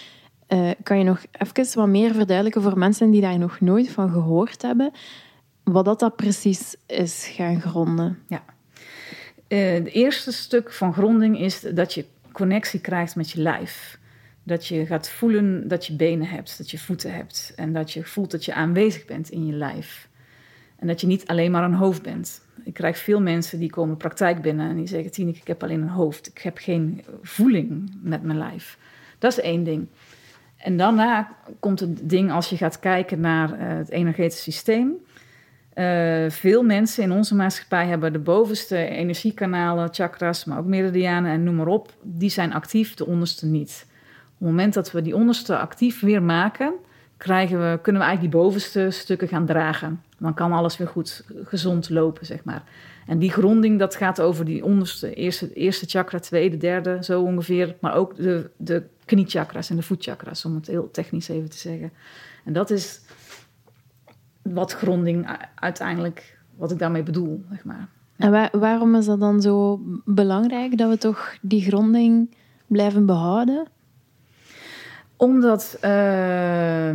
eh, 0.47 0.69
kan 0.83 0.97
je 0.97 1.03
nog 1.03 1.25
even 1.31 1.79
wat 1.79 1.87
meer 1.87 2.13
verduidelijken 2.13 2.61
voor 2.61 2.77
mensen 2.77 3.11
die 3.11 3.21
daar 3.21 3.37
nog 3.37 3.59
nooit 3.59 3.89
van 3.89 4.09
gehoord 4.09 4.61
hebben, 4.61 4.91
wat 5.63 5.85
dat, 5.85 5.99
dat 5.99 6.15
precies 6.15 6.75
is 6.85 7.27
gaan 7.27 7.61
gronden? 7.61 8.19
Eh, 9.47 9.71
het 9.71 9.87
eerste 9.87 10.31
stuk 10.31 10.71
van 10.71 10.93
gronding 10.93 11.39
is 11.39 11.61
dat 11.61 11.93
je 11.93 12.05
connectie 12.31 12.79
krijgt 12.79 13.15
met 13.15 13.31
je 13.31 13.41
lijf. 13.41 13.99
Dat 14.43 14.67
je 14.67 14.85
gaat 14.85 15.09
voelen 15.09 15.67
dat 15.67 15.85
je 15.85 15.93
benen 15.93 16.27
hebt, 16.27 16.57
dat 16.57 16.71
je 16.71 16.77
voeten 16.77 17.13
hebt. 17.13 17.53
En 17.55 17.73
dat 17.73 17.91
je 17.91 18.03
voelt 18.03 18.31
dat 18.31 18.45
je 18.45 18.53
aanwezig 18.53 19.05
bent 19.05 19.29
in 19.29 19.45
je 19.45 19.53
lijf. 19.53 20.08
En 20.79 20.87
dat 20.87 21.01
je 21.01 21.07
niet 21.07 21.27
alleen 21.27 21.51
maar 21.51 21.63
een 21.63 21.73
hoofd 21.73 22.01
bent. 22.01 22.41
Ik 22.63 22.73
krijg 22.73 22.97
veel 22.97 23.21
mensen 23.21 23.59
die 23.59 23.69
komen 23.69 23.97
praktijk 23.97 24.41
binnen 24.41 24.69
en 24.69 24.75
die 24.75 24.87
zeggen: 24.87 25.11
Tineke, 25.11 25.39
ik 25.39 25.47
heb 25.47 25.63
alleen 25.63 25.81
een 25.81 25.87
hoofd. 25.87 26.27
Ik 26.27 26.37
heb 26.37 26.57
geen 26.57 27.03
voeling 27.21 27.97
met 28.01 28.23
mijn 28.23 28.37
lijf. 28.37 28.77
Dat 29.17 29.31
is 29.31 29.39
één 29.39 29.63
ding. 29.63 29.87
En 30.57 30.77
daarna 30.77 31.35
komt 31.59 31.79
het 31.79 32.09
ding 32.09 32.31
als 32.31 32.49
je 32.49 32.57
gaat 32.57 32.79
kijken 32.79 33.19
naar 33.19 33.53
eh, 33.53 33.77
het 33.77 33.89
energetisch 33.89 34.43
systeem. 34.43 34.93
Eh, 35.73 36.29
veel 36.29 36.63
mensen 36.63 37.03
in 37.03 37.11
onze 37.11 37.35
maatschappij 37.35 37.87
hebben 37.87 38.13
de 38.13 38.19
bovenste 38.19 38.77
energiekanalen, 38.77 39.93
chakras, 39.93 40.45
maar 40.45 40.57
ook 40.57 40.65
meridianen 40.65 41.31
en 41.31 41.43
noem 41.43 41.55
maar 41.55 41.67
op. 41.67 41.93
Die 42.01 42.29
zijn 42.29 42.53
actief, 42.53 42.93
de 42.93 43.05
onderste 43.05 43.45
niet. 43.45 43.85
Op 43.89 44.37
het 44.37 44.47
moment 44.47 44.73
dat 44.73 44.91
we 44.91 45.01
die 45.01 45.15
onderste 45.15 45.57
actief 45.57 45.99
weer 45.99 46.23
maken, 46.23 46.73
krijgen 47.17 47.57
we, 47.57 47.79
kunnen 47.81 48.01
we 48.01 48.07
eigenlijk 48.07 48.33
die 48.33 48.41
bovenste 48.41 48.91
stukken 48.91 49.27
gaan 49.27 49.45
dragen. 49.45 50.01
Dan 50.19 50.33
kan 50.33 50.51
alles 50.51 50.77
weer 50.77 50.87
goed 50.87 51.23
gezond 51.43 51.89
lopen, 51.89 52.25
zeg 52.25 52.43
maar. 52.43 52.63
En 53.05 53.19
die 53.19 53.31
gronding, 53.31 53.79
dat 53.79 53.95
gaat 53.95 54.21
over 54.21 54.45
die 54.45 54.65
onderste, 54.65 55.13
eerste, 55.13 55.53
eerste 55.53 55.85
chakra, 55.85 56.19
tweede, 56.19 56.57
derde, 56.57 56.97
zo 57.01 57.21
ongeveer. 57.21 57.75
Maar 57.81 57.93
ook 57.93 58.15
de, 58.15 58.49
de 58.57 58.83
kniechakra's 59.05 59.69
en 59.69 59.75
de 59.75 59.81
voetchakras, 59.81 60.45
om 60.45 60.55
het 60.55 60.67
heel 60.67 60.91
technisch 60.91 61.29
even 61.29 61.49
te 61.49 61.57
zeggen. 61.57 61.91
En 62.45 62.53
dat 62.53 62.69
is 62.69 63.01
wat 64.41 64.73
gronding 64.73 65.37
uiteindelijk, 65.55 66.39
wat 66.55 66.71
ik 66.71 66.79
daarmee 66.79 67.03
bedoel, 67.03 67.43
zeg 67.49 67.63
maar. 67.63 67.87
En 68.17 68.49
waarom 68.59 68.95
is 68.95 69.05
dat 69.05 69.19
dan 69.19 69.41
zo 69.41 69.81
belangrijk 70.05 70.77
dat 70.77 70.89
we 70.89 70.97
toch 70.97 71.37
die 71.41 71.61
gronding 71.61 72.35
blijven 72.67 73.05
behouden? 73.05 73.67
Omdat 75.15 75.77
uh, 75.83 76.89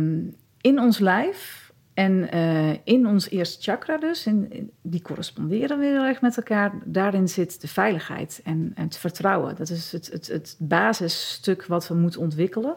in 0.61 0.79
ons 0.79 0.99
lijf 0.99 1.64
en 1.95 2.35
uh, 2.35 2.73
in 2.83 3.07
ons 3.07 3.29
eerste 3.29 3.61
chakra 3.61 3.97
dus, 3.97 4.25
in, 4.25 4.71
die 4.81 5.01
corresponderen 5.01 5.79
weer 5.79 5.91
heel 5.91 6.05
erg 6.05 6.21
met 6.21 6.37
elkaar, 6.37 6.71
daarin 6.83 7.27
zit 7.27 7.61
de 7.61 7.67
veiligheid 7.67 8.41
en, 8.43 8.71
en 8.75 8.83
het 8.83 8.97
vertrouwen. 8.97 9.55
Dat 9.55 9.69
is 9.69 9.91
het, 9.91 10.11
het, 10.11 10.27
het 10.27 10.55
basisstuk 10.59 11.65
wat 11.65 11.87
we 11.87 11.93
moeten 11.93 12.21
ontwikkelen. 12.21 12.75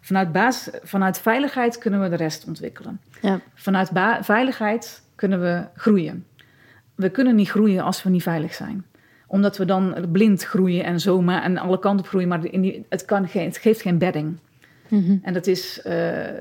Vanuit, 0.00 0.32
basis, 0.32 0.72
vanuit 0.82 1.18
veiligheid 1.18 1.78
kunnen 1.78 2.02
we 2.02 2.08
de 2.08 2.16
rest 2.16 2.46
ontwikkelen. 2.46 3.00
Ja. 3.22 3.40
Vanuit 3.54 3.90
veiligheid 4.20 5.02
kunnen 5.14 5.40
we 5.40 5.64
groeien. 5.74 6.26
We 6.94 7.10
kunnen 7.10 7.34
niet 7.34 7.50
groeien 7.50 7.84
als 7.84 8.02
we 8.02 8.10
niet 8.10 8.22
veilig 8.22 8.54
zijn 8.54 8.84
omdat 9.26 9.56
we 9.56 9.64
dan 9.64 10.06
blind 10.12 10.42
groeien 10.42 10.84
en 10.84 11.00
zomaar 11.00 11.42
en 11.42 11.58
alle 11.58 11.78
kanten 11.78 12.04
op 12.04 12.08
groeien, 12.08 12.28
maar 12.28 12.44
in 12.44 12.60
die, 12.60 12.86
het, 12.88 13.04
kan 13.04 13.28
geen, 13.28 13.44
het 13.44 13.56
geeft 13.56 13.82
geen 13.82 13.98
bedding. 13.98 14.38
Mhm. 14.90 15.16
En 15.22 15.32
dat 15.32 15.46
is 15.46 15.80
uh, 15.86 15.94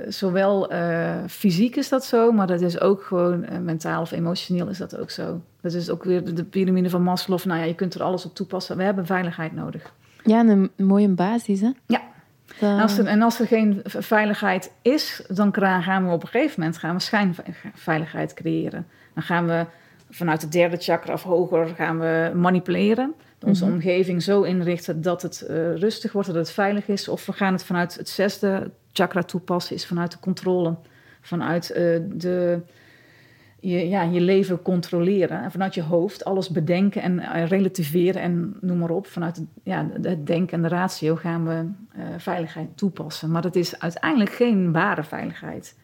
zowel 0.07 0.73
uh, 0.73 1.15
fysiek 1.27 1.75
is 1.75 1.89
dat 1.89 2.05
zo, 2.05 2.31
maar 2.31 2.47
dat 2.47 2.61
is 2.61 2.79
ook 2.79 3.03
gewoon 3.03 3.43
uh, 3.43 3.57
mentaal 3.57 4.01
of 4.01 4.11
emotioneel 4.11 4.67
is 4.67 4.77
dat 4.77 4.97
ook 4.97 5.09
zo. 5.09 5.41
Dat 5.61 5.73
is 5.73 5.89
ook 5.89 6.03
weer 6.03 6.35
de 6.35 6.43
piramide 6.43 6.89
van 6.89 7.03
Maslow. 7.03 7.43
Nou 7.43 7.59
ja, 7.59 7.65
je 7.65 7.75
kunt 7.75 7.93
er 7.93 8.03
alles 8.03 8.25
op 8.25 8.35
toepassen. 8.35 8.77
We 8.77 8.83
hebben 8.83 9.05
veiligheid 9.05 9.55
nodig. 9.55 9.93
Ja, 10.23 10.39
een 10.39 10.71
mooie 10.75 11.07
basis, 11.07 11.61
hè? 11.61 11.69
Ja. 11.85 12.01
En 12.59 12.79
als, 12.79 12.97
er, 12.97 13.05
en 13.05 13.21
als 13.21 13.39
er 13.39 13.47
geen 13.47 13.81
veiligheid 13.83 14.71
is, 14.81 15.23
dan 15.27 15.53
gaan 15.53 16.05
we 16.05 16.11
op 16.11 16.21
een 16.21 16.27
gegeven 16.27 16.59
moment 16.59 16.77
gaan 16.77 16.95
we 16.95 17.01
schijnveiligheid 17.01 18.33
creëren. 18.33 18.87
Dan 19.13 19.23
gaan 19.23 19.47
we 19.47 19.65
vanuit 20.09 20.41
het 20.41 20.51
derde 20.51 20.77
chakra 20.77 21.13
of 21.13 21.23
hoger 21.23 21.67
gaan 21.67 21.99
we 21.99 22.31
manipuleren 22.35 23.13
onze 23.43 23.65
mhm. 23.65 23.73
omgeving 23.73 24.23
zo 24.23 24.41
inrichten 24.41 25.01
dat 25.01 25.21
het 25.21 25.45
uh, 25.49 25.75
rustig 25.75 26.11
wordt, 26.11 26.27
dat 26.27 26.37
het 26.37 26.51
veilig 26.51 26.87
is. 26.87 27.07
Of 27.07 27.25
we 27.25 27.33
gaan 27.33 27.53
het 27.53 27.63
vanuit 27.63 27.95
het 27.95 28.09
zesde 28.09 28.71
chakra 28.91 29.23
toepassen, 29.23 29.75
is 29.75 29.85
vanuit 29.85 30.11
de 30.11 30.19
controle. 30.19 30.75
Vanuit 31.21 31.69
uh, 31.69 31.77
de, 32.13 32.61
je, 33.59 33.89
ja, 33.89 34.01
je 34.01 34.21
leven 34.21 34.61
controleren. 34.61 35.43
En 35.43 35.51
vanuit 35.51 35.73
je 35.73 35.81
hoofd 35.81 36.25
alles 36.25 36.49
bedenken 36.49 37.01
en 37.01 37.19
uh, 37.19 37.47
relativeren 37.47 38.21
en 38.21 38.57
noem 38.61 38.77
maar 38.77 38.89
op. 38.89 39.07
Vanuit 39.07 39.35
het, 39.35 39.45
ja, 39.63 39.89
het 40.01 40.27
denken 40.27 40.57
en 40.57 40.61
de 40.61 40.75
ratio 40.75 41.15
gaan 41.15 41.47
we 41.47 41.65
veiligheid 42.17 42.77
toepassen. 42.77 43.31
Maar 43.31 43.41
dat 43.41 43.55
is 43.55 43.79
uiteindelijk 43.79 44.31
geen 44.31 44.71
ware 44.71 45.03
veiligheid. 45.03 45.77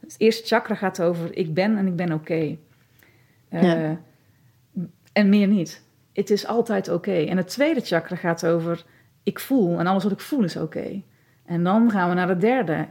Het 0.00 0.14
eerste 0.18 0.46
chakra 0.46 0.74
gaat 0.74 1.02
over 1.02 1.36
ik 1.36 1.54
ben 1.54 1.76
en 1.76 1.86
ik 1.86 1.96
ben 1.96 2.12
oké. 2.12 2.56
Ja. 3.48 4.00
En 5.12 5.28
meer 5.28 5.46
niet 5.46 5.82
het 6.12 6.30
is 6.30 6.46
altijd 6.46 6.88
oké. 6.88 7.12
En 7.12 7.36
het 7.36 7.48
tweede 7.48 7.80
chakra 7.80 8.16
gaat 8.16 8.46
over 8.46 8.84
ik 9.22 9.40
voel 9.40 9.78
en 9.78 9.86
alles 9.86 10.02
wat 10.02 10.12
ik 10.12 10.20
voel 10.20 10.44
is 10.44 10.56
oké. 10.56 11.02
En 11.44 11.64
dan 11.64 11.90
gaan 11.90 12.08
we 12.08 12.14
naar 12.14 12.28
het 12.28 12.40
derde. 12.40 12.86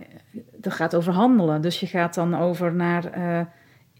Dat 0.55 0.73
gaat 0.73 0.95
over 0.95 1.13
handelen. 1.13 1.61
Dus 1.61 1.79
je 1.79 1.87
gaat 1.87 2.13
dan 2.13 2.37
over 2.37 2.73
naar 2.73 3.17
uh, 3.17 3.41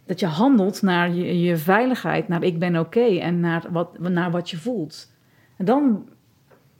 dat 0.05 0.19
je 0.19 0.26
handelt 0.26 0.82
naar 0.82 1.11
je, 1.11 1.41
je 1.41 1.57
veiligheid, 1.57 2.28
naar 2.28 2.43
ik 2.43 2.59
ben 2.59 2.78
oké 2.78 3.17
en 3.19 3.39
naar 3.39 3.65
wat, 3.69 3.99
naar 3.99 4.32
wat 4.32 4.49
je 4.49 4.57
voelt. 4.57 5.11
En 5.57 5.65
dan, 5.65 6.09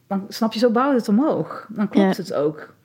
dan 0.08 0.26
snap 0.30 0.54
je, 0.54 0.60
zo 0.60 0.72
bouwt 0.72 0.96
het 0.96 1.10
omhoog. 1.10 1.68
Dan 1.70 1.90
klopt 1.90 2.18
het 2.18 2.34
ook. 2.34 2.76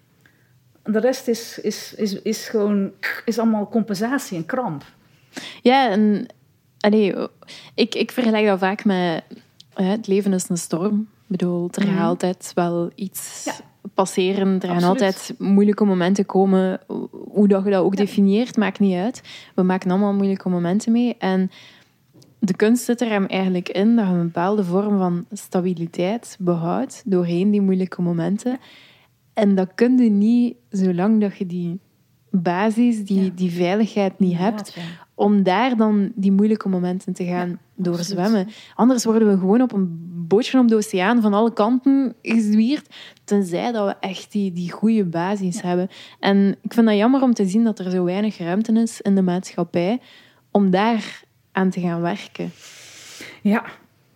De 0.82 1.00
rest 1.00 1.28
is, 1.28 1.59
is, 1.59 1.94
is, 1.94 2.22
is 2.22 2.48
gewoon 2.48 2.92
is 3.24 3.38
allemaal 3.38 3.68
compensatie 3.68 4.36
en 4.36 4.46
kramp. 4.46 4.84
Ja, 5.62 5.90
en 5.90 6.26
allee, 6.80 7.14
ik, 7.74 7.94
ik 7.94 8.11
vergelijk 8.11 8.46
dat 8.46 8.59
vaak 8.59 8.84
met 8.84 9.22
het 9.85 10.07
leven 10.07 10.33
is 10.33 10.49
een 10.49 10.59
storm. 10.59 11.01
Ik 11.01 11.37
bedoel, 11.37 11.68
er 11.70 11.83
gaat 11.83 11.93
mhm. 11.93 12.03
altijd 12.03 12.53
wel 12.55 12.91
iets 12.95 13.49
passeren. 13.95 14.61
Er 14.61 14.68
gaan 14.68 14.83
altijd 14.83 15.35
moeilijke 15.39 15.85
momenten 15.85 16.27
komen. 16.27 16.81
Hoe 17.11 17.49
dat 17.49 17.64
je 17.64 17.70
dat 17.70 17.83
ook 17.83 17.97
definieert, 17.97 18.57
maakt 18.57 18.79
niet 18.79 18.95
uit. 18.95 19.22
We 19.55 19.62
maken 19.62 19.91
allemaal 19.91 20.14
moeilijke 20.14 20.49
momenten 20.49 20.93
mee. 20.93 21.16
En 21.18 21.51
de 22.39 22.57
kunst 22.57 22.85
zit 22.85 23.01
er 23.01 23.09
hem 23.09 23.27
eigenlijk 23.27 23.68
in 23.68 23.97
dat 23.97 24.07
je 24.07 24.12
een 24.12 24.22
bepaalde 24.22 24.64
vorm 24.64 24.99
van 24.99 25.24
stabiliteit 25.33 26.37
behoudt 26.41 27.03
doorheen 27.05 27.51
die 27.51 27.61
moeilijke 27.61 28.03
momenten. 28.03 28.59
En 29.33 29.55
dat 29.55 29.74
kun 29.74 29.99
je 29.99 30.11
niet 30.11 30.57
zolang 30.70 31.20
dat 31.20 31.37
je 31.37 31.47
die 31.47 31.79
basis, 32.31 33.05
die, 33.05 33.35
die 33.35 33.51
veiligheid 33.51 34.18
niet 34.18 34.37
hebt, 34.37 34.77
om 35.16 35.42
daar 35.42 35.76
dan 35.76 36.12
die 36.14 36.32
moeilijke 36.32 36.68
momenten 36.68 37.12
te 37.12 37.24
gaan 37.24 37.48
ja, 37.48 37.56
doorzwemmen. 37.74 38.48
Anders 38.74 39.04
worden 39.04 39.28
we 39.28 39.38
gewoon 39.38 39.60
op 39.60 39.72
een 39.72 40.14
bootje 40.28 40.58
op 40.58 40.68
de 40.68 40.76
oceaan 40.76 41.22
van 41.22 41.34
alle 41.34 41.52
kanten 41.52 42.14
gezwierd, 42.22 42.94
tenzij 43.24 43.72
dat 43.72 43.86
we 43.86 43.94
echt 44.00 44.32
die, 44.32 44.52
die 44.52 44.72
goede 44.72 45.04
basis 45.04 45.62
hebben. 45.62 45.88
En 46.20 46.56
ik 46.62 46.72
vind 46.72 46.86
dat 46.86 46.96
jammer 46.96 47.22
om 47.22 47.34
te 47.34 47.46
zien 47.46 47.64
dat 47.64 47.78
er 47.78 47.90
zo 47.90 48.04
weinig 48.04 48.38
ruimte 48.38 48.72
is 48.72 49.00
in 49.00 49.14
de 49.14 49.22
maatschappij 49.22 50.00
om 50.50 50.70
daar 50.70 51.24
aan 51.52 51.70
te 51.70 51.80
gaan 51.80 52.00
werken. 52.00 52.50
Ja, 53.42 53.64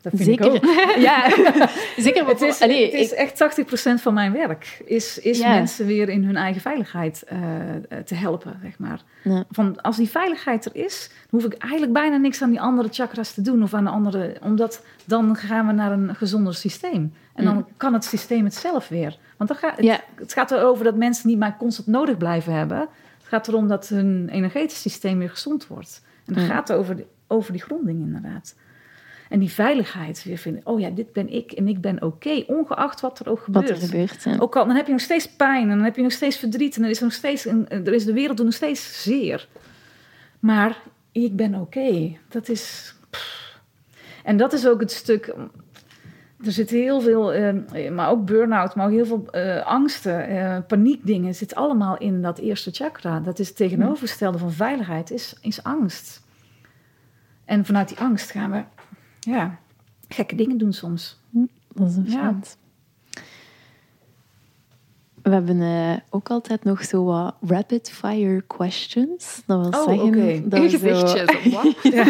dat 0.01 0.12
vind 0.16 0.24
zeker. 0.24 0.55
ik 0.55 0.64
ook. 0.64 0.64
Ja, 1.09 1.28
zeker. 1.96 2.26
Het 2.26 2.40
is, 2.40 2.61
allee, 2.61 2.84
het 2.84 2.94
is 2.94 3.14
echt 3.14 3.44
80% 3.98 4.03
van 4.03 4.14
mijn 4.14 4.32
werk. 4.32 4.82
Is, 4.84 5.18
is 5.18 5.40
mensen 5.40 5.86
weer 5.86 6.09
in 6.09 6.24
hun 6.24 6.36
eigen 6.36 6.61
veiligheid 6.61 7.24
uh, 7.32 7.38
te 8.05 8.14
helpen, 8.14 8.59
zeg 8.62 8.78
maar. 8.78 9.03
Ja. 9.22 9.44
Van, 9.51 9.80
als 9.80 9.96
die 9.96 10.09
veiligheid 10.09 10.64
er 10.64 10.76
is, 10.76 11.11
hoef 11.30 11.44
ik 11.44 11.55
eigenlijk 11.55 11.92
bijna 11.92 12.16
niks 12.16 12.42
aan 12.42 12.51
die 12.51 12.61
andere 12.61 12.88
chakras 12.90 13.32
te 13.32 13.42
doen. 13.42 13.62
Of 13.62 13.74
aan 13.74 13.84
de 13.84 13.90
andere, 13.90 14.36
omdat 14.42 14.84
dan 15.05 15.36
gaan 15.36 15.66
we 15.66 15.72
naar 15.72 15.92
een 15.92 16.14
gezonder 16.14 16.55
systeem. 16.55 17.12
En 17.34 17.44
dan 17.44 17.66
kan 17.76 17.92
het 17.92 18.05
systeem 18.05 18.44
het 18.44 18.55
zelf 18.55 18.88
weer. 18.88 19.18
Want 19.36 19.51
dan 19.51 19.59
gaat, 19.59 19.76
het, 19.76 20.03
het 20.14 20.32
gaat 20.32 20.51
erover 20.51 20.84
dat 20.84 20.96
mensen 20.96 21.28
niet 21.28 21.38
maar 21.38 21.57
constant 21.57 21.88
nodig 21.88 22.16
blijven 22.16 22.53
hebben. 22.53 22.78
Het 22.78 23.28
gaat 23.28 23.48
erom 23.48 23.68
dat 23.68 23.88
hun 23.88 24.28
energetisch 24.32 24.80
systeem 24.80 25.18
weer 25.18 25.30
gezond 25.30 25.66
wordt. 25.66 26.03
En 26.26 26.34
dan 26.34 26.44
gaat 26.44 26.68
het 26.68 26.76
over, 26.76 27.05
over 27.26 27.53
die 27.53 27.62
gronding 27.62 28.01
inderdaad. 28.01 28.55
En 29.31 29.39
die 29.39 29.51
veiligheid 29.51 30.24
weer 30.24 30.39
vinden. 30.39 30.66
Oh 30.66 30.81
ja, 30.81 30.91
dit 30.91 31.12
ben 31.12 31.33
ik 31.33 31.53
en 31.53 31.68
ik 31.68 31.81
ben 31.81 32.03
oké, 32.03 32.45
ongeacht 32.47 33.01
wat 33.01 33.18
er 33.18 33.31
ook 33.31 33.41
gebeurt. 33.41 33.68
Wat 33.70 33.78
er 33.78 33.87
gebeurt, 33.87 34.41
Ook 34.41 34.57
al, 34.57 34.66
dan 34.66 34.76
heb 34.76 34.87
je 34.87 34.93
nog 34.93 35.01
steeds 35.01 35.28
pijn 35.28 35.62
en 35.62 35.76
dan 35.76 35.85
heb 35.85 35.97
je 35.97 36.03
nog 36.03 36.12
steeds 36.12 36.37
verdriet 36.37 36.76
en 36.76 36.85
er 36.85 36.91
is, 36.91 37.01
nog 37.01 37.12
steeds 37.12 37.45
een, 37.45 37.68
er 37.68 37.93
is 37.93 38.05
de 38.05 38.12
wereld 38.12 38.43
nog 38.43 38.53
steeds 38.53 39.03
zeer. 39.03 39.49
Maar 40.41 40.83
ik 41.12 41.37
ben 41.37 41.55
oké. 41.55 42.16
Dat 42.28 42.49
is... 42.49 42.95
En 44.24 44.37
dat 44.37 44.53
is 44.53 44.66
ook 44.66 44.81
het 44.81 44.93
stuk... 44.93 45.35
Er 46.45 46.53
zit 46.53 46.70
heel 46.70 47.01
veel, 47.01 47.35
uh, 47.35 47.91
maar 47.91 48.11
ook 48.11 48.24
burn-out, 48.24 48.74
maar 48.74 48.87
ook 48.87 48.93
heel 48.93 49.07
veel 49.07 49.31
angsten, 49.64 50.33
uh, 50.33 50.59
paniekdingen, 50.66 51.35
zit 51.35 51.55
allemaal 51.55 51.99
in 51.99 52.22
dat 52.22 52.39
eerste 52.39 52.70
chakra. 52.70 53.20
Dat 53.20 53.39
is 53.39 53.49
het 53.49 53.57
tegenovergestelde 53.57 54.39
van 54.39 54.53
veiligheid, 54.53 55.11
is, 55.11 55.37
is 55.41 55.62
angst. 55.62 56.22
En 57.45 57.64
vanuit 57.64 57.89
die 57.89 57.99
angst 57.99 58.31
gaan 58.31 58.51
we 58.51 58.62
ja, 59.21 59.59
gekke 60.09 60.35
dingen 60.35 60.59
doen 60.59 60.73
soms. 60.73 61.21
Hm, 61.31 61.45
dat 61.75 61.89
is 61.89 61.97
een 61.97 62.05
ja. 62.07 62.39
We 65.23 65.31
hebben 65.31 65.57
uh, 65.57 65.97
ook 66.11 66.31
altijd 66.31 66.64
nog 66.64 66.85
zo 66.85 67.05
wat 67.05 67.35
rapid 67.47 67.91
fire 67.91 68.43
questions. 68.47 69.43
Dat 69.47 69.61
wil 69.61 69.81
oh, 69.81 69.89
zeggen 69.89 70.09
okay. 70.09 70.43
dat 70.45 70.71
Gewichtjes 70.71 71.53
zo... 71.53 71.73
ja. 71.91 72.07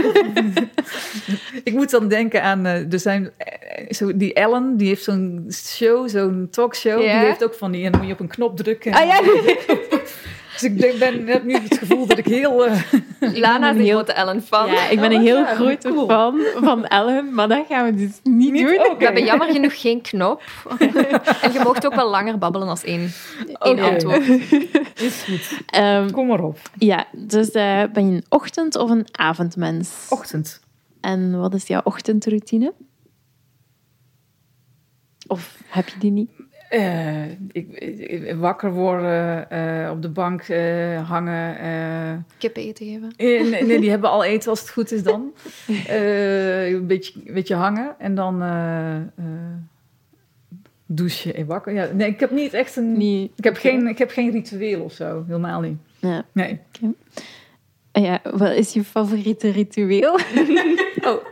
Ik 1.65 1.73
moet 1.73 1.91
dan 1.91 2.09
denken 2.09 2.43
aan, 2.43 2.67
uh, 2.67 2.93
er 2.93 2.99
zijn 2.99 3.23
uh, 3.23 3.91
zo 3.91 4.17
die 4.17 4.33
Ellen, 4.33 4.77
die 4.77 4.89
heeft 4.89 5.05
zo'n 5.05 5.47
show, 5.53 6.09
zo'n 6.09 6.49
talkshow. 6.51 7.01
Yeah. 7.01 7.19
Die 7.19 7.29
heeft 7.29 7.45
ook 7.45 7.55
van 7.55 7.71
die, 7.71 7.85
en 7.85 7.91
dan 7.91 8.01
moet 8.01 8.09
je 8.09 8.15
op 8.15 8.21
een 8.21 8.29
knop 8.29 8.57
drukken. 8.57 8.93
Ah, 8.93 9.07
ja. 9.07 9.21
Dus 10.61 10.71
ik 10.71 10.77
ben, 10.77 10.99
ben, 10.99 11.27
heb 11.27 11.45
nu 11.45 11.55
het 11.55 11.79
gevoel 11.79 12.07
dat 12.07 12.19
ik 12.19 12.25
heel... 12.25 12.67
Uh... 12.67 12.83
Lana 13.43 13.71
is 13.71 13.79
een 13.79 13.87
grote 13.87 14.13
Ellen-fan. 14.13 14.71
Ja, 14.71 14.89
ik 14.89 15.01
ben 15.01 15.13
een 15.13 15.21
heel 15.21 15.41
oh, 15.41 15.51
grote 15.51 15.89
cool. 15.89 16.07
fan 16.09 16.41
van 16.55 16.87
Ellen, 16.87 17.35
maar 17.35 17.49
dat 17.49 17.67
gaan 17.69 17.85
we 17.85 17.95
dus 17.95 18.21
niet, 18.23 18.53
niet 18.53 18.67
doen. 18.67 18.79
Okay. 18.79 18.97
We 18.97 19.05
hebben 19.05 19.25
jammer 19.25 19.49
genoeg 19.51 19.81
geen 19.81 20.01
knop. 20.01 20.43
en 21.43 21.53
je 21.53 21.61
mocht 21.65 21.87
ook 21.87 21.95
wel 21.95 22.11
langer 22.11 22.39
babbelen 22.39 22.69
als 22.69 22.85
één, 22.85 23.13
één 23.59 23.79
okay. 23.79 23.93
antwoord. 23.93 24.29
Is 25.07 25.23
goed. 25.23 25.59
Um, 25.83 26.11
Kom 26.11 26.27
maar 26.27 26.43
op. 26.43 26.59
Ja, 26.79 27.05
dus 27.13 27.47
uh, 27.47 27.83
ben 27.93 28.11
je 28.11 28.17
een 28.17 28.25
ochtend- 28.29 28.77
of 28.77 28.91
een 28.91 29.07
avondmens? 29.13 30.07
Ochtend. 30.09 30.61
En 31.01 31.39
wat 31.39 31.55
is 31.55 31.67
jouw 31.67 31.81
ochtendroutine? 31.85 32.73
Of 35.27 35.57
heb 35.67 35.89
je 35.89 35.99
die 35.99 36.11
niet? 36.11 36.31
Eh, 36.71 37.31
ik, 37.31 37.69
ik- 37.73 38.35
wakker 38.39 38.73
worden, 38.73 39.51
eh, 39.51 39.91
op 39.91 40.03
de 40.03 40.09
bank 40.09 40.43
eh, 40.43 41.09
hangen. 41.11 42.27
Kippen 42.39 42.63
eten 42.63 42.87
geven. 42.87 43.13
nee, 43.51 43.65
nee, 43.65 43.81
die 43.81 43.91
hebben 43.97 44.11
al 44.11 44.25
eten 44.25 44.51
als 44.51 44.61
het 44.61 44.71
goed 44.71 44.93
is 44.93 45.03
dan. 45.03 45.33
Een, 45.89 46.87
beetje, 46.87 47.13
een 47.27 47.35
beetje 47.35 47.55
hangen 47.55 47.95
en 47.99 48.15
dan 48.15 48.39
douchen 50.87 51.35
en 51.35 51.47
wakker. 51.47 51.73
Ja, 51.75 51.89
nee, 51.95 52.09
ik 52.09 52.21
heb 52.21 52.31
niet 52.31 52.55
echt 52.55 52.77
een... 52.77 53.01
Ik 53.37 53.45
heb, 53.45 53.57
geen, 53.57 53.87
ik 53.87 53.99
heb 53.99 54.11
geen 54.11 54.31
ritueel 54.31 54.81
of 54.83 54.93
zo, 54.93 55.25
helemaal 55.27 55.61
niet. 55.61 55.79
Ja. 55.99 56.25
Nee. 56.33 56.59
Ja, 57.93 58.21
wat 58.35 58.53
is 58.53 58.73
je 58.73 58.85
favoriete 58.85 59.51
ritueel? 59.51 60.19
Oh. 61.03 61.25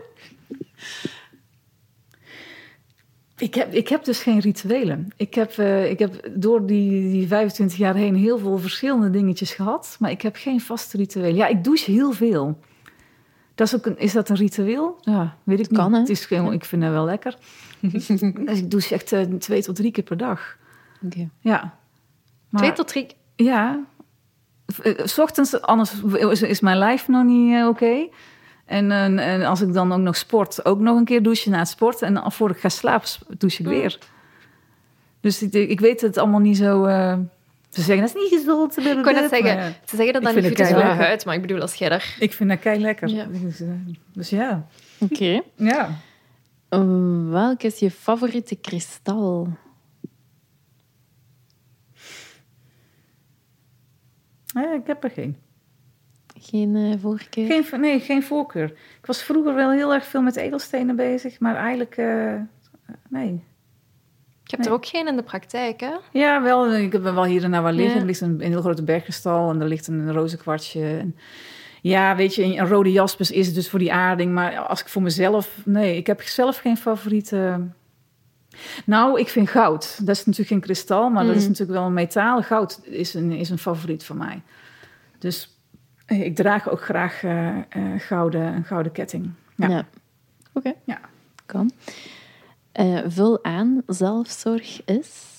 Ik 3.38 3.54
heb, 3.54 3.72
ik 3.74 3.88
heb 3.88 4.04
dus 4.04 4.22
geen 4.22 4.38
rituelen. 4.38 5.08
Ik 5.16 5.34
heb, 5.34 5.50
eh, 5.58 5.90
ik 5.90 5.98
heb 5.98 6.30
door 6.34 6.66
die, 6.66 7.10
die 7.10 7.26
25 7.26 7.78
jaar 7.78 7.94
heen 7.94 8.14
heel 8.14 8.38
veel 8.38 8.58
verschillende 8.58 9.10
dingetjes 9.10 9.52
gehad. 9.52 9.96
Maar 9.98 10.10
ik 10.10 10.22
heb 10.22 10.36
geen 10.36 10.60
vaste 10.60 10.96
ritueel. 10.96 11.34
Ja, 11.34 11.46
ik 11.46 11.64
douche 11.64 11.90
heel 11.90 12.12
veel. 12.12 12.58
Dat 13.54 13.66
is, 13.66 13.74
ook 13.74 13.86
een, 13.86 13.98
is 13.98 14.12
dat 14.12 14.28
een 14.28 14.36
ritueel? 14.36 14.98
Ja, 15.00 15.36
weet 15.42 15.60
ik 15.60 15.70
niet. 15.70 15.78
Kan? 15.78 15.92
Het 15.92 16.08
is 16.08 16.26
gewoon, 16.26 16.52
ik 16.52 16.64
vind 16.64 16.82
dat 16.82 16.90
wel 16.90 17.04
lekker. 17.04 17.36
dus 17.80 18.10
ik 18.60 18.70
douche 18.70 18.94
echt 18.94 19.12
eh, 19.12 19.22
twee 19.22 19.62
tot 19.62 19.76
drie 19.76 19.90
keer 19.90 20.04
per 20.04 20.16
dag. 20.16 20.56
Oké. 21.04 21.28
Ja. 21.40 21.78
Maar, 22.48 22.62
Twee 22.62 22.72
tot 22.72 22.88
drie. 22.88 23.06
ja. 23.36 23.84
Eh, 24.82 25.06
S 25.06 25.18
ochtends, 25.18 25.60
anders 25.60 26.02
is, 26.40 26.60
mijn 26.60 26.78
lijf 26.78 27.08
nog 27.08 27.24
niet 27.24 27.64
oké. 27.64 28.08
En, 28.68 28.90
eh, 28.90 29.32
en 29.34 29.42
als 29.44 29.60
ik 29.60 29.72
dan 29.72 29.92
ook 29.92 29.98
nog 29.98 30.16
sport, 30.16 30.64
ook 30.64 30.78
nog 30.78 30.96
een 30.98 31.04
keer 31.04 31.22
douchen 31.22 31.50
na 31.50 31.58
het 31.58 31.68
sporten. 31.68 32.06
En 32.06 32.14
dan 32.14 32.32
voor 32.32 32.50
ik 32.50 32.58
ga 32.58 32.68
slapen, 32.68 33.08
douche 33.38 33.60
ik 33.62 33.66
Mm. 33.68 33.72
weer. 33.72 33.98
Dus 35.20 35.42
ik, 35.42 35.52
ik 35.52 35.80
weet 35.80 36.00
het 36.00 36.16
allemaal 36.16 36.40
niet 36.40 36.56
zo... 36.56 36.84
eh, 36.84 37.18
ze 37.68 37.82
zeggen, 37.82 38.06
dat 38.06 38.16
is 38.16 38.22
niet 38.30 38.40
gezond. 38.40 38.76
Ik 38.78 39.02
kon 39.02 39.14
net 39.14 39.30
zeggen, 39.30 39.74
ze 39.84 39.96
zeggen 39.96 40.12
dat 40.22 40.32
vind 40.32 40.34
niet 40.34 40.46
goed 40.48 40.58
het 40.58 40.66
is 40.66 40.72
voor 40.72 40.78
je 40.84 40.96
huid, 40.96 41.24
maar 41.24 41.34
ik 41.34 41.40
bedoel, 41.40 41.60
als 41.60 41.74
jij 41.74 41.88
daar... 41.88 42.16
ik 42.18 42.32
vind 42.32 42.48
dat 42.48 42.58
kei 42.58 42.80
lekker. 42.80 43.08
Ja. 43.08 43.24
Dus, 43.24 43.60
eh, 43.60 43.68
dus 44.12 44.30
ja. 44.30 44.66
Oké. 44.98 45.40
ja. 45.56 45.90
Uh, 46.70 47.30
welk 47.30 47.62
is 47.62 47.78
je 47.78 47.90
favoriete 47.90 48.56
kristal? 48.56 49.48
Ja, 54.46 54.74
ik 54.74 54.86
heb 54.86 55.04
er 55.04 55.10
geen. 55.10 55.36
Geen 56.48 56.76
eh, 56.76 57.00
voorkeur? 57.00 57.64
geen. 57.64 57.80
Nee, 57.80 58.00
geen 58.00 58.22
voorkeur. 58.22 58.64
Ik 59.00 59.06
was 59.06 59.22
vroeger 59.22 59.54
wel 59.54 59.70
heel 59.70 59.94
erg 59.94 60.04
veel 60.04 60.22
met 60.22 60.36
edelstenen 60.36 60.96
bezig. 60.96 61.40
Maar 61.40 61.56
eigenlijk, 61.56 61.96
eh, 61.96 62.34
nee. 63.08 63.42
Je 64.42 64.54
hebt 64.56 64.66
er 64.66 64.72
ook 64.72 64.86
geen 64.86 65.06
in 65.08 65.16
de 65.16 65.22
praktijk, 65.22 65.80
hè? 65.80 65.94
Ja, 66.12 66.42
wel. 66.42 66.74
Ik 66.74 66.92
heb 66.92 67.04
er 67.04 67.14
wel 67.14 67.24
hier 67.24 67.44
en 67.44 67.50
daar 67.50 67.62
waar 67.62 67.72
liggen. 67.72 67.94
Ja. 67.94 68.00
Er 68.00 68.06
ligt 68.06 68.20
een, 68.20 68.44
een 68.44 68.50
heel 68.50 68.60
grote 68.60 68.82
berggestal 68.84 69.50
en 69.50 69.60
er 69.60 69.68
ligt 69.68 69.86
een 69.86 70.12
rozenkwartsje. 70.12 70.84
En 70.98 71.16
ja, 71.82 72.16
weet 72.16 72.34
je, 72.34 72.44
een 72.44 72.68
rode 72.68 72.92
jaspis 72.92 73.30
is 73.30 73.46
het 73.46 73.54
dus 73.54 73.68
voor 73.70 73.78
die 73.78 73.92
aarding. 73.92 74.32
Maar 74.32 74.58
als 74.58 74.80
ik 74.80 74.88
voor 74.88 75.02
mezelf... 75.02 75.58
Nee, 75.64 75.96
ik 75.96 76.06
heb 76.06 76.22
zelf 76.22 76.56
geen 76.58 76.76
favoriete... 76.76 77.60
Nou, 78.86 79.20
ik 79.20 79.28
vind 79.28 79.48
goud. 79.48 79.98
Dat 80.06 80.16
is 80.16 80.18
natuurlijk 80.18 80.48
geen 80.48 80.60
kristal, 80.60 81.10
maar 81.10 81.26
dat 81.26 81.34
is 81.36 81.42
Mm. 81.42 81.48
natuurlijk 81.48 81.78
wel 81.78 81.86
een 81.86 81.92
metaal. 81.92 82.42
Goud 82.42 82.80
is 82.84 83.14
een, 83.14 83.32
is 83.32 83.50
een 83.50 83.58
favoriet 83.58 84.04
van 84.04 84.16
mij. 84.16 84.42
Dus 85.18 85.42
eh, 85.44 85.57
ik 86.08 86.34
draag 86.34 86.70
ook 86.70 86.80
graag 86.80 87.22
eh, 87.22 87.58
eh, 87.58 88.00
gouden, 88.00 88.54
een 88.54 88.64
gouden 88.64 88.92
ketting. 88.92 89.30
Ja. 89.56 89.88
Oké. 90.52 90.74
Ja. 90.84 91.00
Kan. 91.46 91.70
Eh, 92.72 93.00
vul 93.06 93.44
aan, 93.44 93.82
zelfzorg 93.86 94.84
is... 94.84 95.36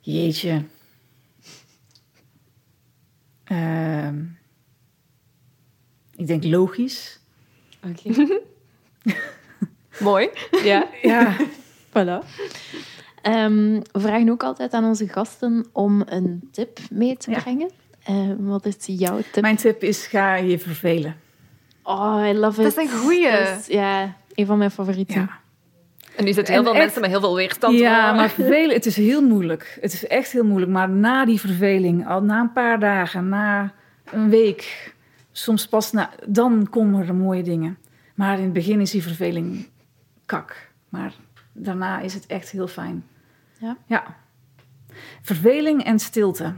Jeetje. 0.00 0.64
Ehm, 3.44 4.24
ik 6.16 6.26
denk 6.26 6.44
logisch. 6.44 7.20
Oké. 7.86 8.40
Mooi. 10.00 10.30
ja, 10.62 10.88
Ja, 11.02 11.36
voilà. 11.88 12.26
Ehm, 13.32 13.80
we 13.92 14.00
vragen 14.00 14.28
ook 14.30 14.42
altijd 14.42 14.72
aan 14.72 14.84
onze 14.84 15.08
gasten 15.08 15.66
om 15.72 16.02
een 16.06 16.48
tip 16.52 16.78
mee 16.90 17.16
te 17.16 17.30
Ja. 17.30 17.40
brengen. 17.40 17.70
Eh, 18.04 18.14
wat 18.38 18.66
is 18.66 18.76
jouw 18.80 19.20
tip? 19.32 19.42
mijn 19.42 19.56
tip 19.56 19.82
is 19.82 20.06
ga 20.06 20.34
je 20.36 20.58
vervelen. 20.58 21.16
Oh, 21.82 22.22
I 22.28 22.32
love 22.34 22.62
it. 22.62 22.74
Dat 22.74 22.84
is 22.84 22.90
een 22.92 22.98
goeie. 22.98 23.26
Is, 23.28 23.66
ja, 23.66 24.16
een 24.34 24.46
van 24.46 24.58
mijn 24.58 24.70
favorieten. 24.70 25.20
Ja, 25.20 25.28
En 26.16 26.24
nu 26.24 26.32
zitten 26.32 26.54
heel 26.54 26.62
En 26.62 26.68
veel 26.68 26.74
echt- 26.74 26.82
mensen 26.84 27.00
met 27.00 27.10
heel 27.10 27.20
veel 27.20 27.34
weerstand. 27.34 27.78
ja 27.78 28.12
maar 28.12 28.30
vervelen, 28.30 28.74
het 28.74 28.86
is 28.86 28.96
heel 28.96 29.22
moeilijk. 29.22 29.78
Het 29.80 29.92
is 29.92 30.06
echt 30.06 30.32
heel 30.32 30.44
moeilijk. 30.44 30.72
Maar 30.72 30.88
na 30.88 31.24
die 31.24 31.40
verveling, 31.40 32.06
al 32.08 32.22
na 32.22 32.40
een 32.40 32.52
paar 32.52 32.80
dagen, 32.80 33.28
na 33.28 33.72
een 34.12 34.30
week, 34.30 34.92
soms 35.32 35.66
pas 35.68 35.92
na, 35.92 36.10
dan 36.26 36.66
komen 36.70 37.06
er 37.08 37.14
mooie 37.14 37.42
dingen. 37.42 37.78
Maar 38.14 38.36
in 38.38 38.44
het 38.44 38.52
begin 38.52 38.80
is 38.80 38.90
die 38.90 39.02
verveling 39.02 39.68
kak. 40.26 40.70
Maar 40.88 41.12
daarna 41.52 42.00
is 42.00 42.14
het 42.14 42.26
echt 42.26 42.50
heel 42.50 42.68
fijn. 42.68 43.04
Ja. 43.58 43.76
Ja. 43.86 44.16
Verveling 45.22 45.84
en 45.84 45.98
stilte. 45.98 46.54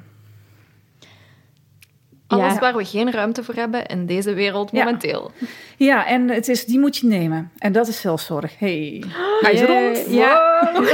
Alles 2.27 2.53
Ja. 2.55 2.59
waar 2.61 2.77
we 2.77 2.85
geen 2.85 3.11
ruimte 3.13 3.45
voor 3.45 3.55
hebben 3.55 3.87
in 3.87 4.07
deze 4.07 4.35
wereld 4.35 4.71
Ja. 4.71 4.85
momenteel. 4.85 5.33
Ja, 5.77 6.07
en 6.07 6.29
het 6.29 6.49
is, 6.49 6.65
die 6.65 6.79
moet 6.79 6.97
je 6.97 7.07
nemen. 7.07 7.51
En 7.59 7.73
dat 7.73 7.89
is 7.89 8.01
zelfzorg. 8.01 8.59
Hey. 8.59 9.05
Hij 9.41 9.53
is 9.53 9.63
rond. 9.63 10.07
ja. 10.15 10.61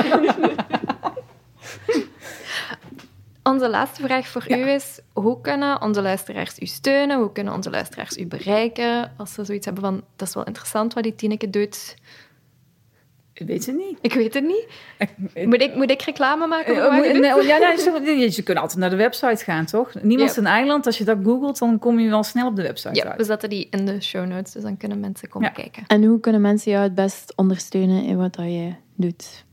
Onze 3.42 3.68
laatste 3.68 4.02
vraag 4.02 4.26
voor 4.28 4.44
Ja. 4.48 4.56
u 4.56 4.68
is: 4.70 5.00
hoe 5.12 5.40
kunnen 5.40 5.82
onze 5.82 6.02
luisteraars 6.02 6.58
u 6.58 6.66
steunen? 6.66 7.18
Hoe 7.18 7.32
kunnen 7.32 7.54
onze 7.54 7.70
luisteraars 7.70 8.16
u 8.16 8.26
bereiken? 8.26 9.12
Als 9.16 9.32
ze 9.34 9.44
zoiets 9.44 9.64
hebben 9.66 9.84
van: 9.84 10.04
dat 10.16 10.28
is 10.28 10.34
wel 10.34 10.44
interessant 10.44 10.94
wat 10.94 11.02
die 11.02 11.14
Tineke 11.14 11.50
doet. 11.50 11.94
Ik 13.38 13.46
weet 13.46 13.66
het 13.66 13.76
niet. 13.76 13.98
Ik 14.00 14.12
weet 14.12 14.34
het 14.34 14.44
niet. 14.44 14.66
Ik- 14.98 15.46
Moet 15.46 15.60
ik, 15.62 15.74
moet 15.74 15.90
ik 15.90 16.02
reclame 16.02 16.46
maken 16.46 16.74
Eh, 16.76 16.90
nee, 16.90 17.22
ja, 17.46 17.58
nee, 17.98 18.18
je, 18.18 18.30
je 18.36 18.42
kunt 18.42 18.58
altijd 18.58 18.78
naar 18.78 18.90
de 18.90 18.96
website 18.96 19.44
gaan, 19.44 19.64
toch? 19.64 19.94
Niemand 20.02 20.30
is 20.30 20.36
Ja. 20.36 20.40
een 20.42 20.46
eiland. 20.48 20.86
Als 20.86 20.98
je 20.98 21.04
dat 21.04 21.18
googelt, 21.22 21.58
dan 21.58 21.78
kom 21.78 21.98
je 21.98 22.08
wel 22.08 22.22
snel 22.22 22.46
op 22.46 22.56
de 22.56 22.62
website 22.62 22.94
Ja, 22.94 23.16
we 23.16 23.24
zetten 23.24 23.48
die 23.48 23.66
in 23.70 23.86
de 23.86 24.02
show 24.02 24.26
notes, 24.26 24.52
dus 24.52 24.62
dan 24.62 24.76
kunnen 24.76 25.00
mensen 25.00 25.28
komen 25.28 25.48
Ja. 25.48 25.54
kijken. 25.54 25.82
En 25.86 26.04
hoe 26.04 26.20
kunnen 26.20 26.40
mensen 26.40 26.70
jou 26.70 26.82
het 26.84 26.94
best 26.94 27.32
ondersteunen 27.36 28.04
in 28.04 28.16
wat 28.16 28.34
dat 28.34 28.44
je 28.44 28.72
doet? 28.94 29.44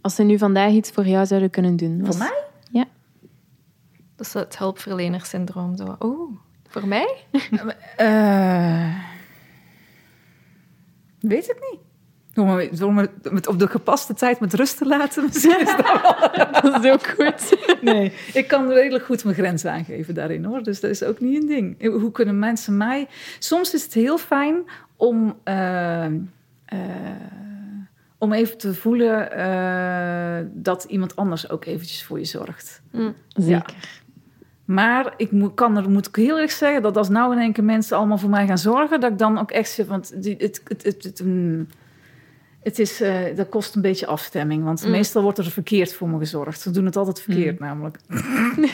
Als 0.00 0.14
ze 0.14 0.22
nu 0.22 0.38
vandaag 0.38 0.70
iets 0.72 0.90
voor 0.90 1.06
jou 1.06 1.26
zouden 1.26 1.50
kunnen 1.50 1.76
doen. 1.76 2.00
Voor 2.06 2.16
mij? 2.18 2.46
Dat 4.16 4.26
is 4.26 4.32
het 4.32 4.58
hulpverlenersyndroom. 4.58 5.76
Zo. 5.76 5.96
Oeh, 6.00 6.30
voor 6.68 6.86
mij? 6.88 7.14
Eh, 7.96 8.94
weet 11.20 11.46
het 11.46 11.56
niet. 11.70 11.80
Door 12.78 12.92
me, 12.94 13.10
met, 13.30 13.46
op 13.46 13.58
de 13.58 13.68
gepaste 13.68 14.14
tijd 14.14 14.40
met 14.40 14.54
rust 14.54 14.76
te 14.78 14.86
laten. 14.86 15.22
Misschien 15.26 15.60
is 15.60 15.76
dat 15.76 16.00
wel- 16.02 16.46
Dat 16.72 16.84
is 16.84 16.90
ook 16.90 17.06
goed. 17.06 17.56
nee, 17.80 18.12
ik 18.32 18.48
kan 18.48 18.68
redelijk 18.72 19.04
goed 19.04 19.24
mijn 19.24 19.36
grenzen 19.36 19.72
aangeven 19.72 20.14
daarin 20.14 20.44
hoor. 20.44 20.62
Dus 20.62 20.80
dat 20.80 20.90
is 20.90 21.02
ook 21.02 21.20
niet 21.20 21.42
een 21.42 21.48
ding. 21.48 21.82
Hoe 22.00 22.12
kunnen 22.12 22.38
mensen 22.38 22.76
mij. 22.76 23.06
Soms 23.38 23.74
is 23.74 23.82
het 23.84 23.94
heel 23.94 24.18
fijn 24.18 24.62
om. 24.96 25.36
eh, 25.44 26.04
eh, 26.04 26.10
om 28.20 28.32
even 28.32 28.58
te 28.58 28.74
voelen 28.74 29.32
eh, 29.32 30.46
dat 30.52 30.84
iemand 30.84 31.16
anders 31.16 31.50
ook 31.50 31.64
eventjes 31.64 32.04
voor 32.04 32.18
je 32.18 32.24
zorgt. 32.24 32.82
Zeker. 33.28 33.74
Maar 34.64 35.14
ik 35.16 35.30
moet, 35.32 35.54
kan 35.54 35.76
er, 35.76 35.90
moet 35.90 36.06
ik 36.08 36.16
heel 36.16 36.38
erg 36.38 36.50
zeggen 36.50 36.82
dat 36.82 36.96
als 36.96 37.08
nou 37.08 37.32
in 37.32 37.38
één 37.38 37.52
keer 37.52 37.64
mensen 37.64 37.96
allemaal 37.96 38.18
voor 38.18 38.30
mij 38.30 38.46
gaan 38.46 38.58
zorgen, 38.58 39.00
dat 39.00 39.10
ik 39.12 39.18
dan 39.18 39.38
ook 39.38 39.50
echt 39.50 39.70
zeg, 39.70 39.86
want 39.86 40.22
die, 40.22 40.34
het, 40.38 40.60
het, 40.64 40.82
het, 40.82 41.02
het, 41.04 41.22
mm, 41.24 41.66
het 42.62 42.78
is, 42.78 43.00
eh, 43.00 43.36
dat 43.36 43.48
kost 43.48 43.74
een 43.74 43.82
beetje 43.82 44.06
afstemming. 44.06 44.64
Want 44.64 44.84
Mm. 44.84 44.90
meestal 44.90 45.22
wordt 45.22 45.38
er 45.38 45.50
verkeerd 45.50 45.94
voor 45.94 46.08
me 46.08 46.18
gezorgd. 46.18 46.60
Ze 46.60 46.70
doen 46.70 46.84
het 46.84 46.96
altijd 46.96 47.20
verkeerd 47.20 47.58
namelijk. 47.58 47.98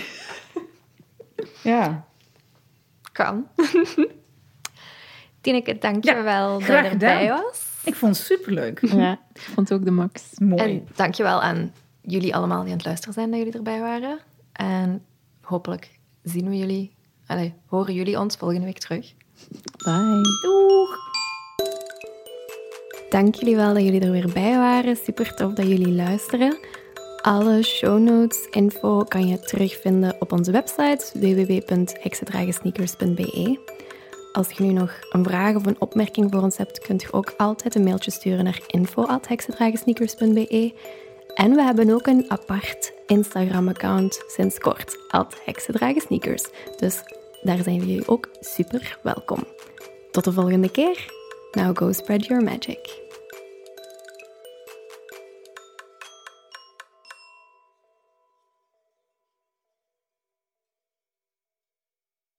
ja, 1.62 2.05
Kan. 3.12 3.47
Tineke, 5.41 5.78
dank 5.78 6.05
je 6.05 6.11
Ja, 6.11 6.22
wel 6.22 6.59
dat 6.59 6.66
je 6.66 6.72
erbij 6.74 7.28
was. 7.28 7.80
ik 7.85 7.95
vond 7.95 8.16
het 8.16 8.26
superleuk. 8.26 8.87
Ja, 8.87 9.12
ik 9.35 9.41
vond 9.41 9.68
het 9.68 9.78
ook 9.78 9.85
de 9.85 9.91
max. 9.91 10.22
Mooi. 10.39 10.62
En 10.62 10.89
dank 10.95 11.14
je 11.14 11.22
wel 11.22 11.43
aan 11.43 11.72
jullie 12.01 12.35
allemaal 12.35 12.61
die 12.62 12.70
aan 12.70 12.76
het 12.76 12.87
luisteren 12.87 13.14
zijn 13.14 13.28
dat 13.30 13.39
jullie 13.39 13.55
erbij 13.55 13.80
waren. 13.80 14.18
En 14.53 15.03
hopelijk 15.41 15.99
zien 16.22 16.49
we 16.49 16.59
jullie, 16.59 16.95
allee, 17.26 17.55
horen 17.66 17.95
jullie 17.95 18.18
ons 18.18 18.37
volgende 18.37 18.64
week 18.64 18.78
terug. 18.78 19.14
Bye. 19.85 20.20
Doeg! 20.43 21.14
Dank 23.15 23.35
jullie 23.35 23.57
wel 23.57 23.75
dat 23.75 23.83
jullie 23.83 24.01
er 24.01 24.11
weer 24.11 24.33
bij 24.33 24.57
waren. 24.57 24.97
Super 24.97 25.35
tof 25.35 25.53
dat 25.53 25.67
jullie 25.67 25.93
luisteren. 25.93 26.59
Alle 27.23 27.62
show 27.62 27.99
notes, 27.99 28.47
info 28.51 29.05
kan 29.05 29.29
je 29.29 29.41
terugvinden 29.41 30.17
op 30.19 30.33
onze 30.33 30.51
website 30.51 31.05
www.heksendragensneakers.be. 31.15 33.59
als 34.33 34.51
je 34.51 34.62
nu 34.62 34.73
nog 34.73 34.99
een 35.11 35.25
vraag 35.25 35.57
of 35.57 35.67
een 35.67 35.81
opmerking 35.81 36.33
voor 36.33 36.43
ons 36.43 36.57
hebt, 36.57 36.79
kunt 36.79 37.03
je 37.03 37.12
ook 37.12 37.35
altijd 37.37 37.75
een 37.75 37.85
mailtje 37.85 38.11
sturen 38.11 38.45
naar 38.45 38.61
info.heksendragensneakers.be. 38.67 40.75
En 41.35 41.55
we 41.55 41.62
hebben 41.62 41.91
ook 41.91 42.07
een 42.07 42.25
apart 42.29 42.93
Instagram-account 43.07 44.23
sinds 44.27 44.59
kort, 44.59 44.99
Heksendragensneakers. 45.45 46.45
Dus 46.77 47.03
daar 47.43 47.62
zijn 47.62 47.77
jullie 47.77 48.09
ook 48.09 48.29
super 48.41 48.99
welkom. 49.03 49.45
Tot 50.11 50.25
de 50.25 50.33
volgende 50.33 50.71
keer. 50.71 51.12
Now 51.53 51.79
go 51.79 51.93
spread 51.93 52.27
your 52.27 52.43
magic. 52.43 53.04